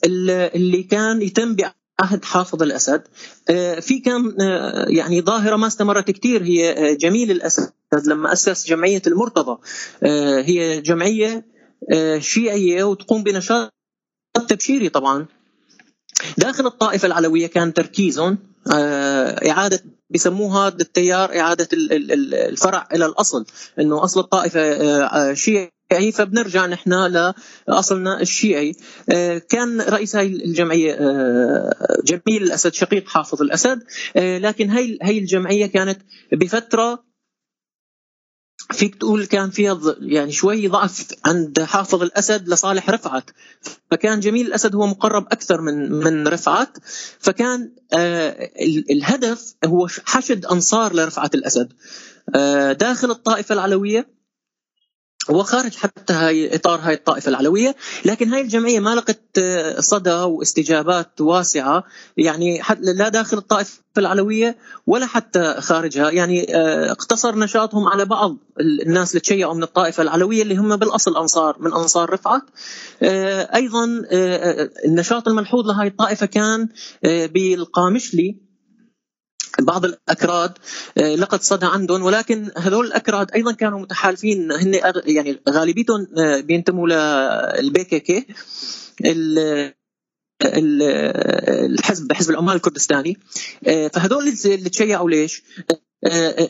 اللي 0.05 0.83
كان 0.83 1.23
يتم 1.23 1.57
عهد 2.03 2.25
حافظ 2.25 2.63
الأسد. 2.63 3.03
آه، 3.51 3.81
في 3.81 3.99
كان 3.99 4.41
آه، 4.41 4.87
يعني 4.89 5.21
ظاهرة 5.23 5.57
ما 5.57 5.67
استمرت 5.67 6.11
كثير 6.11 6.43
هي 6.43 6.71
آه، 6.71 6.95
جميل 6.95 7.31
الأسد. 7.31 7.73
لما 8.07 8.33
أسس 8.33 8.67
جمعية 8.67 9.03
المرتضى 9.07 9.59
هي 10.45 10.81
جمعية 10.81 11.47
شيعية 12.19 12.85
وتقوم 12.85 13.23
بنشاط 13.23 13.71
تبشيري 14.49 14.89
طبعا. 14.89 15.27
داخل 16.39 16.67
الطائفة 16.67 17.07
العلوية 17.07 17.47
كان 17.47 17.75
تركيزهم 17.75 18.39
إعادة 19.51 19.85
بسموها 20.11 20.69
التيار 20.69 21.41
إعادة 21.41 21.69
الفرع 21.73 22.89
إلى 22.95 23.07
الأصل. 23.07 23.47
إنه 23.79 24.05
أصل 24.05 24.21
الطائفة 24.21 25.35
شيعي 25.35 25.71
الشيعي 25.93 26.13
فبنرجع 26.13 26.67
نحن 26.67 26.93
لأصلنا 27.69 28.21
الشيعي. 28.21 28.77
آه، 29.11 29.39
كان 29.39 29.81
رئيس 29.81 30.17
هاي 30.17 30.27
الجمعية 30.27 30.95
آه، 30.95 32.01
جميل 32.05 32.43
الأسد 32.43 32.75
شقيق 32.75 33.09
حافظ 33.09 33.43
الأسد. 33.43 33.83
آه، 34.17 34.39
لكن 34.39 34.71
هاي 34.71 34.99
هي 35.03 35.19
الجمعية 35.19 35.67
كانت 35.67 36.01
بفترة 36.33 37.05
فيك 38.73 38.95
تقول 38.95 39.27
كان 39.27 39.51
فيها 39.51 39.81
يعني 40.01 40.33
شوي 40.33 40.69
ضعف 40.69 41.07
عند 41.25 41.63
حافظ 41.63 42.03
الأسد 42.03 42.49
لصالح 42.49 42.91
رفعت. 42.91 43.31
فكان 43.91 44.21
جميل 44.21 44.47
الأسد 44.47 44.75
هو 44.75 44.87
مقرب 44.87 45.27
أكثر 45.27 45.61
من 45.61 45.93
من 45.93 46.29
رفعت. 46.29 46.79
فكان 47.19 47.73
الهدف 48.91 49.55
هو 49.65 49.89
حشد 50.05 50.47
أنصار 50.47 50.95
لرفعت 50.95 51.35
الأسد. 51.35 51.73
داخل 52.79 53.11
الطائفة 53.11 53.53
العلوية 53.53 54.22
وخارج 55.29 55.77
حتى 55.77 56.13
هاي 56.13 56.55
إطار 56.55 56.81
هاي 56.81 56.95
الطائفة 56.95 57.29
العلوية، 57.29 57.77
لكن 58.05 58.29
هاي 58.29 58.41
الجمعية 58.41 58.81
ما 58.81 58.95
لقت 58.95 59.21
آه، 59.39 59.81
صدى 59.81 60.13
واستجابات 60.13 61.21
واسعة 61.21 61.85
يعني 62.17 62.63
لا 62.81 63.09
داخل 63.09 63.39
الطائفة 63.39 63.81
العلوية 63.99 64.57
ولا 64.87 65.07
حتى 65.07 65.55
خارجها، 65.59 66.11
يعني 66.11 66.57
آه، 66.57 66.91
اقتصر 66.91 67.39
نشاطهم 67.39 67.89
على 67.89 68.05
بعض 68.05 68.37
الناس 68.61 69.11
اللي 69.11 69.21
تشيعوا 69.21 69.55
من 69.55 69.63
الطائفة 69.63 70.03
العلوية 70.03 70.43
اللي 70.43 70.57
هم 70.57 70.77
بالأصل 70.77 71.17
أنصار 71.17 71.57
من 71.61 71.73
أنصار 71.73 72.11
رفعت. 72.11 72.43
آه، 73.03 73.55
أيضا 73.55 74.03
النشاط 74.85 75.29
الملحوظ 75.29 75.67
لهي 75.67 75.87
الطائفة 75.87 76.27
كان 76.27 76.69
بالقامشلي 77.05 78.52
بعض 79.65 79.85
الأكراد 79.85 80.53
آه، 80.99 81.15
لقد 81.15 81.43
صدى 81.43 81.67
عندهم 81.67 82.03
ولكن 82.03 82.51
هذول 82.59 82.87
الأكراد 82.87 83.31
أيضا 83.35 83.53
كانوا 83.53 83.79
متحالفين. 83.81 84.53
هن 84.53 84.81
يعني 85.05 85.41
غالبيتهم 85.49 86.07
آه، 86.19 86.41
بينتموا 86.41 86.89
للبي 87.61 87.85
كي 87.85 88.01
كي 88.01 88.27
ال- 89.05 89.73
ال- 90.45 90.83
الحزب 91.73 92.13
حزب 92.13 92.31
العمال 92.31 92.57
الكردستاني. 92.57 93.19
آه، 93.67 93.89
فهذول 93.89 94.29
اللي 94.45 94.71
تشيعوا 94.71 95.11
ليش؟ 95.11 95.43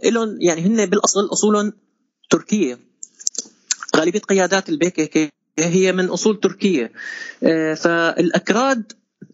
لهم 0.05 0.39
يعني 0.41 0.61
هن 0.61 0.87
بالأصل 0.87 1.29
أصولهم 1.33 1.73
تركية. 2.31 2.79
غالبية 3.97 4.21
قيادات 4.21 4.69
ال 4.69 4.91
PKK 4.91 5.31
هي 5.59 5.93
من 5.93 6.09
أصول 6.09 6.41
تركية. 6.41 6.93
فالأكراد 7.75 8.93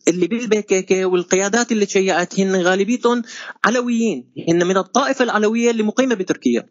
اللي 0.08 0.26
بال 0.26 0.62
PKK 0.62 1.04
والقيادات 1.04 1.72
اللي 1.72 1.86
تشيعت 1.86 2.40
هن 2.40 2.56
غالبيتهم 2.62 3.22
علويين. 3.64 4.32
هن 4.48 4.66
من 4.66 4.76
الطائفة 4.76 5.22
العلوية 5.24 5.70
اللي 5.70 5.82
مقيمة 5.82 6.14
بتركيا. 6.14 6.66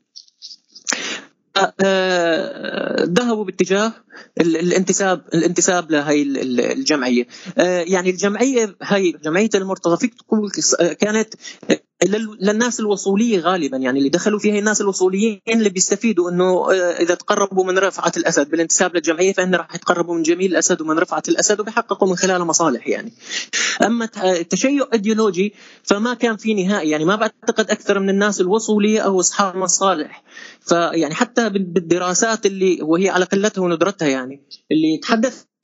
آه، 1.83 3.03
ذهبوا 3.03 3.45
باتجاه 3.45 3.93
ال- 4.41 4.57
الانتساب 4.57 5.25
الانتساب 5.33 5.91
لهي 5.91 6.21
ال- 6.21 6.37
ال- 6.37 6.61
الجمعية. 6.61 7.27
آه، 7.57 7.81
يعني 7.81 8.09
الجمعية 8.09 8.75
هي 8.83 9.11
جمعية 9.11 9.49
المرتضى 9.55 9.97
فيك 9.97 10.13
تقول 10.13 10.51
آه، 10.79 10.93
كانت 10.93 11.33
للناس 12.41 12.79
الوصولية 12.79 13.39
غالبا. 13.39 13.77
يعني 13.77 13.99
اللي 13.99 14.09
دخلوا 14.09 14.39
فيها 14.39 14.59
الناس 14.59 14.81
الوصوليين 14.81 15.41
اللي 15.47 15.69
بيستفيدوا 15.69 16.29
إنه 16.31 16.71
آه، 16.71 16.73
إذا 17.01 17.15
تقربوا 17.15 17.65
من 17.65 17.77
رفعة 17.79 18.11
الأسد 18.17 18.49
بالانتساب 18.49 18.95
للجمعية 18.95 19.33
فإن 19.33 19.55
راح 19.55 19.75
يتقربوا 19.75 20.15
من 20.15 20.23
جميل 20.23 20.51
الأسد 20.51 20.81
ومن 20.81 20.99
رفعة 20.99 21.23
الأسد 21.29 21.59
وبيحققوا 21.59 22.07
من 22.09 22.15
خلالها 22.15 22.45
مصالح 22.45 22.87
يعني. 22.87 23.13
أما 23.85 24.09
التشيع 24.23 24.87
إيديولوجي 24.93 25.53
فما 25.83 26.13
كان 26.13 26.37
في 26.37 26.53
نهائي. 26.53 26.89
يعني 26.89 27.05
ما 27.05 27.15
بعتقد 27.15 27.71
أكثر 27.71 27.99
من 27.99 28.09
الناس 28.09 28.41
الوصولية 28.41 28.99
أو 28.99 29.19
أصحاب 29.19 29.55
مصالح. 29.57 30.23
فيعني 30.61 31.15
حتى 31.15 31.49
بال- 31.49 31.63
بالدراسات 31.63 32.45
اللي 32.45 32.79
وهي 32.81 33.09
على 33.09 33.25
قلتها 33.25 33.61
وندرتها 33.61 34.07
يعني 34.07 34.41
اللي 34.71 34.99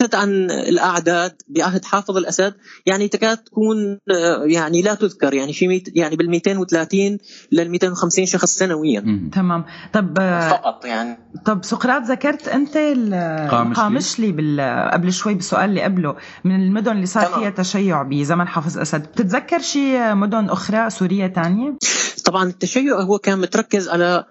تحدثت 0.03 0.15
عن 0.15 0.51
الأعداد 0.51 1.33
بعهد 1.47 1.85
حافظ 1.85 2.17
الأسد 2.17 2.53
يعني 2.85 3.07
تكاد 3.07 3.37
تكون 3.37 3.99
آه، 4.11 4.43
يعني 4.45 4.81
لا 4.81 4.93
تذكر 4.95 5.33
يعني 5.33 5.53
في 5.53 5.67
ميت 5.67 5.89
يعني 5.97 6.15
بال 6.15 6.29
230 6.29 7.17
لل 7.51 7.69
250 7.71 8.25
شخص 8.25 8.53
سنويا. 8.53 9.29
تمام. 9.33 9.65
طب 9.93 10.15
فقط 10.49 10.85
يعني. 10.85 11.17
طب 11.45 11.63
سقراط 11.63 12.01
ذكرت 12.03 12.47
أنت 12.47 12.75
ال- 12.77 13.13
قامشلي. 13.51 13.71
القامشلي 13.71 14.31
بال... 14.31 14.61
قبل 14.93 15.13
شوي 15.13 15.33
بالسؤال 15.33 15.69
اللي 15.69 15.81
قبله 15.81 16.15
من 16.43 16.55
المدن 16.63 16.91
اللي 16.91 17.05
صار 17.05 17.25
فيها 17.25 17.49
تشيع 17.49 18.03
بزمن 18.03 18.47
حافظ 18.47 18.77
اسد 18.77 19.01
بتتذكر 19.01 19.59
شي 19.59 20.13
مدن 20.13 20.49
أخرى 20.49 20.89
سوريه 20.89 21.27
تانية؟ 21.27 21.77
طبعا 22.25 22.43
التشيع 22.49 23.01
هو 23.01 23.17
كان 23.19 23.39
متركز 23.39 23.89
على 23.89 24.25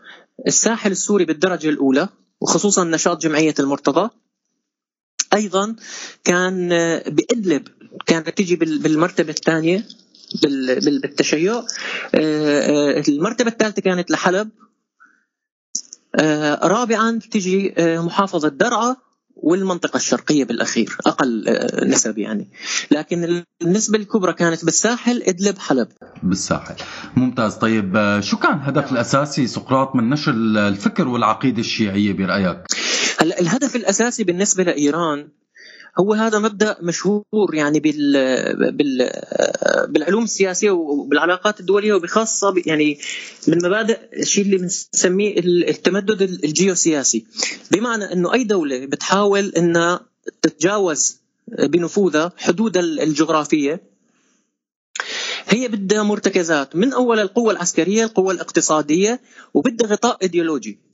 الساحل 0.47 0.91
السوري 0.91 1.25
بالدرجة 1.25 1.69
الأولى 1.69 2.09
وخصوصا 2.41 2.85
نشاط 2.85 3.23
جمعية 3.23 3.55
المرتضى. 3.61 4.11
أيضا 5.35 5.77
كان 6.25 6.69
بإدلب 7.07 7.69
كانت 8.07 8.29
بال- 8.57 8.79
بالمرتبة 8.79 9.31
الثانية 9.31 9.85
بال- 10.43 10.81
بال- 10.81 11.01
بالتشيع. 11.01 11.55
آه، 11.55 11.67
آه، 12.15 13.03
المرتبة 13.09 13.51
الثالثة 13.51 13.83
كانت 13.83 14.11
لحلب. 14.11 14.51
آه، 16.15 16.67
رابعا 16.67 17.19
آه، 17.79 17.99
محافظة 18.01 18.49
درعا 18.49 18.97
والمنطقة 19.37 19.97
الشرقية 19.97 20.45
بالأخير 20.45 20.97
أقل 21.07 21.45
نسب 21.83 22.19
يعني. 22.19 22.51
لكن 22.91 23.45
النسبة 23.63 23.99
الكبرى 23.99 24.33
كانت 24.33 24.65
بالساحل 24.65 25.23
إدلب 25.23 25.59
حلب. 25.59 25.89
بالساحل. 26.23 26.75
ممتاز. 27.17 27.55
طيب 27.55 28.21
شو 28.23 28.37
كان 28.37 28.55
الهدف 28.55 28.93
الأساسي 28.93 29.47
سقراط 29.47 29.97
من 29.97 30.11
نشر 30.11 30.33
الفكر 30.69 31.09
والعقيدة 31.09 31.61
الشيعية 31.61 32.13
برأيك؟ 32.13 32.59
الهدف 33.23 33.77
الأساسي 33.77 34.25
بالنسبة 34.25 34.63
لإيران 34.63 35.29
هو 35.99 36.15
هذا 36.15 36.39
مبدأ 36.39 36.77
مشهور 36.83 37.55
يعني 37.55 37.81
بال 37.81 38.13
بال 38.73 39.11
بالعلوم 39.89 40.25
السياسية 40.25 40.71
وبالعلاقات 40.71 41.61
الدولية 41.61 41.93
وبخاصة 41.95 42.55
يعني 42.67 42.99
من 43.49 43.57
مبادئ 43.57 43.99
الشيء 44.21 44.45
اللي 44.45 44.57
بنسميه 44.57 45.39
التمدد 45.39 46.23
الجيوسياسي. 46.23 47.27
بمعنى 47.71 48.13
إنه 48.13 48.33
أي 48.35 48.45
دولة 48.45 48.87
بتحاول 48.87 49.53
إنها 49.57 50.01
تتجاوز 50.43 51.17
بنفوذها 51.49 52.33
حدود 52.37 52.77
الجغرافية 52.77 53.81
هي 55.47 55.69
بدها 55.69 56.03
مرتكزات. 56.03 56.77
من 56.77 56.93
أول 56.93 57.19
القوة 57.19 57.53
العسكرية 57.53 58.05
القوة 58.05 58.33
الاقتصادية 58.33 59.21
وبدها 59.55 59.89
غطاء 59.89 60.19
إيديولوجي. 60.23 60.92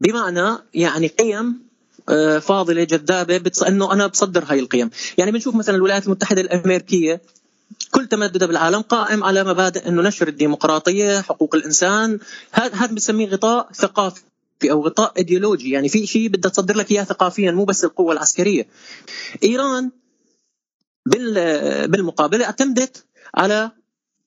بمعنى 0.00 0.58
يعني 0.74 1.06
قيم 1.06 1.68
آه، 2.08 2.38
فاضلة 2.38 2.84
جذابة 2.84 3.38
بتص... 3.38 3.62
إنه 3.62 3.92
أنا 3.92 4.06
بصدر 4.06 4.44
هاي 4.46 4.58
القيم، 4.58 4.90
يعني 5.18 5.32
بنشوف 5.32 5.54
مثلا 5.54 5.76
الولايات 5.76 6.06
المتحدة 6.06 6.40
الأمريكية 6.40 7.20
كل 7.90 8.06
تمددها 8.06 8.48
بالعالم 8.48 8.80
قائم 8.80 9.24
على 9.24 9.44
مبادئ 9.44 9.88
إنه 9.88 10.02
نشر 10.02 10.28
الديمقراطية، 10.28 11.20
حقوق 11.20 11.54
الإنسان، 11.54 12.18
هذا 12.52 12.74
هذا 12.74 12.86
بنسميه 12.86 13.28
غطاء 13.28 13.72
ثقافي 13.72 14.22
أو 14.64 14.84
غطاء 14.86 15.12
إيديولوجي، 15.16 15.70
يعني 15.70 15.88
في 15.88 16.06
شيء 16.06 16.28
بدها 16.28 16.50
تصدر 16.50 16.76
لك 16.76 16.90
إياه 16.90 17.04
ثقافيا 17.04 17.50
مو 17.50 17.64
بس 17.64 17.84
القوة 17.84 18.12
العسكرية. 18.12 18.66
إيران 19.42 19.90
بال... 21.06 21.34
بالمقابلة 21.88 22.44
اعتمدت 22.44 23.04
على 23.34 23.70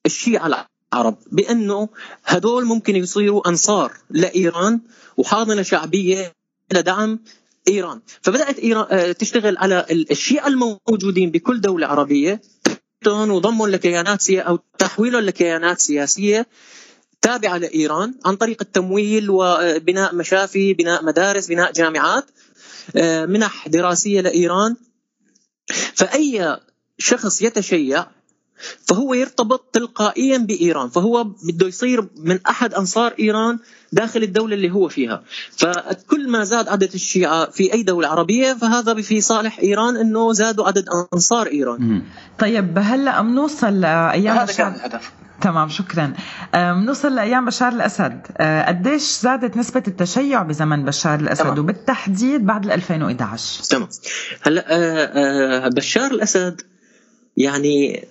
الشيعة 0.06 0.48
العرب 0.92 1.16
بأنه 1.32 1.88
هدول 2.24 2.64
ممكن 2.64 2.96
يصيروا 2.96 3.48
أنصار 3.48 3.92
لإيران 4.10 4.80
وحاضنة 5.16 5.62
شعبية 5.62 6.32
لدعم 6.72 7.20
إيران. 7.68 8.00
فبدأت 8.22 8.58
إيران 8.58 8.86
آه، 8.90 9.12
تشتغل 9.12 9.56
على 9.56 9.86
ال- 9.90 10.10
الشيعة 10.10 10.46
الموجودين 10.48 11.30
بكل 11.30 11.60
دولة 11.60 11.86
عربية 11.86 12.40
وضمهم 13.06 13.68
لكيانات 13.68 14.20
سياسية 14.22 14.40
أو 14.42 14.58
تحويلهم 14.78 15.20
لكيانات 15.22 15.80
سياسية 15.80 16.46
تابعة 17.22 17.58
لإيران 17.58 18.14
عن 18.24 18.36
طريق 18.36 18.56
التمويل 18.62 19.26
وبناء 19.30 20.14
مشافي 20.14 20.74
بناء 20.74 21.04
مدارس 21.04 21.46
بناء 21.46 21.72
جامعات 21.72 22.24
آه، 22.96 23.26
منح 23.26 23.68
دراسية 23.68 24.20
لإيران. 24.20 24.76
فأي 25.94 26.56
شخص 26.98 27.42
يتشيع 27.42 28.06
فهو 28.86 29.14
يرتبط 29.14 29.64
تلقائيا 29.72 30.38
بإيران 30.38 30.88
فهو 30.88 31.24
بده 31.24 31.66
يصير 31.66 32.08
من 32.16 32.38
أحد 32.48 32.74
أنصار 32.74 33.14
إيران 33.18 33.58
داخل 33.92 34.22
الدولة 34.22 34.54
اللي 34.54 34.70
هو 34.70 34.88
فيها. 34.88 35.22
فكل 35.56 36.28
ما 36.28 36.44
زاد 36.44 36.68
عدد 36.68 36.92
الشيعة 36.94 37.50
في 37.50 37.72
أي 37.72 37.82
دولة 37.82 38.08
عربية 38.08 38.52
فهذا 38.52 38.94
في 38.94 39.20
صالح 39.20 39.58
إيران 39.58 39.96
إنه 39.96 40.32
زادوا 40.32 40.66
عدد 40.66 40.84
أنصار 41.14 41.46
إيران. 41.46 42.02
طيب 42.38 42.78
هلا 42.78 43.22
بنوصل 43.22 43.80
لأيام 43.80 44.36
هذا 44.36 44.52
كان 44.52 44.72
بشار 44.72 44.86
الهدف. 44.86 45.12
تمام 45.40 45.68
شكرا. 45.68 46.12
بنوصل 46.54 47.14
لأيام 47.14 47.44
بشار 47.44 47.72
الأسد. 47.72 48.20
آه، 48.36 48.68
قديش 48.68 49.02
زادت 49.02 49.56
نسبة 49.56 49.82
التشيع 49.88 50.42
بزمن 50.42 50.84
بشار 50.84 51.20
الأسد؟ 51.20 51.44
تمام. 51.44 51.58
وبالتحديد 51.58 52.46
بعد 52.46 52.70
2011 52.70 53.64
تمام. 53.64 53.88
هلا 54.42 54.64
آه، 54.68 55.66
آه، 55.66 55.68
بشار 55.68 56.10
الأسد 56.10 56.60
يعني 57.36 58.04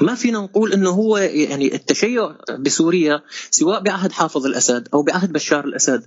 ما 0.00 0.14
فينا 0.14 0.38
نقول 0.38 0.72
إنه 0.72 0.90
هو 0.90 1.16
يعني 1.16 1.74
التشيع 1.74 2.36
بسوريا 2.58 3.22
سواء 3.50 3.80
بعهد 3.80 4.12
حافظ 4.12 4.46
الأسد 4.46 4.88
أو 4.94 5.02
بعهد 5.02 5.32
بشار 5.32 5.64
الأسد. 5.64 6.06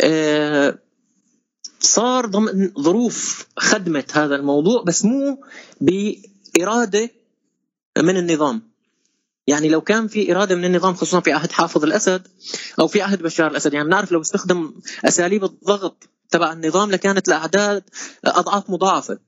آه، 0.00 0.78
صار 1.80 2.26
ضمن 2.26 2.72
ظروف 2.78 3.46
خدمت 3.56 4.16
هذا 4.16 4.36
الموضوع 4.36 4.82
بس 4.82 5.04
مو 5.04 5.44
بإرادة 5.80 7.10
من 7.98 8.16
النظام. 8.16 8.62
يعني 9.46 9.68
لو 9.68 9.80
كان 9.80 10.08
في 10.08 10.32
إرادة 10.32 10.54
من 10.54 10.64
النظام 10.64 10.94
خصوصا 10.94 11.20
في 11.20 11.32
عهد 11.32 11.52
حافظ 11.52 11.84
الأسد 11.84 12.28
أو 12.80 12.88
في 12.88 13.02
عهد 13.02 13.22
بشار 13.22 13.50
الأسد 13.50 13.74
يعني 13.74 13.86
بنعرف 13.86 14.12
لو 14.12 14.20
استخدم 14.20 14.74
أساليب 15.04 15.44
الضغط 15.44 16.08
تبع 16.30 16.52
النظام 16.52 16.90
لكانت 16.90 17.28
الأعداد 17.28 17.82
أضعاف 18.24 18.70
مضاعفة 18.70 19.18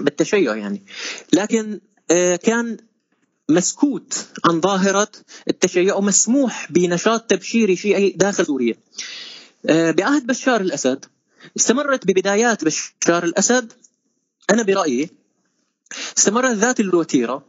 بالتشيع 0.00 0.56
يعني. 0.56 0.86
لكن 1.32 1.80
آه، 2.10 2.36
كان 2.36 2.76
مسكوت 3.48 4.26
عن 4.44 4.60
ظاهرة 4.60 5.08
التشيع 5.48 5.94
ومسموح 5.94 6.72
بنشاط 6.72 7.30
تبشيري 7.30 7.76
شيعي 7.76 8.10
داخل 8.10 8.46
سوريا. 8.46 8.74
آه، 9.66 9.90
بعهد 9.90 10.26
بشار 10.26 10.60
الأسد 10.60 11.04
استمرت 11.56 12.06
ببدايات 12.06 12.64
بشار 12.64 13.24
الأسد. 13.24 13.72
أنا 14.50 14.62
برأيي 14.62 15.10
استمرت 16.18 16.56
ذات 16.56 16.80
الوتيرة 16.80 17.44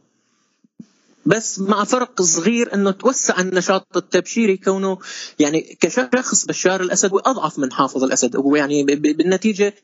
بس 1.26 1.58
مع 1.58 1.84
فرق 1.84 2.22
صغير 2.22 2.74
إنه 2.74 2.90
توسع 2.90 3.40
النشاط 3.40 3.96
التبشيري 3.96 4.56
كونه 4.56 4.98
يعني 5.38 5.76
كشخص 5.80 6.44
بشار 6.44 6.80
الأسد 6.80 7.10
هو 7.12 7.18
اضعف 7.18 7.58
من 7.58 7.72
حافظ 7.72 8.04
الأسد. 8.04 8.36
هو 8.36 8.56
يعني 8.56 8.84
بالنتيجة 8.84 9.74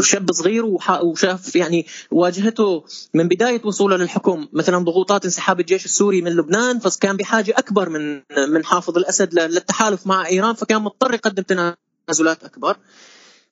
شاب 0.00 0.32
صغير 0.32 0.64
وشاف 1.02 1.56
يعني 1.56 1.86
واجهته 2.10 2.84
من 3.14 3.28
بداية 3.28 3.60
وصوله 3.64 3.96
للحكم. 3.96 4.48
مثلا 4.52 4.78
ضغوطات 4.78 5.24
انسحاب 5.24 5.60
الجيش 5.60 5.84
السوري 5.84 6.22
من 6.22 6.32
لبنان 6.32 6.78
فكان 6.78 7.16
بحاجة 7.16 7.54
أكبر 7.56 7.88
من 7.88 8.22
من 8.48 8.64
حافظ 8.64 8.98
الأسد 8.98 9.34
للتحالف 9.34 10.06
مع 10.06 10.26
إيران 10.26 10.54
فكان 10.54 10.82
مضطر 10.82 11.14
يقدم 11.14 11.42
تنازلات 11.42 12.44
أكبر. 12.44 12.76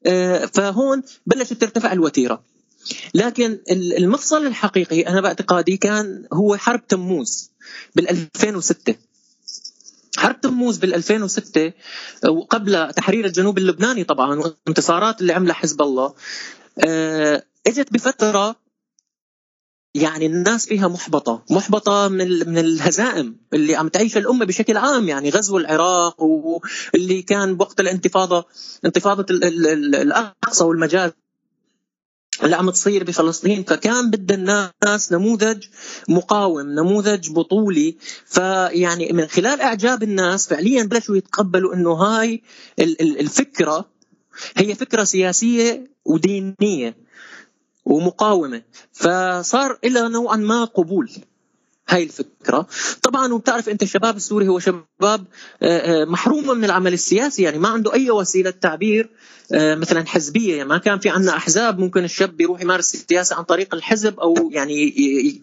آه، 0.07 0.47
فهون 0.47 1.03
بلشت 1.27 1.53
ترتفع 1.53 1.93
الوتيرة. 1.93 2.43
لكن 3.15 3.59
المفصل 3.71 4.47
الحقيقي 4.47 5.01
أنا 5.01 5.21
باعتقادي 5.21 5.77
كان 5.77 6.27
هو 6.33 6.57
حرب 6.57 6.87
تموز 6.87 7.51
بال 7.95 8.11
2006 8.11 8.95
حرب 10.19 10.41
تموز 10.41 10.79
بال 10.79 10.95
2006 10.95 11.73
وقبل 12.29 12.93
تحرير 12.93 13.25
الجنوب 13.25 13.59
اللبناني 13.59 14.05
طبعا 14.05 14.41
والانتصارات 14.41 15.21
اللي 15.21 15.33
عملها 15.33 15.55
حزب 15.55 15.83
الله 15.83 16.15
آه، 16.87 17.43
إجت 17.67 17.93
بفترة 17.93 18.57
يعني 19.95 20.27
الناس 20.27 20.67
فيها 20.67 20.89
محبطة، 20.89 21.45
محبطة 21.51 22.09
من 22.09 22.49
من 22.49 22.59
الهزائم 22.59 23.37
اللي 23.53 23.75
عم 23.77 23.89
تعيشها 23.89 24.21
الأمة 24.21 24.45
بشكل 24.45 24.77
عام 24.77 25.09
يعني 25.09 25.31
غزو 25.31 25.59
العراق 25.59 26.23
واللي 26.23 27.23
كان 27.23 27.57
بوقت 27.57 27.81
الانتفاضة 27.81 28.45
انتفاضة 28.85 29.27
الأقصى 29.31 30.65
والمجاز. 30.65 31.11
اللي 32.43 32.57
عم 32.57 32.71
تصير 32.71 33.05
بفلسطين 33.05 33.65
فكان 33.65 34.11
بد 34.11 34.33
الناس 34.33 35.13
نموذج 35.13 35.65
مقاوم 36.09 36.61
نموذج 36.61 37.31
بطولي. 37.31 37.97
فيعني 38.27 39.13
من 39.13 39.27
خلال 39.27 39.61
إعجاب 39.61 40.03
الناس 40.03 40.49
فعليا 40.49 40.83
بلشوا 40.83 41.17
يتقبلوا 41.17 41.75
إنه 41.75 41.93
هاي 41.93 42.43
الفكرة 43.01 43.89
هي 44.57 44.75
فكرة 44.75 45.05
سياسية 45.05 45.91
ودينية 46.05 46.97
ومقاومة. 47.85 48.63
فصار 48.93 49.79
لها 49.85 50.09
نوعا 50.09 50.37
ما 50.37 50.65
قبول. 50.65 51.11
هاي 51.89 52.03
الفكرة. 52.03 52.67
طبعا 53.03 53.33
وبتعرف 53.33 53.69
أنت 53.69 53.83
الشباب 53.83 54.17
السوري 54.17 54.49
هو 54.49 54.59
شباب 54.59 54.85
آه، 55.63 56.03
آه، 56.03 56.05
محروم 56.05 56.59
من 56.59 56.65
العمل 56.65 56.93
السياسي 56.93 57.43
يعني 57.43 57.59
ما 57.59 57.69
عنده 57.69 57.95
أي 57.95 58.11
وسيلة 58.11 58.51
تعبير 58.51 59.11
آه، 59.53 59.75
مثلا 59.75 60.07
حزبية. 60.07 60.57
يعني 60.57 60.69
ما 60.69 60.79
كان 60.79 60.99
في 60.99 61.09
عندنا 61.09 61.37
أحزاب 61.37 61.79
ممكن 61.79 62.05
الشاب 62.05 62.41
يروح 62.41 62.61
يمارس 62.61 62.95
السياسة 62.95 63.37
عن 63.37 63.45
طريق 63.45 63.75
الحزب 63.75 64.21
أو 64.21 64.51
يعني 64.53 64.95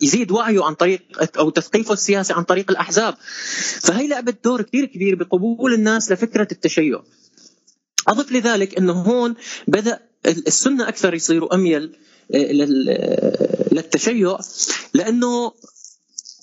يزيد 0.02 0.32
وعيه 0.32 0.64
عن 0.64 0.74
طريق 0.74 1.02
أو 1.38 1.50
تثقيفه 1.50 1.94
السياسي 1.94 2.34
عن 2.34 2.44
طريق 2.44 2.72
الأحزاب. 2.72 3.16
فهي 3.82 4.08
لعبت 4.08 4.44
دور 4.44 4.62
كثير 4.62 4.86
كبير 4.86 5.16
بقبول 5.16 5.74
الناس 5.74 6.12
لفكرة 6.12 6.48
التشيع. 6.52 7.02
أضف 8.08 8.32
لذلك 8.32 8.78
انه 8.78 8.94
هون 8.94 9.36
بدأ 9.68 10.00
السنة 10.26 10.88
أكثر 10.88 11.14
يصيروا 11.14 11.56
أميل 11.56 11.96
للتشيع 13.72 14.38
لأنه 14.94 15.52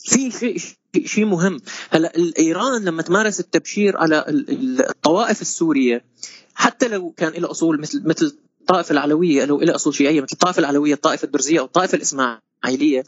في 0.04 0.30
شيء 0.30 0.58
شيء 1.04 1.24
مهم. 1.24 1.60
هلا 1.90 2.12
ايران 2.38 2.84
لما 2.84 3.02
تمارس 3.02 3.40
التبشير 3.40 3.96
على 3.96 4.24
الطوائف 4.28 5.42
السورية 5.42 6.04
حتى 6.54 6.88
لو 6.88 7.10
كان 7.10 7.32
له 7.32 7.50
أصول 7.50 7.80
مثل 7.80 8.02
مثل 8.08 8.36
الطائفة 8.60 8.92
العلوية 8.92 9.44
لو 9.44 9.60
لها 9.60 9.74
أصول 9.74 9.94
شيعية 9.94 10.20
مثل 10.20 10.32
الطائفة 10.32 10.58
العلوية 10.60 10.94
الطائفة 10.94 11.24
الدرزية 11.24 11.60
أو 11.60 11.64
الطائفة 11.64 11.96
الإسماعيلية 11.96 13.04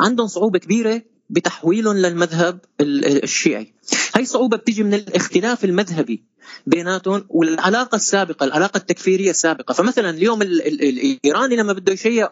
عندهم 0.00 0.26
صعوبة 0.26 0.58
كبيرة 0.58 1.02
بتحويلهم 1.30 1.96
للمذهب 1.96 2.58
الشيعي. 2.80 3.74
هاي 4.14 4.24
صعوبة 4.24 4.56
بتيجي 4.56 4.82
من 4.82 4.94
الاختلاف 4.94 5.64
المذهبي 5.64 6.24
بيناتهم 6.66 7.26
والعلاقة 7.28 7.96
السابقة 7.96 8.44
العلاقة 8.44 8.78
التكفيرية 8.78 9.30
السابقة. 9.30 9.72
فمثلا 9.72 10.10
اليوم 10.10 10.42
الإيراني 10.42 11.56
لما 11.56 11.72
بده 11.72 11.92
يشيع 11.92 12.30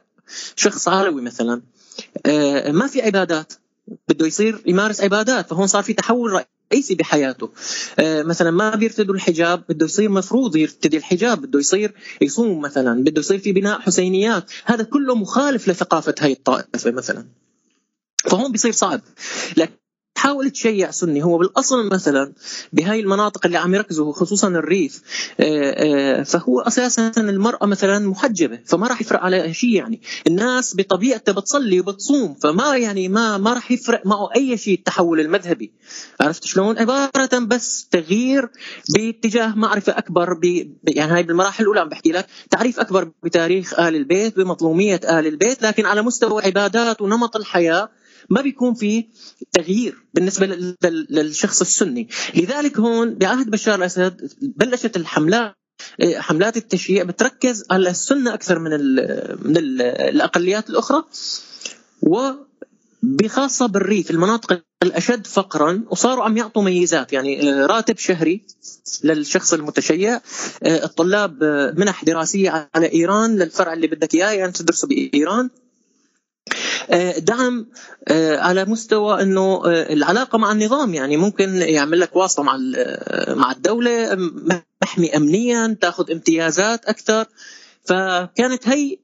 شخص 0.56 0.88
علوي 0.88 1.22
مثلا 1.22 1.62
آه، 2.26 2.70
ما 2.72 2.86
في 2.86 3.02
عبادات. 3.02 3.52
بده 4.08 4.26
يصير 4.26 4.62
يمارس 4.66 5.00
عبادات 5.00 5.50
فهون 5.50 5.66
صار 5.66 5.82
في 5.82 5.92
تحول 5.92 6.44
رئيسي 6.72 6.94
بحياته. 6.94 7.50
آه 7.98 8.22
مثلا 8.22 8.50
ما 8.50 8.74
بيرتدوا 8.74 9.14
الحجاب 9.14 9.64
بده 9.68 9.86
يصير 9.86 10.10
مفروض 10.10 10.56
يرتدي 10.56 10.96
الحجاب 10.96 11.42
بده 11.42 11.58
يصير 11.58 11.94
يصوم 12.20 12.60
مثلا 12.60 13.04
بده 13.04 13.20
يصير 13.20 13.38
في 13.38 13.52
بناء 13.52 13.80
حسينيات. 13.80 14.52
هذا 14.64 14.84
كله 14.84 15.14
مخالف 15.14 15.68
لثقافة 15.68 16.14
هاي 16.20 16.32
الطائفة 16.32 16.90
مثلا. 16.90 17.26
فهون 18.30 18.52
بيصير 18.52 18.72
صعب. 18.72 19.00
لكن 19.56 19.83
تحاول 20.14 20.50
تشيع 20.50 20.90
سني 20.90 21.24
هو 21.24 21.38
بالأصل 21.38 21.88
مثلا 21.88 22.32
بهاي 22.72 23.00
المناطق 23.00 23.46
اللي 23.46 23.58
عم 23.58 23.74
يركزوا 23.74 24.12
خصوصا 24.12 24.48
الريف 24.48 25.02
آه، 25.40 26.20
آه، 26.20 26.22
فهو 26.22 26.60
أساسا 26.60 27.12
المرأة 27.18 27.66
مثلا 27.66 27.98
محجبة 27.98 28.58
فما 28.66 28.86
راح 28.86 29.00
يفرق 29.00 29.20
عليها 29.20 29.52
شيء 29.52 29.70
يعني. 29.70 30.00
الناس 30.26 30.76
بطبيعتها 30.76 31.32
بتصلي 31.32 31.80
وبتصوم 31.80 32.34
فما 32.34 32.76
يعني 32.76 33.08
ما 33.08 33.38
ما 33.38 33.52
راح 33.52 33.70
يفرق 33.70 34.06
معه 34.06 34.28
أي 34.36 34.56
شيء 34.56 34.78
التحول 34.78 35.20
المذهبي. 35.20 35.72
عرفت 36.20 36.44
شلون؟ 36.44 36.78
عبارة 36.78 37.38
بس 37.38 37.88
تغيير 37.90 38.48
باتجاه 38.94 39.54
معرفة 39.54 39.98
أكبر 39.98 40.34
ب 40.34 40.44
يعني 40.88 41.12
هاي 41.12 41.22
بالمراحل 41.22 41.62
الأولى 41.62 41.80
عم 41.80 41.88
بحكي 41.88 42.12
لك 42.12 42.26
تعريف 42.50 42.80
أكبر 42.80 43.10
بتاريخ 43.22 43.80
آل 43.80 43.96
البيت 43.96 44.36
بمظلومية 44.36 45.00
آل 45.04 45.26
البيت 45.26 45.62
لكن 45.62 45.86
على 45.86 46.02
مستوى 46.02 46.42
عبادات 46.42 47.02
ونمط 47.02 47.36
الحياة 47.36 47.88
ما 48.30 48.40
بيكون 48.40 48.74
في 48.74 49.06
تغيير 49.52 49.94
بالنسبة 50.14 50.46
للشخص 51.10 51.60
السني. 51.60 52.08
لذلك 52.34 52.78
هون 52.78 53.14
بعهد 53.14 53.50
بشار 53.50 53.74
الأسد 53.74 54.32
بلشت 54.42 54.96
الحملات 54.96 55.54
حملات 56.16 56.56
التشييع 56.56 57.04
بتركز 57.04 57.64
على 57.70 57.90
السنة 57.90 58.34
أكثر 58.34 58.58
من 58.58 58.70
من 59.50 59.56
ال 59.56 59.82
الأقليات 59.82 60.70
الأخرى 60.70 61.04
وبخاصه 62.02 63.66
بالريف 63.66 64.10
المناطق 64.10 64.62
الأشد 64.82 65.26
فقرا 65.26 65.84
وصاروا 65.90 66.24
عم 66.24 66.36
يعطوا 66.36 66.62
ميزات. 66.62 67.12
يعني 67.12 67.52
آه، 67.52 67.66
راتب 67.66 67.98
شهري 67.98 68.46
للشخص 69.04 69.52
المتشيع 69.52 70.20
آه، 70.62 70.84
الطلاب 70.84 71.42
آه، 71.42 71.74
منح 71.76 72.04
دراسية 72.04 72.68
على 72.74 72.92
إيران 72.92 73.36
للفرع 73.36 73.72
اللي 73.72 73.86
بدك 73.86 74.14
إياه 74.14 74.30
يعني 74.30 74.52
تدرسه 74.52 74.88
بإيران. 74.88 75.44
آه، 75.44 75.63
دعم 77.18 77.66
آه، 78.08 78.36
على 78.36 78.64
مستوى 78.64 79.22
إنه 79.22 79.62
آه، 79.66 79.92
العلاقة 79.92 80.38
مع 80.38 80.52
النظام. 80.52 80.94
يعني 80.94 81.16
ممكن 81.16 81.56
يعمل 81.56 82.00
لك 82.00 82.16
واسطة 82.16 82.42
مع 82.42 82.58
مع 83.28 83.52
الدولة 83.52 84.16
محمي 84.82 85.16
امنيا 85.16 85.76
تأخذ 85.80 86.10
امتيازات 86.10 86.84
أكثر. 86.84 87.26
فكانت 87.84 88.68
هي 88.68 88.98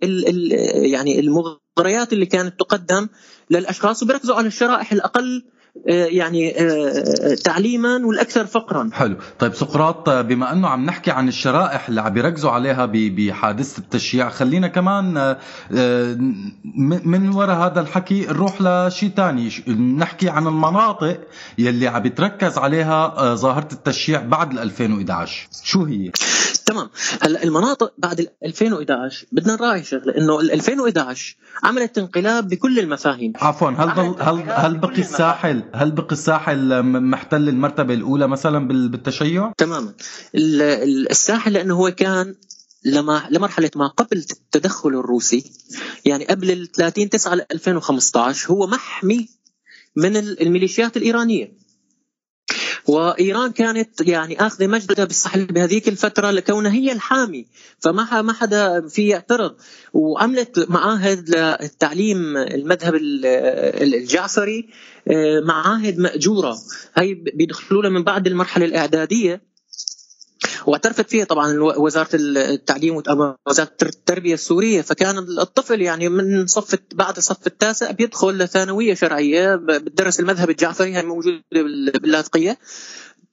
يعني 0.91 1.21
المغريات 1.21 2.13
اللي 2.13 2.27
كانت 2.27 2.61
تقدم 2.61 3.09
للأشخاص 3.51 4.03
وبركزوا 4.03 4.35
على 4.35 4.47
الشرائح 4.47 4.93
الأقل 4.93 5.45
آه، 5.45 5.60
يعني 5.87 6.61
آه، 6.61 7.35
تعليما 7.45 8.01
والأكثر 8.05 8.47
فقرا. 8.47 8.91
حلو. 8.93 9.17
طيب 9.39 9.55
سقراط 9.55 10.11
بما 10.11 10.53
أنه 10.53 10.69
عم 10.69 10.85
نحكي 10.85 11.11
عن 11.11 11.29
الشرائح 11.29 11.89
اللي 11.89 12.01
عم 12.01 12.13
بيركزوا 12.13 12.51
عليها 12.51 12.87
بحادثة 12.93 13.79
التشييع 13.79 14.29
خلينا 14.29 14.69
كمان 14.69 15.17
آه، 15.77 16.17
من 17.05 17.29
وراء 17.35 17.57
هذا 17.57 17.81
الحكي 17.81 18.27
نروح 18.27 18.63
لشيء 18.63 19.11
ثاني 19.17 19.51
نحكي 19.97 20.29
عن 20.29 20.47
المناطق 20.47 21.21
يلي 21.59 21.87
عم 21.87 22.03
بيتركز 22.03 22.59
عليها 22.59 23.35
ظاهرة 23.35 23.69
التشييع 23.73 24.23
بعد 24.23 24.59
2011 24.59 25.49
شو 25.65 25.85
هي؟ 25.85 26.11
تمام. 26.71 26.91
هلا 27.23 27.45
المناطق 27.45 27.93
بعد 27.99 28.27
2011 28.45 29.27
بدنا 29.33 29.55
نراعي 29.55 29.85
شغلة 29.85 30.17
إنه 30.19 30.41
2011 30.41 31.37
عملت 31.63 31.99
انقلاب 31.99 32.49
بكل 32.49 32.79
المفاهيم. 32.79 33.33
عفوا 33.37 33.71
هل 33.71 33.95
ضل 33.95 34.23
هل 34.23 34.51
هل 34.51 34.79
بقي 34.79 34.99
الساحل 34.99 35.63
هل 35.75 35.91
بقي 35.91 36.13
الساحل 36.13 36.83
محتل 36.83 37.49
المرتبة 37.49 37.95
الأولى 37.95 38.29
مثلا 38.29 38.69
بالتشيع؟ 38.69 39.53
تماما. 39.59 39.93
الساحل 40.35 41.53
لأنه 41.53 41.75
هو 41.75 41.91
كان 41.91 42.35
لما 42.85 43.23
لمرحلة 43.31 43.71
ما 43.77 43.87
قبل 43.87 44.17
التدخل 44.17 44.89
الروسي 44.89 45.53
يعني 46.05 46.25
قبل 46.25 46.51
ال 46.51 46.73
30 46.73 47.09
9 47.09 47.35
2015 47.53 48.51
هو 48.51 48.67
محمي 48.67 49.29
من 49.97 50.17
الميليشيات 50.17 50.97
الإيرانية. 50.97 51.60
وإيران 52.91 53.53
كانت 53.53 54.09
يعني 54.09 54.41
آخذة 54.41 54.67
مجدها 54.67 55.05
بالساحل 55.05 55.45
بهذيك 55.45 55.89
الفترة 55.89 56.31
لكونها 56.31 56.73
هي 56.73 56.93
الحامي 56.93 57.47
فما 57.79 58.23
ما 58.23 58.33
حدا 58.33 58.89
في 58.89 59.09
يعترض. 59.09 59.55
وعملت 59.93 60.71
معاهد 60.71 61.31
للتعليم 61.31 62.37
المذهب 62.37 62.95
الجعفري 62.95 64.69
آه، 65.09 65.41
معاهد 65.41 65.99
مأجورة. 65.99 66.57
هي 66.95 67.15
بيدخلوا 67.15 67.89
من 67.89 68.03
بعد 68.05 68.27
المرحلة 68.27 68.65
الإعدادية. 68.65 69.50
واعترفت 70.67 71.11
فيها 71.11 71.25
طبعا 71.25 71.59
وزارة 71.61 72.09
التعليم 72.15 73.03
وزارة 73.47 73.71
التربية 73.83 74.35
السورية. 74.35 74.83
فكان 74.83 75.19
الطفل 75.19 75.83
يعني 75.83 76.09
من 76.09 76.47
صف 76.47 76.79
بعد 76.95 77.17
الصف 77.17 77.47
التاسع 77.47 77.91
بيدخل 77.91 78.39
لثانويه 78.39 78.95
شرعية 78.95 79.55
بتدرس 79.57 80.21
المذهب 80.21 80.51
الجعفري 80.51 80.97
هي 80.97 81.03
موجودة 81.03 81.45
باللاذقية 81.53 82.59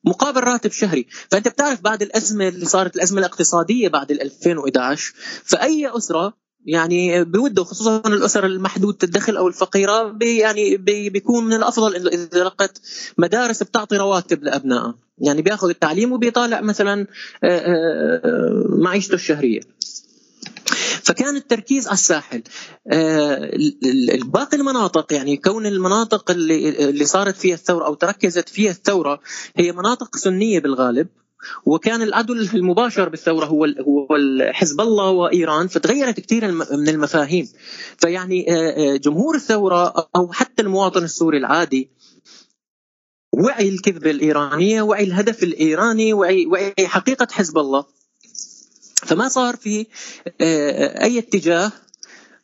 مقابل 0.03 0.43
راتب 0.43 0.71
شهري. 0.71 1.07
فأنت 1.31 1.47
بتعرف 1.47 1.81
بعد 1.81 2.01
الأزمة 2.01 2.47
اللي 2.47 2.65
صارت 2.65 2.95
الأزمة 2.95 3.19
الاقتصادية 3.19 3.87
بعد 3.87 4.11
2011 4.11 5.13
فأي 5.43 5.97
أسرة 5.97 6.46
يعني 6.67 7.23
بوده 7.23 7.63
خصوصا 7.63 8.01
الأسر 8.05 8.45
المحدودة 8.45 8.97
الدخل 9.03 9.37
أو 9.37 9.47
الفقيرة 9.47 10.03
بي 10.03 10.37
يعني 10.37 10.77
بي 10.77 11.09
بيكون 11.09 11.45
من 11.45 11.53
الأفضل 11.53 11.95
إنه 11.95 12.09
إذا 12.09 12.43
لقت 12.43 12.81
مدارس 13.17 13.63
بتعطي 13.63 13.97
رواتب 13.97 14.43
لابنائها 14.43 14.95
يعني 15.17 15.41
بياخذ 15.41 15.69
التعليم 15.69 16.11
وبيطالع 16.11 16.61
مثلا 16.61 17.07
آه، 17.43 17.57
آه، 17.57 18.63
معيشته 18.69 19.15
الشهرية. 19.15 19.59
فكان 21.03 21.35
التركيز 21.35 21.87
على 21.87 21.93
الساحل. 21.93 22.43
آه، 22.87 23.51
باقي 24.25 24.57
المناطق 24.57 25.13
يعني 25.13 25.37
كون 25.37 25.65
المناطق 25.65 26.31
اللي 26.31 26.89
اللي 26.89 27.05
صارت 27.05 27.35
فيها 27.35 27.55
الثورة 27.55 27.85
أو 27.85 27.93
تركزت 27.93 28.49
فيها 28.49 28.71
الثورة 28.71 29.19
هي 29.55 29.71
مناطق 29.71 30.15
سنية 30.15 30.59
بالغالب. 30.59 31.07
وكان 31.65 32.01
العدو 32.01 32.33
المباشر 32.33 33.09
بالثورة 33.09 33.45
هو 33.45 33.65
هو 33.65 34.07
حزب 34.51 34.81
الله 34.81 35.09
وإيران 35.09 35.67
فتغيرت 35.67 36.19
كثير 36.19 36.51
من 36.51 36.89
المفاهيم. 36.89 37.49
فيعني 37.97 38.45
آه، 38.49 38.93
آه، 38.93 38.97
جمهور 38.97 39.35
الثورة 39.35 40.09
أو 40.15 40.31
حتى 40.31 40.61
المواطن 40.61 41.03
السوري 41.03 41.37
العادي 41.37 41.89
وعي 43.33 43.69
الكذبه 43.69 44.11
الايرانيه 44.11 44.81
وعي 44.81 45.03
الهدف 45.03 45.43
الإيراني 45.43 46.13
وعي 46.13 46.45
وعي 46.45 46.73
حقيقة 46.79 47.27
حزب 47.31 47.57
الله. 47.57 47.85
فما 48.95 49.27
صار 49.27 49.55
في 49.55 49.85
آه، 50.41 51.03
أي 51.03 51.19
اتجاه 51.19 51.71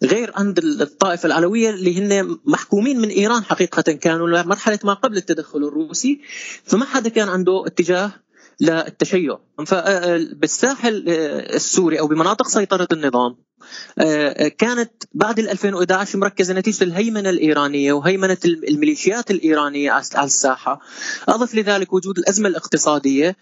غير 0.03 0.31
عند 0.35 0.59
الطائفة 0.59 1.27
العلوية 1.27 1.69
اللي 1.69 1.99
هن 1.99 2.37
محكومين 2.45 2.99
من 2.99 3.09
إيران 3.09 3.43
حقيقة 3.43 3.81
كانوا 3.81 4.43
مرحلة 4.43 4.79
ما 4.83 4.93
قبل 4.93 5.17
التدخل 5.17 5.63
الروسي. 5.63 6.21
فما 6.63 6.85
حدا 6.85 7.09
كان 7.09 7.29
عنده 7.29 7.63
اتجاه 7.67 8.11
للتشيع 8.62 9.38
فبالساحل 9.68 11.04
السوري 11.10 11.99
أو 11.99 12.08
بمناطق 12.08 12.47
سيطرة 12.47 12.88
النظام 12.91 13.36
كانت 14.58 14.91
بعد 15.14 15.39
2011 15.39 16.20
مركزة 16.20 16.54
نتيجة 16.54 16.84
الهيمنة 16.84 17.30
الإيرانية 17.30 17.93
وهيمنة 17.93 18.38
الميليشيات 18.45 19.32
الإيرانية 19.32 19.91
على 19.91 20.26
الساحة. 20.26 20.82
أضف 21.28 21.56
لذلك 21.56 21.93
وجود 21.93 22.18
الأزمة 22.18 22.49
الاقتصادية. 22.49 23.36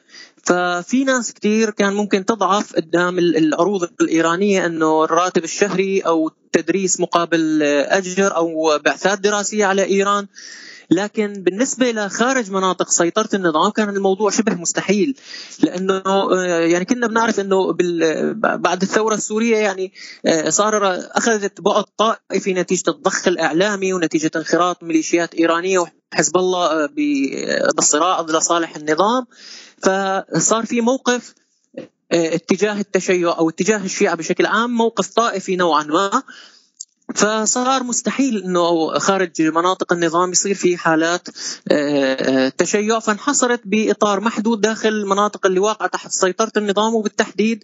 ففي 0.44 1.04
ناس 1.04 1.34
كثير 1.34 1.70
كان 1.70 1.94
ممكن 1.94 2.26
تضعف 2.26 2.76
قدام 2.76 3.20
العروض 3.20 3.90
الإيرانية 4.02 4.66
إنه 4.66 5.04
الراتب 5.04 5.44
الشهري 5.44 6.00
أو 6.00 6.32
تدريس 6.52 7.00
مقابل 7.00 7.64
أجر 7.64 8.36
أو 8.36 8.80
بعثات 8.86 9.20
دراسية 9.20 9.66
على 9.66 9.84
إيران 9.84 10.28
لكن 10.92 11.34
بالنسبة 11.34 11.92
لخارج 11.92 12.52
مناطق 12.52 12.90
سيطرة 12.90 13.30
النظام 13.34 13.72
كان 13.72 13.90
الموضوع 13.90 14.30
شبه 14.30 14.56
مستحيل 14.56 15.18
لأنه 15.64 16.02
آه، 16.06 16.60
يعني 16.60 16.86
كنا 16.86 17.08
بنعرف 17.08 17.40
إنه 17.40 17.78
بعد 18.36 18.82
الثورة 18.82 19.16
السورية 19.16 19.58
يعني 19.58 19.94
آه، 20.26 20.50
صار 20.50 21.00
أخذت 21.12 21.62
بعد 21.62 21.84
طائفي 21.98 22.54
نتيجة 22.54 22.90
الضخ 22.90 23.28
الإعلامي 23.28 23.94
ونتيجة 23.94 24.32
انخراط 24.36 24.84
ميليشيات 24.84 25.36
إيرانية 25.36 25.80
وحزب 25.80 26.38
الله 26.38 26.84
آه، 26.84 26.90
بالصراع 27.76 28.22
لصالح 28.22 28.76
النظام. 28.76 29.26
فصار 29.78 30.66
في 30.66 30.82
موقف 30.82 31.34
اتجاه 32.12 32.80
التشيع 32.80 33.38
أو 33.38 33.50
اتجاه 33.50 33.86
الشيعة 33.86 34.16
بشكل 34.16 34.46
عام 34.46 34.70
موقف 34.70 35.08
طائفي 35.08 35.56
نوعا 35.56 35.84
ما. 35.84 36.24
فصار 37.16 37.84
مستحيل 37.84 38.44
إنه 38.44 39.00
خارج 39.00 39.42
مناطق 39.42 39.94
النظام 39.94 40.32
يصير 40.32 40.56
في 40.56 40.78
حالات 40.78 41.28
آه، 41.72 42.14
آه، 42.14 42.50
تشيع. 42.50 43.00
فانحصرت 43.00 43.62
بإطار 43.66 44.20
محدود 44.20 44.62
داخل 44.62 44.90
المناطق 44.90 45.46
اللي 45.46 45.60
واقعة 45.60 45.90
تحت 45.90 46.12
سيطرة 46.12 46.52
النظام 46.58 46.96
وبالتحديد 46.96 47.64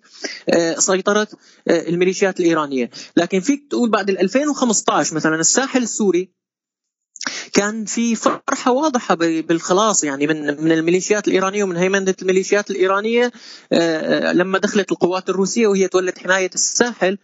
آه، 0.50 0.76
سيطرة 0.76 1.28
الميليشيات 1.68 2.39
الإيرانية، 2.39 2.89
لكن 3.18 3.39
فيك 3.39 3.68
تقول 3.70 3.89
بعد 3.89 4.10
2015 4.10 5.16
مثلا 5.16 5.36
الساحل 5.36 5.84
السوري 5.84 6.38
كان 7.54 7.86
في 7.86 8.16
فرحة 8.16 8.72
واضحة 8.72 9.16
بالخلاص 9.16 10.04
يعني 10.04 10.28
من 10.28 10.64
من 10.64 10.72
الميليشيات 10.72 11.28
الإيرانية 11.28 11.64
ومن 11.64 11.78
هيمنة 11.78 12.16
الميليشيات 12.22 12.72
الإيرانية 12.72 13.32
لما 14.34 14.58
دخلت 14.58 14.91
القوات 14.91 15.30
الروسية 15.30 15.68
وهي 15.68 15.88
تولت 15.88 16.20
حماية 16.20 16.50
الساحل 16.56 17.18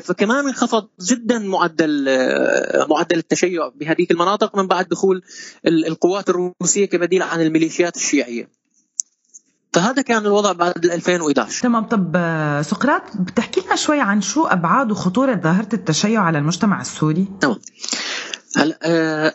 فكمان 0.00 0.46
انخفض 0.46 0.88
جدا 1.00 1.38
معدل 1.38 2.08
آه، 2.08 2.86
معدل 2.90 3.18
التشيع 3.18 3.68
بهذه 3.68 4.06
المناطق 4.10 4.56
من 4.56 4.66
بعد 4.66 4.88
دخول 4.88 5.22
القوات 5.66 6.28
الروسية 6.28 6.84
كبديل 6.84 7.22
عن 7.22 7.40
الميليشيات 7.40 7.96
الشيعية. 7.96 8.48
فهذا 9.72 10.02
كان 10.02 10.26
الوضع 10.26 10.52
بعد 10.52 10.84
2011 10.84 11.62
تمام. 11.62 11.84
طب 11.84 12.12
آه، 12.16 12.62
سقراط 12.62 13.02
بتحكي 13.16 13.60
لنا 13.60 13.76
شوي 13.76 14.00
عن 14.00 14.20
شو 14.20 14.46
أبعاد 14.46 14.90
وخطورة 14.90 15.34
ظاهرة 15.34 15.68
التشيع 15.74 16.20
على 16.20 16.38
المجتمع 16.38 16.80
السوري؟ 16.80 17.28
تمام. 17.40 17.60
هلا 18.56 18.78
آه 18.82 19.34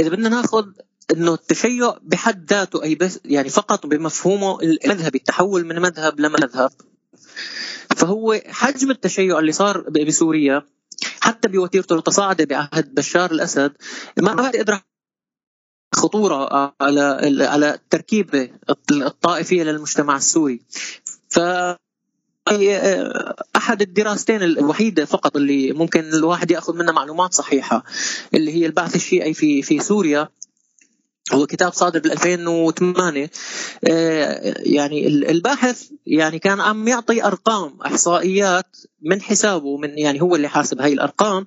إذا 0.00 0.08
بدنا 0.08 0.28
ناخذ 0.28 0.64
إنه 1.12 1.34
التشيع 1.34 1.96
بحد 2.02 2.52
ذاته 2.52 2.82
أي 2.82 2.94
بس 2.94 3.20
يعني 3.24 3.48
فقط 3.48 3.86
بمفهومه 3.86 4.58
المذهبي 4.62 5.18
التحول 5.18 5.64
من 5.66 5.80
مذهب 5.80 6.20
لمذهب. 6.20 6.70
فهو 8.02 8.40
حجم 8.46 8.90
التشيع 8.90 9.38
اللي 9.38 9.52
صار 9.52 9.80
بسوريا 9.80 10.62
حتى 11.20 11.48
بوتيرته 11.48 11.92
المتصاعدة 11.92 12.44
بعهد 12.44 12.94
بشار 12.94 13.30
الأسد 13.30 13.72
ما 14.18 14.34
بعد 14.34 14.56
ادرى 14.56 14.80
خطورة 15.94 16.74
على 16.80 17.46
على 17.46 17.74
التركيبه 17.74 18.50
الطائفية 18.90 19.62
للمجتمع 19.62 20.16
السوري. 20.16 20.60
ف 21.28 21.40
أحد 23.56 23.82
الدراستين 23.82 24.42
الوحيدة 24.42 25.04
فقط 25.04 25.36
اللي 25.36 25.72
ممكن 25.72 26.00
الواحد 26.00 26.50
يأخذ 26.50 26.76
منها 26.76 26.92
معلومات 26.92 27.34
صحيحة 27.34 27.84
اللي 28.34 28.52
هي 28.52 28.66
البعث 28.66 28.96
الشيعي 28.96 29.34
في 29.34 29.62
في 29.62 29.80
سوريا. 29.80 30.28
هو 31.32 31.46
كتاب 31.46 31.72
صادر 31.72 32.00
بال 32.00 32.12
2008 32.12 33.30
آه، 33.84 34.54
يعني 34.58 35.06
الباحث 35.06 35.82
يعني 36.06 36.38
كان 36.38 36.60
عم 36.60 36.88
يعطي 36.88 37.24
أرقام 37.24 37.78
إحصائيات 37.86 38.76
من 39.02 39.22
حسابه 39.22 39.76
من 39.76 39.98
يعني 39.98 40.22
هو 40.22 40.36
اللي 40.36 40.48
حاسب 40.48 40.80
هاي 40.80 40.92
الأرقام. 40.92 41.46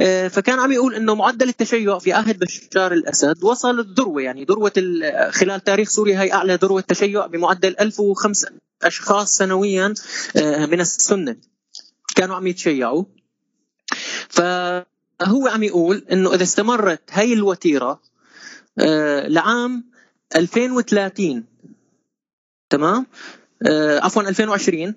آه، 0.00 0.28
فكان 0.28 0.58
عم 0.58 0.72
يقول 0.72 0.94
إنه 0.94 1.14
معدل 1.14 1.48
التشيع 1.48 1.98
في 1.98 2.12
عهد 2.12 2.38
بشار 2.38 2.92
الأسد 2.92 3.44
وصل 3.44 3.80
الذروة. 3.80 4.22
يعني 4.22 4.44
ذروة 4.44 4.72
خلال 5.30 5.64
تاريخ 5.64 5.88
سوريا 5.88 6.22
هي 6.22 6.32
أعلى 6.32 6.54
ذروة 6.54 6.80
تشيع 6.80 7.26
بمعدل 7.26 7.76
1005 7.80 8.48
أشخاص 8.82 9.36
سنويا 9.36 9.94
آه، 10.36 10.66
من 10.66 10.80
السنة. 10.80 11.36
كانوا 12.16 12.36
عم 12.36 12.46
يتشيعوا. 12.46 13.04
فهو 14.28 15.46
عم 15.46 15.62
يقول 15.62 16.06
إنه 16.12 16.34
إذا 16.34 16.42
استمرت 16.42 17.02
هاي 17.10 17.32
الوتيرة 17.32 18.00
لعام 19.26 19.84
2030 20.36 21.44
تمام؟ 22.70 23.06
آه، 23.62 24.00
عفوا 24.00 24.22
2020 24.22 24.94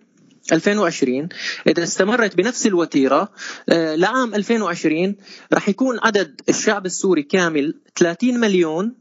2020 0.51 1.29
إذا 1.67 1.83
استمرت 1.83 2.35
بنفس 2.35 2.67
الوتيرة 2.67 3.31
آه، 3.69 3.95
لعام 3.95 4.35
2020 4.35 5.15
راح 5.53 5.69
يكون 5.69 5.99
عدد 6.03 6.41
الشعب 6.49 6.85
السوري 6.85 7.23
كامل 7.23 7.75
30 7.95 8.39
مليون 8.39 8.95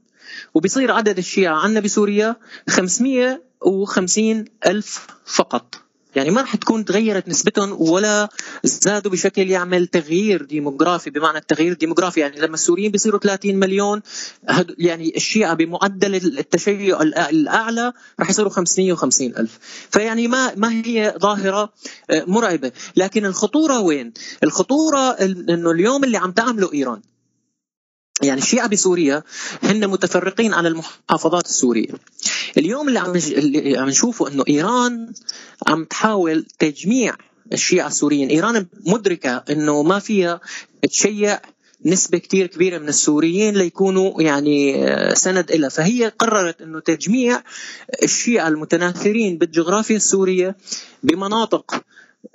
وبيصير 0.54 0.92
عدد 0.92 1.18
الشيعة 1.18 1.56
عندنا 1.56 1.80
بسوريا 1.80 2.36
550 2.68 4.44
ألف 4.66 5.06
فقط. 5.24 5.87
يعني 6.18 6.30
ما 6.30 6.40
راح 6.40 6.56
تكون 6.56 6.84
تغيرت 6.84 7.28
نسبتهم 7.28 7.76
ولا 7.82 8.28
زادوا 8.64 9.12
بشكل 9.12 9.50
يعمل 9.50 9.86
تغيير 9.86 10.42
ديموغرافي 10.42 11.10
بمعنى 11.10 11.38
التغيير 11.38 11.72
الديموغرافي 11.72 12.20
يعني 12.20 12.40
لما 12.40 12.54
السوريين 12.54 12.90
بيصيروا 12.90 13.20
30 13.20 13.56
مليون 13.56 14.02
يعني 14.78 15.16
الشيعة 15.16 15.54
بمعدل 15.54 16.14
التشيع 16.14 17.02
الأعلى 17.02 17.92
راح 18.20 18.30
يصيروا 18.30 18.50
550 18.50 19.26
ألف. 19.26 19.58
فيعني 19.90 20.28
ما 20.28 20.54
ما 20.56 20.72
هي 20.72 21.14
ظاهرة 21.18 21.72
آه، 22.10 22.24
مرعبة. 22.26 22.72
لكن 22.96 23.26
الخطورة 23.26 23.80
وين؟ 23.80 24.12
الخطورة 24.42 25.10
إنه 25.10 25.70
اليوم 25.70 26.04
اللي 26.04 26.16
عم 26.18 26.32
تعمله 26.32 26.72
إيران 26.72 27.00
يعني 28.22 28.40
الشيعة 28.40 28.68
بسوريا 28.68 29.22
هن 29.62 29.86
متفرقين 29.88 30.54
على 30.54 30.68
المحافظات 30.68 31.46
السورية. 31.46 31.88
اليوم 32.58 32.88
اللي 32.88 32.98
عم 32.98 33.16
اللي 33.16 33.78
عم 33.78 33.88
نشوفه 33.88 34.28
إنه 34.28 34.44
إيران 34.48 35.12
عم 35.66 35.84
تحاول 35.84 36.46
تجميع 36.58 37.14
الشيعة 37.52 37.86
السوريين. 37.86 38.28
إيران 38.28 38.66
مدركة 38.86 39.44
إنه 39.50 39.82
ما 39.82 39.98
فيها 39.98 40.40
تشيع 40.90 41.40
نسبة 41.84 42.18
كتير 42.18 42.46
كبيرة 42.46 42.78
من 42.78 42.88
السوريين 42.88 43.54
ليكونوا 43.54 44.22
يعني 44.22 44.88
آه، 44.88 45.14
سند 45.14 45.50
إلها. 45.50 45.68
فهي 45.68 46.12
قررت 46.18 46.62
أنه 46.62 46.80
تجميع 46.80 47.42
الشيعة 48.02 48.48
المتناثرين 48.48 49.38
بالجغرافيا 49.38 49.96
السورية 49.96 50.56
بمناطق 51.02 51.82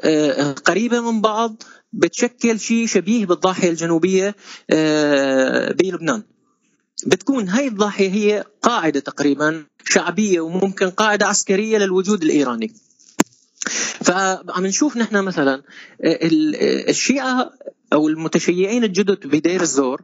آه، 0.01 0.51
قريبة 0.51 1.11
من 1.11 1.21
بعض 1.21 1.63
بتشكل 1.93 2.59
شيء 2.59 2.87
شبيه 2.87 3.25
بالضاحية 3.25 3.69
الجنوبية 3.69 4.35
آه، 4.69 5.71
بلبنان. 5.71 6.23
بتكون 7.07 7.49
هاي 7.49 7.67
الضاحية 7.67 8.09
هي 8.09 8.43
قاعدة 8.61 8.99
تقريبا 8.99 9.65
شعبية 9.85 10.39
وممكن 10.41 10.89
قاعدة 10.89 11.25
عسكرية 11.25 11.77
للوجود 11.77 12.23
الإيراني. 12.23 12.73
فعم 14.03 14.65
نشوف 14.65 14.97
نحن 14.97 15.23
مثلا 15.23 15.63
الشيعة 16.89 17.51
أو 17.93 18.07
المتشيعين 18.07 18.83
الجدد 18.83 19.27
بدير 19.27 19.61
الزور 19.61 20.01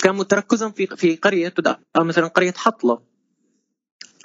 كان 0.00 0.14
متركزهم 0.14 0.72
في 0.72 0.86
في 0.86 1.16
قرية 1.16 1.48
تدعى 1.48 1.76
مثلا 1.96 2.26
قرية 2.26 2.52
حطلة. 2.56 3.11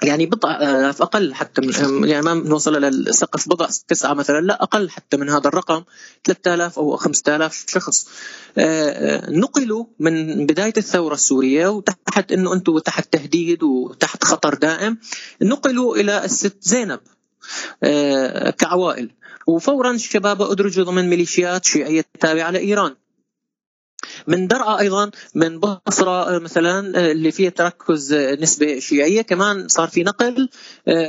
يعني 0.02 0.26
بضع 0.26 0.50
آه، 0.50 0.90
أقل 0.90 1.34
حتى 1.34 1.60
من 1.60 2.08
يعني 2.08 2.22
ما 2.22 2.34
نوصل 2.34 2.76
إلى 2.76 2.88
السقف 2.88 3.48
بضع 3.48 3.68
تسعة 3.88 4.14
مثلا 4.14 4.40
لا 4.40 4.62
أقل 4.62 4.90
حتى 4.90 5.16
من 5.16 5.28
هذا 5.30 5.48
الرقم 5.48 5.84
3000 6.24 6.78
أو 6.78 6.96
5000 6.96 7.64
شخص. 7.68 8.08
آه، 8.58 8.90
آه، 8.90 9.30
نقلوا 9.30 9.84
من 9.98 10.46
بداية 10.46 10.72
الثورة 10.76 11.14
السورية 11.14 11.68
وتحت 11.68 12.32
إنه 12.32 12.52
أنتم 12.52 12.78
تحت 12.78 13.12
تهديد 13.12 13.62
وتحت 13.62 14.24
خطر 14.24 14.54
دائم 14.54 14.98
نقلوا 15.42 15.96
إلى 15.96 16.24
الست 16.24 16.56
زينب 16.60 17.00
كعوائل. 18.58 19.10
وفورا 19.46 19.90
الشباب 19.90 20.42
أدرجوا 20.42 20.84
ضمن 20.84 21.08
ميليشيات 21.10 21.64
شيعية 21.64 22.04
تابعة 22.20 22.50
لإيران. 22.50 22.94
من 24.26 24.46
درعا 24.46 24.80
أيضا 24.80 25.10
من 25.34 25.60
بصرة 25.60 26.36
آه، 26.36 26.38
مثلا 26.38 26.98
آه، 26.98 27.12
اللي 27.12 27.30
فيها 27.30 27.50
تركز 27.50 28.12
آه، 28.12 28.34
نسبة 28.34 28.78
شيعية. 28.78 29.22
كمان 29.22 29.68
صار 29.68 29.88
في 29.88 30.02
نقل 30.02 30.48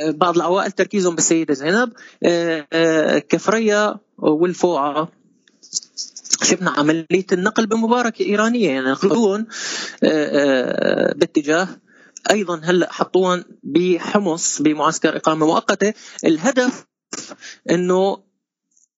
بعض 0.08 0.36
العوائل 0.36 0.72
تركيزهم 0.72 1.16
بالسيدة 1.16 1.54
زينب 1.54 1.94
كفريا 3.30 3.96
والفوعة. 4.18 5.12
شفنا 6.44 6.72
عملية 6.72 7.26
النقل 7.32 7.66
بمباركه 7.66 8.26
إيرانية. 8.26 8.70
يعني 8.70 8.90
ينقلون 8.90 9.48
باتجاه 11.16 11.68
أيضا 12.32 12.62
هلأ 12.64 12.94
حطوهم 12.94 13.44
بحمص 13.64 14.62
بمعسكر 14.62 15.18
إقامة 15.18 15.46
مؤقتة. 15.46 15.94
الهدف 16.26 16.86
إنه 17.70 18.18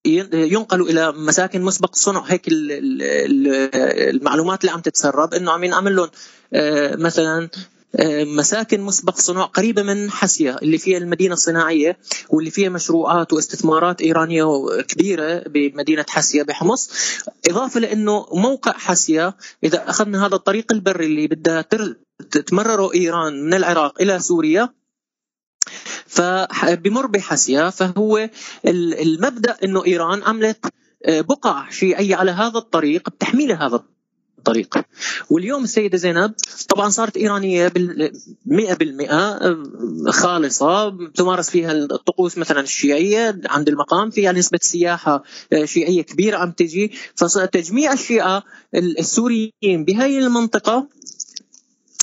ينقلوا 0.05 0.87
إلى 0.87 1.11
مساكن 1.11 1.61
مسبق 1.61 1.89
الصنع 1.93 2.23
هيك 2.27 2.45
المعلومات 4.09 4.61
اللي 4.61 4.71
عم 4.71 4.79
تتسرب 4.79 5.33
إنه 5.33 5.51
عم 5.51 5.63
ينعمل 5.63 5.95
لهم 5.95 6.09
آه، 6.53 6.95
مثلا 6.95 7.49
آه، 7.95 8.23
مساكن 8.23 8.81
مسبق 8.81 9.15
صنع 9.15 9.43
قريبة 9.43 9.83
من 9.83 10.11
حسيا 10.11 10.61
اللي 10.61 10.77
فيها 10.77 10.97
المدينة 10.97 11.33
الصناعية 11.33 11.97
واللي 12.29 12.51
فيها 12.51 12.69
مشروعات 12.69 13.33
واستثمارات 13.33 14.01
إيرانية 14.01 14.45
كبيرة 14.87 15.43
بمدينة 15.47 16.05
حسيا 16.09 16.43
بحمص. 16.43 16.89
إضافة 17.49 17.79
لأنه 17.79 18.25
موقع 18.33 18.71
حسيا 18.71 19.33
إذا 19.63 19.89
أخذنا 19.89 20.25
هذا 20.25 20.35
الطريق 20.35 20.71
البري 20.71 21.05
اللي 21.05 21.27
بدها 21.27 21.65
تمرره 22.47 22.93
إيران 22.93 23.43
من 23.43 23.53
العراق 23.53 24.01
إلى 24.01 24.19
سوريا 24.19 24.69
فبمر 26.11 27.07
بحسيا 27.07 27.69
فهو 27.69 28.29
المبدأ 28.65 29.57
إنه 29.63 29.85
إيران 29.85 30.23
عملت 30.23 30.65
آه، 31.05 31.21
بقع 31.21 31.69
شيعيه 31.69 32.15
على 32.15 32.31
هذا 32.31 32.57
الطريق 32.57 33.09
بتحميل 33.09 33.51
هذا 33.51 33.83
الطريق. 34.37 34.77
واليوم 35.29 35.63
السيدة 35.63 35.97
زينب 35.97 36.33
طبعا 36.69 36.89
صارت 36.89 37.17
إيرانية 37.17 37.73
مئة 38.45 38.73
بالمئة 38.73 39.19
آه، 39.19 39.63
خالصة 40.09 40.89
تمارس 41.07 41.49
فيها 41.49 41.71
الطقوس 41.71 42.37
مثلا 42.37 42.59
الشيعية 42.61 43.41
عند 43.45 43.69
المقام 43.69 44.09
فيها 44.09 44.31
نسبة 44.31 44.59
سياحة 44.61 45.23
آه، 45.53 45.65
شيعية 45.65 46.01
كبيرة 46.01 46.37
عم 46.37 46.51
تجي. 46.51 46.91
فتجميع 47.15 47.93
الشيعة 47.93 48.43
السوريين 48.75 49.85
بهاي 49.85 50.19
المنطقة 50.19 50.87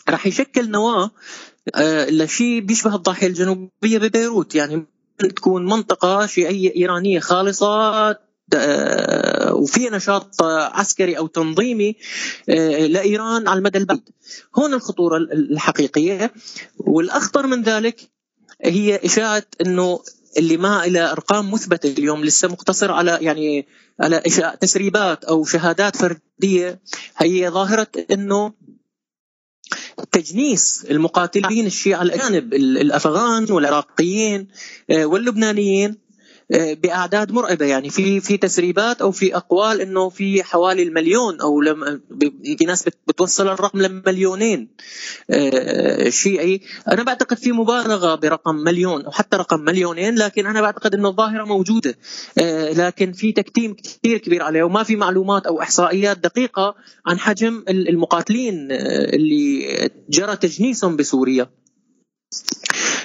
راح 0.08 0.26
يشكل 0.26 0.70
نواة 0.70 1.10
لشيء 2.10 2.60
بيشبه 2.60 2.94
الضاحية 2.94 3.26
الجنوبية 3.26 3.98
ببيروت. 3.98 4.54
يعني 4.54 4.86
تكون 5.18 5.64
منطقة 5.64 6.26
شيعيه 6.26 6.76
إيرانية 6.76 7.20
خالصة 7.20 8.16
آه، 8.54 9.54
وفي 9.54 9.90
نشاط 9.90 10.42
عسكري 10.42 11.18
أو 11.18 11.26
تنظيمي 11.26 11.96
آه، 12.48 12.86
لإيران 12.86 13.48
على 13.48 13.58
المدى 13.58 13.78
البعيد. 13.78 14.08
هون 14.58 14.74
الخطورة 14.74 15.16
الحقيقية. 15.16 16.32
والأخطر 16.78 17.46
من 17.46 17.62
ذلك 17.62 18.00
هي 18.64 18.96
إشاعة 19.04 19.44
إنه 19.60 20.00
اللي 20.38 20.56
ما 20.56 20.84
إلى 20.84 21.12
أرقام 21.12 21.50
مثبتة 21.50 21.92
اليوم 21.98 22.24
لسه 22.24 22.48
مقتصر 22.48 22.92
على 22.92 23.18
يعني 23.20 23.66
على 24.00 24.22
تسريبات 24.60 25.24
أو 25.24 25.44
شهادات 25.44 25.96
فردية. 25.96 26.80
هي 27.16 27.50
ظاهرة 27.50 27.88
إنه 28.10 28.52
تجنيس 30.12 30.86
المقاتلين 30.90 31.66
الشيعة 31.66 32.02
الأجانب 32.02 32.54
الأفغان 32.54 33.52
والعراقيين 33.52 34.48
آه، 34.90 35.04
واللبنانيين. 35.06 36.07
بأعداد 36.50 37.32
مرعبة 37.32 37.66
يعني 37.66 37.90
في 37.90 38.20
في 38.20 38.36
تسريبات 38.36 39.02
أو 39.02 39.10
في 39.10 39.36
أقوال 39.36 39.80
إنه 39.80 40.08
في 40.08 40.42
حوالي 40.42 40.82
المليون 40.82 41.40
أو 41.40 41.60
لم 41.60 42.00
في 42.58 42.64
ناس 42.64 42.84
بتوصل 43.08 43.48
الرقم 43.48 43.82
لمليونين 43.82 44.68
آه، 45.30 46.08
شيعي. 46.08 46.60
أنا 46.92 47.02
بعتقد 47.02 47.36
في 47.36 47.52
مبالغة 47.52 48.14
برقم 48.14 48.54
مليون 48.54 49.04
أو 49.04 49.10
حتى 49.10 49.36
رقم 49.36 49.60
مليونين 49.60 50.14
لكن 50.18 50.46
أنا 50.46 50.60
بعتقد 50.60 50.94
إنه 50.94 51.08
الظاهرة 51.08 51.44
موجودة 51.44 51.94
آه، 52.38 52.72
لكن 52.72 53.12
في 53.12 53.32
تكتيم 53.32 53.74
كثير 53.74 54.18
كبير 54.18 54.42
عليه 54.42 54.62
وما 54.62 54.82
في 54.82 54.96
معلومات 54.96 55.46
أو 55.46 55.62
إحصائيات 55.62 56.18
دقيقة 56.18 56.74
عن 57.06 57.18
حجم 57.18 57.64
المقاتلين 57.68 58.68
اللي 58.72 59.90
جرى 60.10 60.36
تجنيسهم 60.36 60.96
بسوريا. 60.96 61.46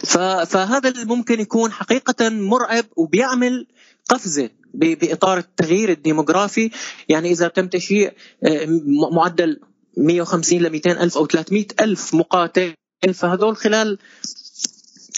فهذا 0.03 1.03
ممكن 1.03 1.39
يكون 1.39 1.71
حقيقة 1.71 2.29
مرعب 2.29 2.85
وبيعمل 2.95 3.67
قفزة 4.09 4.49
بإطار 4.73 5.37
التغيير 5.37 5.89
الديموغرافي. 5.89 6.71
يعني 7.09 7.31
إذا 7.31 7.47
تم 7.47 7.67
تشييع 7.67 8.11
آه، 8.43 8.67
معدل 9.11 9.59
150 9.97 10.59
ل 10.59 10.69
200 10.69 10.91
ألف 11.03 11.17
أو 11.17 11.25
300 11.25 11.65
ألف 11.81 12.13
مقاتل 12.13 12.73
فهذول 13.13 13.57
خلال 13.57 13.97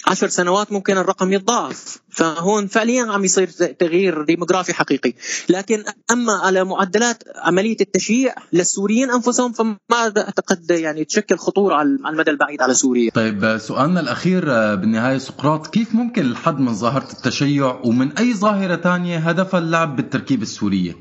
عشر 0.06 0.28
سنوات 0.28 0.72
ممكن 0.72 0.96
الرقم 0.98 1.32
يتضاعف. 1.32 1.98
فهون 2.10 2.66
فعليا 2.66 3.12
عم 3.12 3.24
يصير 3.24 3.48
تغيير 3.48 4.24
ديموغرافي 4.24 4.74
حقيقي. 4.74 5.12
لكن 5.48 5.84
أما 6.10 6.32
على 6.32 6.64
معدلات 6.64 7.22
عملية 7.36 7.76
التشييع 7.80 8.34
للسوريين 8.52 9.10
أنفسهم 9.10 9.52
فما 9.52 9.76
أعتقد 9.92 10.70
يعني 10.70 11.04
تشكل 11.04 11.36
خطورة 11.36 11.74
على 11.74 11.88
المدى 11.88 12.30
البعيد 12.30 12.62
على 12.62 12.74
سوريا. 12.74 13.10
طيب 13.10 13.58
سؤالنا 13.58 14.00
الأخير 14.00 14.52
آه، 14.52 14.74
بالنهاية 14.74 15.18
سقراط 15.18 15.66
كيف 15.66 15.94
ممكن 15.94 16.22
الحد 16.22 16.60
من 16.60 16.74
ظاهرة 16.74 17.08
التشيع 17.12 17.80
ومن 17.84 18.12
أي 18.18 18.34
ظاهرة 18.34 18.76
ثانية 18.76 19.18
هدفها 19.18 19.60
اللعب 19.60 19.96
بالتركيبه 19.96 20.42
السورية؟ 20.42 20.96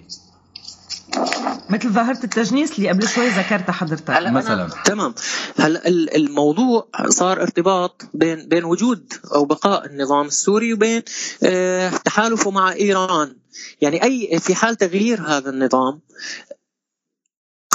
مثل 1.70 1.90
ظاهرة 1.90 2.24
التجنيس 2.24 2.78
اللي 2.78 2.90
قبل 2.90 3.08
شوي 3.08 3.28
ذكرتها 3.28 3.74
حضرتك. 3.74 4.10
هلا 4.10 4.32
مثلا. 4.32 4.70
تمام. 4.86 5.16
هلا 5.60 5.88
الموضوع 5.88 6.88
صار 7.10 7.42
ارتباط 7.42 8.02
بين 8.14 8.48
بين 8.48 8.64
وجود 8.64 9.14
أو 9.36 9.46
بقاء 9.46 9.86
النظام 9.86 10.28
السوري 10.28 10.74
وبين 10.74 11.02
آه، 11.44 11.90
تحالفه 11.90 12.52
مع 12.52 12.72
إيران. 12.72 13.36
يعني 13.82 14.04
اي 14.04 14.40
في 14.40 14.56
حال 14.56 14.76
تغيير 14.76 15.22
هذا 15.22 15.50
النظام 15.50 16.00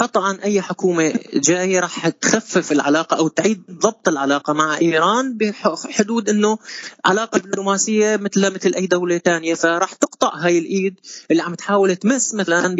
قطعا 0.00 0.38
أي 0.44 0.62
حكومة 0.62 1.14
جاية 1.34 1.80
راح 1.80 2.08
تخفف 2.08 2.72
العلاقة 2.72 3.18
أو 3.18 3.28
تعيد 3.28 3.62
ضبط 3.70 4.08
العلاقة 4.08 4.52
مع 4.52 4.78
إيران 4.78 5.36
بحدود 5.36 6.28
إنه 6.28 6.58
علاقة 7.04 7.38
دبلوماسية 7.38 8.16
مثل 8.16 8.54
مثل 8.54 8.74
أي 8.74 8.86
دولة 8.86 9.18
ثانية 9.18 9.54
فراح 9.54 9.92
تقطع 9.92 10.34
هاي 10.34 10.58
الإيد 10.58 10.94
اللي 11.30 11.42
عم 11.42 11.54
تحاول 11.54 11.96
تمس 11.96 12.34
مثلا 12.34 12.76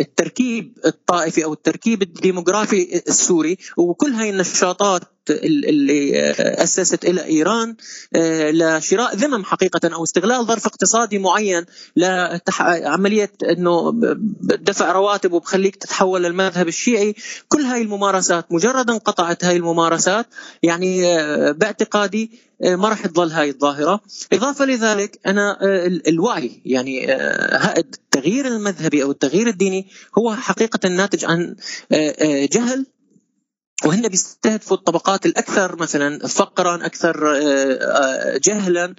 التركيب 0.00 0.78
الطائفي 0.86 1.44
أو 1.44 1.52
التركيب 1.52 2.02
الديموغرافي 2.02 3.02
السوري. 3.08 3.58
وكل 3.76 4.10
هاي 4.10 4.30
النشاطات 4.30 5.02
اللي 5.30 6.30
أسست 6.40 7.04
إلى 7.04 7.24
إيران 7.24 7.76
آه، 8.16 8.50
لشراء 8.50 9.16
ذمم 9.16 9.44
حقيقة 9.44 9.94
أو 9.94 10.04
استغلال 10.04 10.46
ظرف 10.46 10.66
اقتصادي 10.66 11.18
معين 11.18 11.64
لعمليه 11.96 13.32
إنه 13.42 13.92
دفع 14.42 14.92
رواتب 14.92 15.32
وبخليك 15.32 15.76
تتحول 15.76 16.22
للمذهب 16.22 16.68
الشيعي. 16.68 17.14
كل 17.48 17.60
هاي 17.60 17.82
الممارسات 17.82 18.52
مجرد 18.52 18.90
انقطعت 18.90 19.44
هاي 19.44 19.56
الممارسات 19.56 20.26
يعني 20.62 21.06
آه، 21.06 21.52
باعتقادي 21.52 22.30
آه، 22.62 22.76
ما 22.76 22.88
راح 22.88 23.06
تظل 23.06 23.30
هاي 23.30 23.50
الظاهرة. 23.50 24.00
إضافة 24.32 24.64
لذلك 24.64 25.18
أنا 25.26 25.58
الوعي 26.08 26.62
يعني 26.64 27.14
التغيير 27.78 28.46
المذهبي 28.46 29.02
أو 29.02 29.10
التغيير 29.10 29.48
الديني 29.48 29.88
هو 30.18 30.34
حقيقة 30.34 30.88
ناتج 30.88 31.24
عن 31.24 31.56
جهل 32.52 32.86
وهن 33.84 34.08
بيستهدفوا 34.08 34.76
الطبقات 34.76 35.26
الأكثر 35.26 35.76
مثلا 35.76 36.26
فقرا 36.26 36.86
أكثر 36.86 37.36
آه، 37.36 37.72
آه، 37.72 38.40
جهلا. 38.44 38.94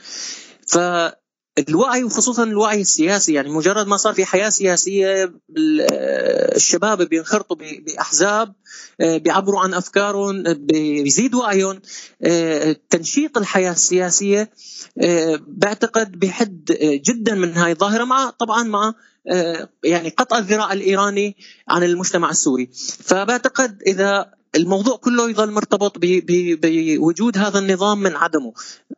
ف 0.67 0.77
الوعي 1.59 2.03
وخصوصا 2.03 2.43
الوعي 2.43 2.81
السياسي 2.81 3.33
يعني 3.33 3.49
مجرد 3.49 3.87
ما 3.87 3.97
صار 3.97 4.13
في 4.13 4.25
حياة 4.25 4.49
سياسية 4.49 5.33
الشباب 6.55 7.01
بينخرطوا 7.01 7.57
بأحزاب 7.57 8.53
بيعبروا 8.99 9.59
عن 9.59 9.73
أفكارهم 9.73 10.43
بيزيد 10.53 11.35
وعيهم. 11.35 11.81
تنشيط 12.89 13.37
الحياة 13.37 13.71
السياسية 13.71 14.51
بعتقد 15.47 16.19
بحد 16.19 16.77
جدا 16.81 17.35
من 17.35 17.57
هاي 17.57 17.71
الظاهرة 17.71 18.03
مع 18.03 18.29
طبعا 18.29 18.63
مع 18.63 18.93
يعني 19.83 20.09
قطع 20.09 20.37
الذراع 20.37 20.73
الإيراني 20.73 21.37
عن 21.67 21.83
المجتمع 21.83 22.29
السوري. 22.29 22.69
فبعتقد 23.03 23.81
إذا 23.87 24.40
الموضوع 24.55 24.97
كله 24.97 25.29
يظل 25.29 25.51
مرتبط 25.51 25.97
بوجود 25.97 27.37
هذا 27.37 27.59
النظام 27.59 27.99
من 27.99 28.15
عدمه. 28.15 28.53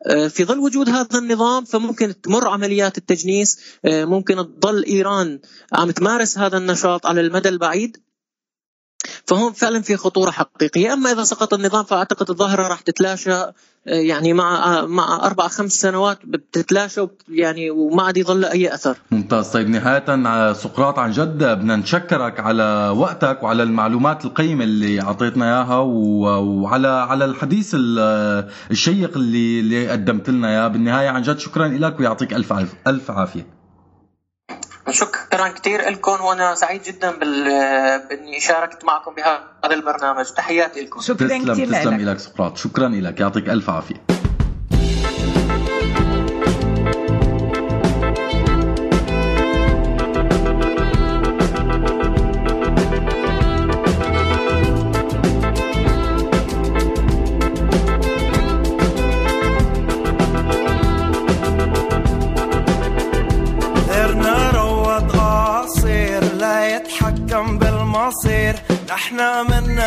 آه، 0.06 0.28
في 0.28 0.46
ظل 0.46 0.60
وجود 0.60 0.90
هذا 0.90 1.20
النظام 1.20 1.66
فممكن 1.66 2.22
تمر 2.22 2.48
عمليات 2.48 2.98
التجنيس. 2.98 3.60
آه، 3.86 4.06
ممكن 4.06 4.60
تظل 4.60 4.84
إيران 4.86 5.40
عم 5.74 5.92
تمارس 5.92 6.38
هذا 6.38 6.58
النشاط 6.58 7.06
على 7.06 7.22
المدى 7.22 7.50
البعيد. 7.50 7.98
فهون 9.26 9.54
فعلا 9.54 9.82
في 9.82 9.98
خطورة 9.98 10.32
حقيقية 10.32 10.94
أما 10.94 11.12
إذا 11.12 11.24
سقط 11.24 11.54
النظام 11.54 11.84
فأعتقد 11.84 12.30
الظاهرة 12.30 12.68
راح 12.68 12.82
تتلاشى 12.82 13.34
يعني 13.86 14.34
مع 14.34 14.82
مع 14.86 15.26
أربع 15.26 15.48
خمس 15.48 15.72
سنوات 15.72 16.20
بتتلاشى 16.24 17.02
يعني 17.30 17.70
وما 17.70 18.04
عاد 18.04 18.18
يظل 18.18 18.46
أي 18.46 18.74
أثر. 18.74 18.98
ممتاز 19.12 19.48
طيب 19.48 19.70
نهاية 19.70 20.54
سقراط 20.54 21.00
عن 21.00 21.12
جد 21.12 21.44
بدنا 21.44 21.76
نشكرك 21.76 22.40
على 22.40 22.94
وقتك 22.98 23.44
وعلى 23.44 23.64
المعلومات 23.64 24.26
القيمة 24.26 24.64
اللي 24.64 25.02
أعطيتنا 25.02 25.46
إياها 25.46 25.80
وعلى 25.80 26.88
على 26.88 27.26
الحديث 27.26 27.72
الشيق 28.72 29.18
اللي 29.18 29.60
اللي 29.60 29.90
قدمت 29.90 30.30
لنا 30.30 30.50
إياه 30.50 30.68
بالنهاية 30.68 31.10
عن 31.10 31.22
جد 31.22 31.40
شكرا 31.40 31.68
لك 31.68 32.00
ويعطيك 32.00 32.34
ألف 32.34 32.54
ألف 32.88 33.12
عافية. 33.12 33.63
شكرا 34.90 35.48
كثير 35.48 35.90
لكم 35.90 36.24
وأنا 36.24 36.56
سعيد 36.56 36.84
جدا 36.84 37.12
بال... 37.12 37.44
بإني 38.10 38.40
شاركت 38.40 38.86
معكم 38.86 39.16
بهذا 39.16 39.76
البرنامج. 39.76 40.26
تحياتي 40.26 40.82
لكم. 40.82 41.02
شكرا 41.02 41.28
تسلم 41.28 41.54
كثير 41.54 41.68
تسلم 41.68 42.10
لك. 42.10 42.20
سقراط. 42.20 42.58
شكرا 42.58 42.88
لك 42.90 43.20
يعطيك 43.20 43.50
ألف 43.50 43.70
عافية. 43.70 44.23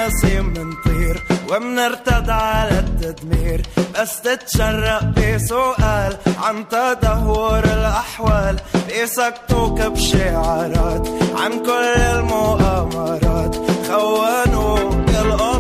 نسيم 0.07 0.47
منطير 0.47 1.23
ومنرتد 1.51 2.31
على 2.31 2.79
التدمير. 2.79 3.63
بس 3.95 4.21
تتشرق 4.21 5.05
بسؤال 5.05 6.17
عن 6.43 6.69
تدهور 6.69 7.65
الأحوال. 7.65 8.57
بيسكتوك 8.89 9.81
بشعارات 9.81 11.09
عن 11.37 11.53
كل 11.67 12.01
المؤامرات. 12.01 13.57
خونوك 13.89 15.09
القطيع 15.09 15.56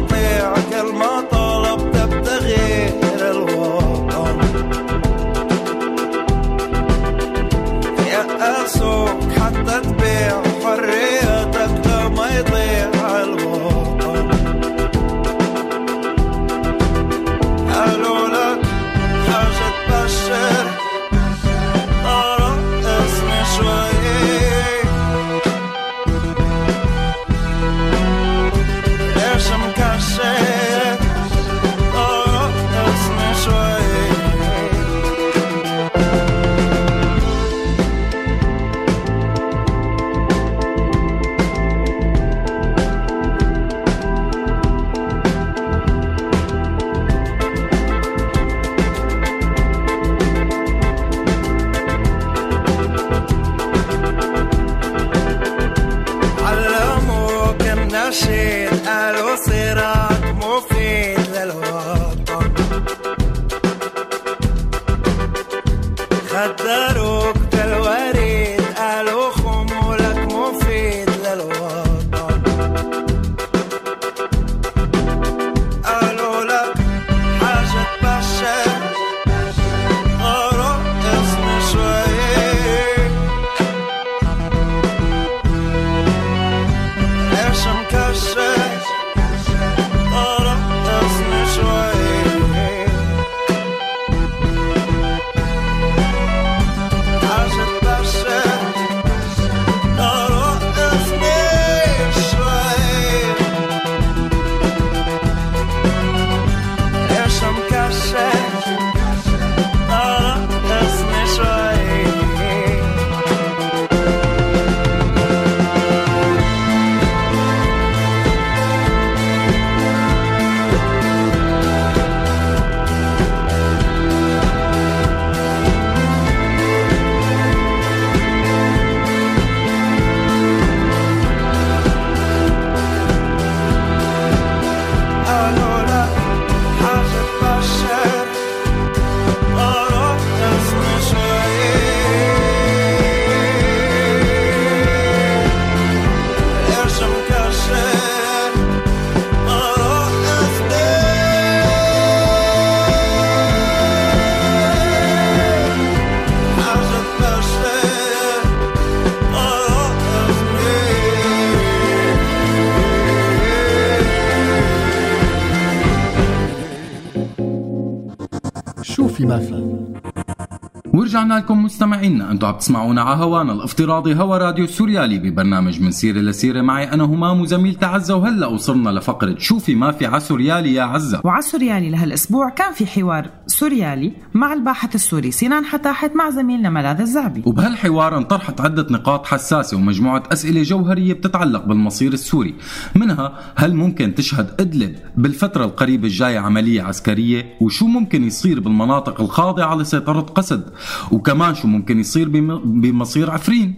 ورجعنا 171.17 171.35
لكم 171.35 171.56
مستمعينا 171.67 172.31
أنتم 172.31 172.47
عم 172.47 172.55
تسمعونا 172.55 173.03
على 173.03 173.25
هوانا 173.25 173.53
الافتراضي 173.53 174.15
هوا 174.15 174.39
راديو 174.39 174.67
سوريالي 174.67 175.19
ببرنامج 175.19 175.81
من 175.81 175.91
سيرة 175.91 176.19
لسيرة. 176.19 176.61
معي 176.61 176.93
أنا 176.93 177.05
همام 177.05 177.41
وزميلتي 177.41 177.85
عزه 177.85 178.17
وهلا 178.17 178.47
وصلنا 178.47 178.91
لفقرة 178.91 179.35
شوفي 179.39 179.75
ما 179.75 179.93
في 179.93 180.07
على 180.07 180.21
سوريالي 180.21 180.75
يا 180.75 180.83
عزة. 180.83 181.21
وعلى 181.25 181.43
سوريالي 181.43 181.91
لهالأسبوع 181.91 182.49
كان 182.49 182.73
في 182.73 182.87
حوار 182.87 183.31
سوريالي 183.47 184.13
مع 184.35 184.53
الباحث 184.53 184.95
السوري 184.95 185.31
سنان 185.31 185.65
حتاحت 185.65 186.17
مع 186.17 186.31
زميلنا 186.31 186.71
ملاذ 186.71 187.01
الزعبي. 187.01 187.43
وبهالحوار 187.47 188.17
انطرحت 188.17 188.61
عدة 188.61 188.87
نقاط 188.91 189.27
حساسة 189.27 189.77
ومجموعة 189.77 190.23
أسئلة 190.33 190.63
جوهرية 190.63 191.13
بتتعلق 191.13 191.65
بالمصير 191.65 192.13
السوري. 192.13 192.55
منها 192.95 193.33
هل 193.57 193.75
ممكن 193.75 194.15
تشهد 194.15 194.61
إدلب 194.61 194.97
بالفترة 195.17 195.65
القريبة 195.65 196.07
الجاية 196.07 196.39
عملية 196.39 196.83
عسكرية؟ 196.83 197.45
وشو 197.61 197.87
ممكن 197.87 198.25
يصير 198.25 198.61
بالمناطق 198.61 199.21
الخاضعة 199.21 199.75
لسيطرة 199.75 200.21
قسد 200.21 200.71
وكمان 201.13 201.55
شو 201.57 201.69
ممكن 201.69 201.99
يصير 201.99 202.29
بم- 202.29 202.81
بمصير 202.81 203.31
عفرين. 203.31 203.75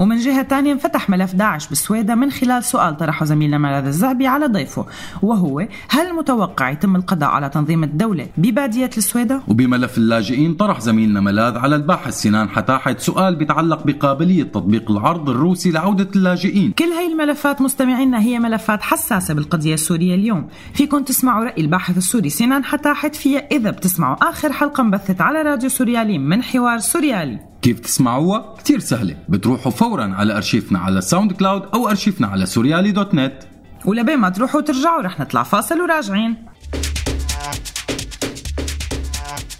ومن 0.00 0.16
جهة 0.16 0.42
تانية 0.42 0.72
انفتح 0.72 1.10
ملف 1.10 1.34
داعش 1.34 1.68
بالسويدة 1.68 2.14
من 2.14 2.30
خلال 2.30 2.64
سؤال 2.64 2.96
طرحه 2.96 3.24
زميلنا 3.24 3.58
ملاذ 3.58 3.86
الزعبي 3.86 4.26
على 4.26 4.46
ضيفه 4.46 4.86
وهو 5.22 5.66
هل 5.88 6.14
متوقع 6.14 6.70
يتم 6.70 6.96
القضاء 6.96 7.28
على 7.28 7.48
تنظيم 7.48 7.84
الدولة 7.84 8.26
ببادية 8.36 8.90
السويدة؟ 8.96 9.42
وبملف 9.48 9.98
اللاجئين 9.98 10.54
طرح 10.54 10.80
زميلنا 10.80 11.20
ملاذ 11.20 11.58
على 11.58 11.76
الباحث 11.76 12.14
سنان 12.14 12.48
حتاحت 12.48 13.00
سؤال 13.00 13.36
بيتعلق 13.36 13.86
بقابلية 13.86 14.42
تطبيق 14.42 14.90
العرض 14.90 15.30
الروسي 15.30 15.70
لعودة 15.70 16.08
اللاجئين. 16.16 16.72
كل 16.72 16.84
هاي 16.84 17.12
الملفات 17.12 17.62
مستمعينا 17.62 18.20
هي 18.20 18.38
ملفات 18.38 18.82
حساسة 18.82 19.34
بالقضية 19.34 19.74
السورية 19.74 20.14
اليوم. 20.14 20.48
فيكم 20.74 21.02
تسمعوا 21.02 21.44
رأي 21.44 21.62
الباحث 21.62 21.96
السوري 21.96 22.28
سنان 22.28 22.64
حتاحت 22.64 23.16
فيها 23.16 23.40
إذا 23.52 23.70
بتسمعوا 23.70 24.16
آخر 24.30 24.52
حلقة 24.52 24.80
انبثت 24.80 25.20
على 25.20 25.42
راديو 25.42 25.68
سوريالي 25.68 26.18
من 26.18 26.42
حوار 26.42 26.78
سوريالي. 26.78 27.49
كيف 27.62 27.80
تسمعوها؟ 27.80 28.54
كتير 28.58 28.78
سهلة. 28.78 29.16
بتروحوا 29.28 29.72
فورا 29.72 30.14
على 30.14 30.36
أرشيفنا 30.36 30.78
على 30.78 31.00
SoundCloud 31.00 31.62
أو 31.74 31.88
أرشيفنا 31.88 32.26
على 32.26 32.46
سوريالي 32.46 32.90
dot 32.90 33.14
net. 33.14 33.42
ولبين 33.84 34.18
ما 34.18 34.28
تروحوا 34.28 34.60
وترجعوا 34.60 35.02
رح 35.02 35.20
نطلع 35.20 35.42
فاصل 35.42 35.80
وراجعين. 35.80 36.36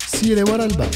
سيرة 0.06 0.50
ورا 0.52 0.64
الباب. 0.64 0.90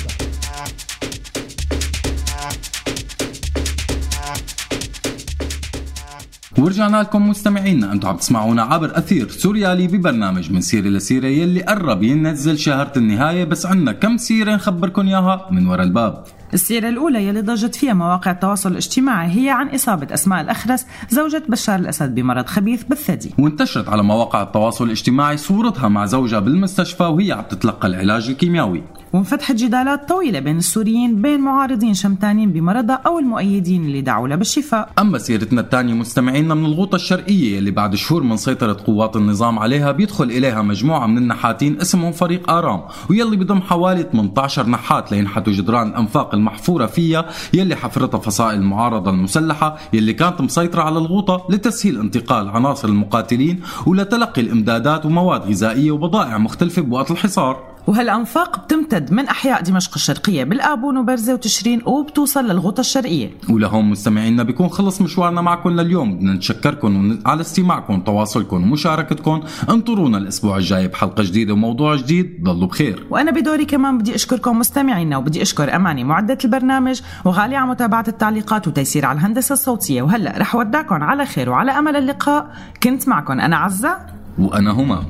ورجعنا 6.59 6.97
لكم 6.97 7.29
مستمعينا. 7.29 7.93
أنتم 7.93 8.09
عم 8.09 8.17
تسمعونا 8.17 8.63
عبر 8.63 8.99
أثير 8.99 9.29
سوريالي 9.29 9.87
ببرنامج 9.87 10.53
من 10.53 10.61
سيرة 10.61 10.89
لسيرة 10.89 11.27
يلي 11.27 11.63
قرب 11.63 12.03
ينزل 12.03 12.59
شارة 12.59 12.93
النهاية 12.97 13.45
بس 13.45 13.67
عنا 13.67 13.93
كم 13.93 14.17
سيرة 14.17 14.55
نخبركم 14.55 15.07
إياها 15.07 15.49
من 15.51 15.67
ورا 15.67 15.83
الباب. 15.83 16.25
السيرة 16.55 16.89
الأولى 16.89 17.29
يلي 17.29 17.41
ضجت 17.41 17.75
فيها 17.75 17.95
مواقع 17.95 18.31
التواصل 18.31 18.73
الاجتماعي 18.73 19.29
هي 19.29 19.51
عن 19.51 19.69
إصابة 19.69 20.15
أسماء 20.15 20.41
الأخرس 20.41 20.87
زوجة 21.11 21.43
بشار 21.49 21.79
الأسد 21.79 22.15
بمرض 22.15 22.47
خبيث 22.47 22.83
بالثدي. 22.83 23.31
وانتشرت 23.39 23.89
على 23.89 24.03
مواقع 24.03 24.43
التواصل 24.43 24.85
الاجتماعي 24.85 25.37
صورتها 25.37 25.89
مع 25.89 26.07
زوجها 26.07 26.41
بالمستشفى 26.41 27.03
وهي 27.03 27.33
عم 27.33 27.45
تتلقى 27.51 27.89
العلاج 27.89 28.29
الكيميائي. 28.29 28.83
وانفتحت 29.13 29.55
جدالات 29.55 30.09
طويلة 30.09 30.41
بين 30.41 30.57
السوريين 30.57 31.23
بين 31.23 31.41
معارضين 31.41 31.95
شمتانين 31.95 32.53
بمرضها 32.53 33.01
أو 33.07 33.19
المؤيدين 33.19 33.85
اللي 33.85 34.01
دعوا 34.01 34.29
لها 34.29 34.37
بالشفاء. 34.37 34.91
أما 34.99 35.19
سيرتنا 35.19 35.61
الثانية 35.61 35.95
مستمعينا 35.95 36.55
من 36.55 36.65
الغوطة 36.65 36.97
الشرقية 36.97 37.59
اللي 37.59 37.71
بعد 37.71 37.95
شهور 37.95 38.23
من 38.23 38.37
سيطرة 38.37 38.77
قوات 38.87 39.17
النظام 39.17 39.59
عليها 39.59 39.93
بيدخل 39.93 40.25
إليها 40.25 40.63
مجموعة 40.63 41.07
من 41.07 41.19
النحاتين 41.19 41.81
اسمهم 41.81 42.13
فريق 42.13 42.51
آرام 42.51 42.81
ويلي 43.11 43.37
بيضم 43.37 43.61
حوالي 43.61 44.03
18 44.13 44.69
نحات 44.69 45.13
لينحتوا 45.13 45.53
جدران 45.53 45.89
الانفاق 45.89 46.35
المحفورة 46.45 46.87
فيها 46.87 47.27
يلي 47.55 47.77
حفرتها 47.77 48.19
فصائل 48.21 48.59
المعارضه 48.59 49.11
المسلحه 49.11 49.79
يلي 49.93 50.13
كانت 50.13 50.41
مسيطرة 50.41 50.83
على 50.83 50.99
الغوطة 50.99 51.47
لتسهيل 51.51 52.01
انتقال 52.01 52.49
عناصر 52.49 52.89
المقاتلين 52.89 53.61
ولتلقي 53.87 54.43
الإمدادات 54.43 55.07
ومواد 55.07 55.43
غذائية 55.43 55.91
وبضائع 55.91 56.39
مختلفة 56.39 56.83
بوقت 56.83 57.11
الحصار. 57.11 57.74
وهالأنفاق 57.87 58.65
بتمتد 58.65 59.13
من 59.13 59.27
أحياء 59.29 59.63
دمشق 59.63 59.91
الشرقية 59.95 60.45
بالآبون 60.45 60.97
وبرزة 60.97 61.35
وتشرين 61.35 61.83
وبتوصل 61.87 62.45
للغوطة 62.45 62.81
الشرقية. 62.81 63.31
ولهون 63.51 63.85
مستمعينا 63.85 64.43
بيكون 64.43 64.69
خلص 64.69 65.01
مشوارنا 65.01 65.41
معكم 65.41 65.71
لليوم. 65.71 66.17
بدنا 66.17 66.35
نتشكركم 66.35 67.19
على 67.27 67.41
استماعكم 67.41 68.01
تواصلكم 68.01 68.63
ومشاركتكم 68.63 69.41
انطرونا 69.71 70.19
الأسبوع 70.19 70.57
الجاي 70.57 70.89
بحلقة 70.89 71.23
جديدة 71.23 71.53
وموضوع 71.53 71.97
جديد. 71.97 72.43
ضلوا 72.43 72.69
بخير. 72.69 73.07
وأنا 73.11 73.31
بدوري 73.31 73.65
كمان 73.65 73.99
بدي 73.99 74.15
أشكركم 74.15 74.59
مستمعينا 74.59 75.17
وبدي 75.17 75.43
أشكر 75.43 75.77
أماني 75.77 76.05
معدة 76.05 76.39
البرنامج 76.45 77.01
وغالي 77.25 77.57
على 77.57 77.71
متابعة 77.71 78.05
التعليقات 78.09 78.69
وتيسير 78.69 79.07
على 79.07 79.19
الهندسة 79.19 79.53
الصوتية. 79.53 80.03
وهلأ 80.03 80.39
رح 80.39 80.55
ودعكم 80.55 81.03
على 81.03 81.27
خير 81.27 81.51
وعلى 81.51 81.71
أمل 81.71 81.97
اللقاء. 81.97 82.51
كنت 82.83 83.09
معكم 83.09 83.41
أنا 83.41 83.57
عزة. 83.57 83.97
وأنا 84.39 84.71
همام 84.71 85.05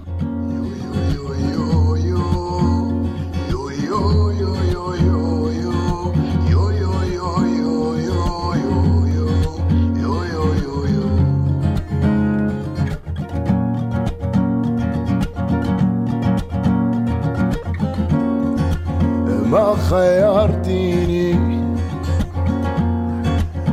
خيرتيني 19.77 21.35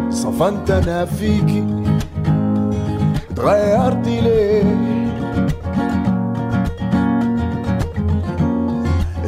صفنت 0.09 0.71
أنا 0.71 1.05
فيكي 1.05 1.65
تغيرتي 3.35 4.21
ليه؟ 4.21 4.63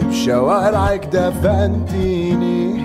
بشوارعك 0.08 1.06
دفنتيني. 1.06 2.84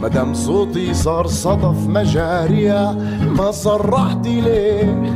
مدام 0.00 0.34
صوتي 0.34 0.94
صار 0.94 1.26
صدف 1.26 1.86
مجاريها 1.86 2.96
ما 3.38 3.50
صرحتي 3.50 4.40
ليه؟ 4.40 5.12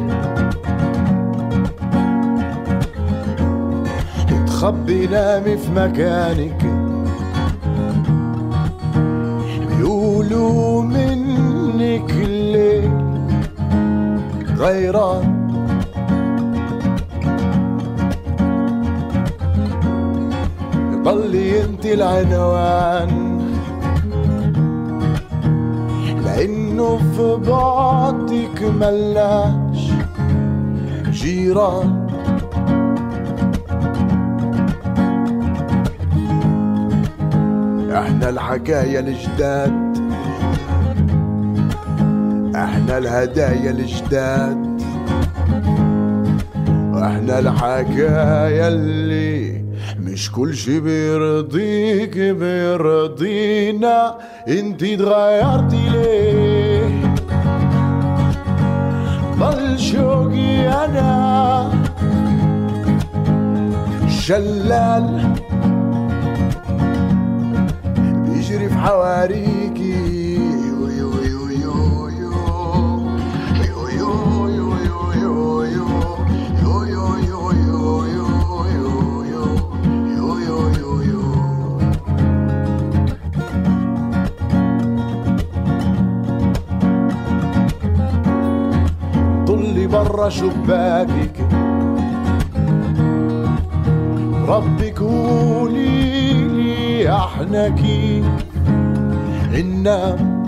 تخبي 4.47 5.07
نامي 5.07 5.57
في 5.57 5.71
مكانك. 5.71 6.68
منك 10.83 12.11
الليل 12.11 12.91
غيران 14.59 15.39
ضلي 21.05 21.65
انت 21.65 21.87
العنوان 21.87 23.39
لأنه 26.25 26.97
في 26.97 27.37
بعدك 27.51 28.63
ملاش 28.63 29.91
جيران 31.11 32.09
إحنا 37.93 38.29
الحكاية 38.29 38.99
الجداد 39.01 39.73
إحنا 42.89 42.99
الهدايا 42.99 43.71
الجداد. 43.71 44.83
وإحنا 46.95 47.39
الحكاية 47.39 48.69
اللي 48.69 49.65
مش 50.01 50.33
كل 50.33 50.55
شي 50.55 50.81
بيرضيك 50.81 52.19
بيرضينا. 52.19 54.15
انتي 54.49 54.95
اتغيرتي 54.95 55.89
ليه؟ 55.89 57.15
ضل 59.39 59.79
شوقي 59.79 60.69
أنا. 60.69 61.71
شلال 64.09 65.35
بيجري 68.25 68.69
في 68.69 68.75
حواريكي 68.75 69.48
شباكك 90.29 91.37
ربك 94.49 94.99
قولي 94.99 96.33
لي 96.33 97.17
إحنا 97.17 97.69
كيف 97.69 98.25
ننام 99.53 100.39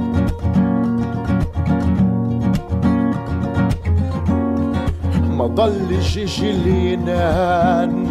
ما 5.39 5.47
ضلش 5.47 6.19
اشي 6.19 6.51
اللي 6.51 6.93
ينام 6.93 8.07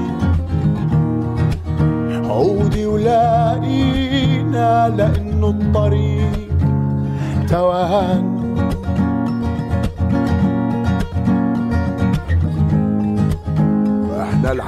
عودي 2.29 2.85
ولاقينا 2.85 4.89
لأنه 4.97 5.47
الطريق 5.49 6.49
توهان. 7.49 8.28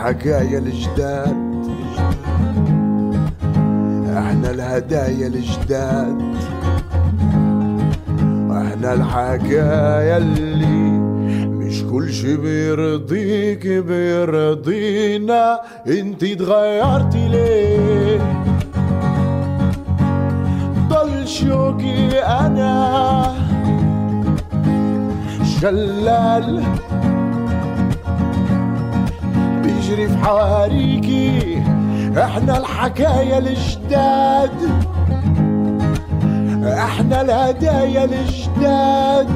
الحكاية 0.02 0.58
الجداد. 0.58 1.66
إحنا 4.18 4.52
الهدايا 4.52 5.28
الجداد. 5.28 6.22
إحنا 8.52 8.94
الحكاية 8.94 10.18
اللي 10.18 10.90
مش 11.48 11.84
كل 11.84 12.14
شي 12.14 12.38
بيرضيك 12.38 13.68
بيرضينا. 13.68 15.60
انت 15.88 16.24
اتغيرتي 16.24 17.28
ليه؟ 17.28 18.20
ضل 20.90 21.28
شوقي 21.28 22.20
أنا. 22.20 23.34
شلال 25.62 26.64
بيجري 29.92 30.08
في 30.08 30.18
حواريكي. 30.18 31.58
إحنا 32.18 32.58
الحكاية 32.58 33.38
الجداد 33.38 34.52
إحنا 36.64 37.22
الهدايا 37.22 38.04
الجداد 38.04 39.28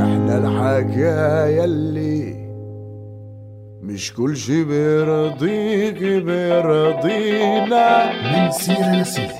إحنا 0.00 0.38
الحكاية 0.38 1.64
اللي 1.64 2.36
مش 3.82 4.12
كل 4.14 4.36
شي 4.36 4.64
بيرضيك 4.64 6.02
بيرضينا. 6.02 7.86
من 8.32 8.50
سيرة 8.50 8.92
لسيرة 8.92 9.35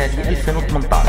هذا 0.00 0.04
البرنامج 0.04 0.22
من 0.22 0.30
إنتاج 0.30 0.30
سوريالي 0.30 0.30
2018 0.30 1.05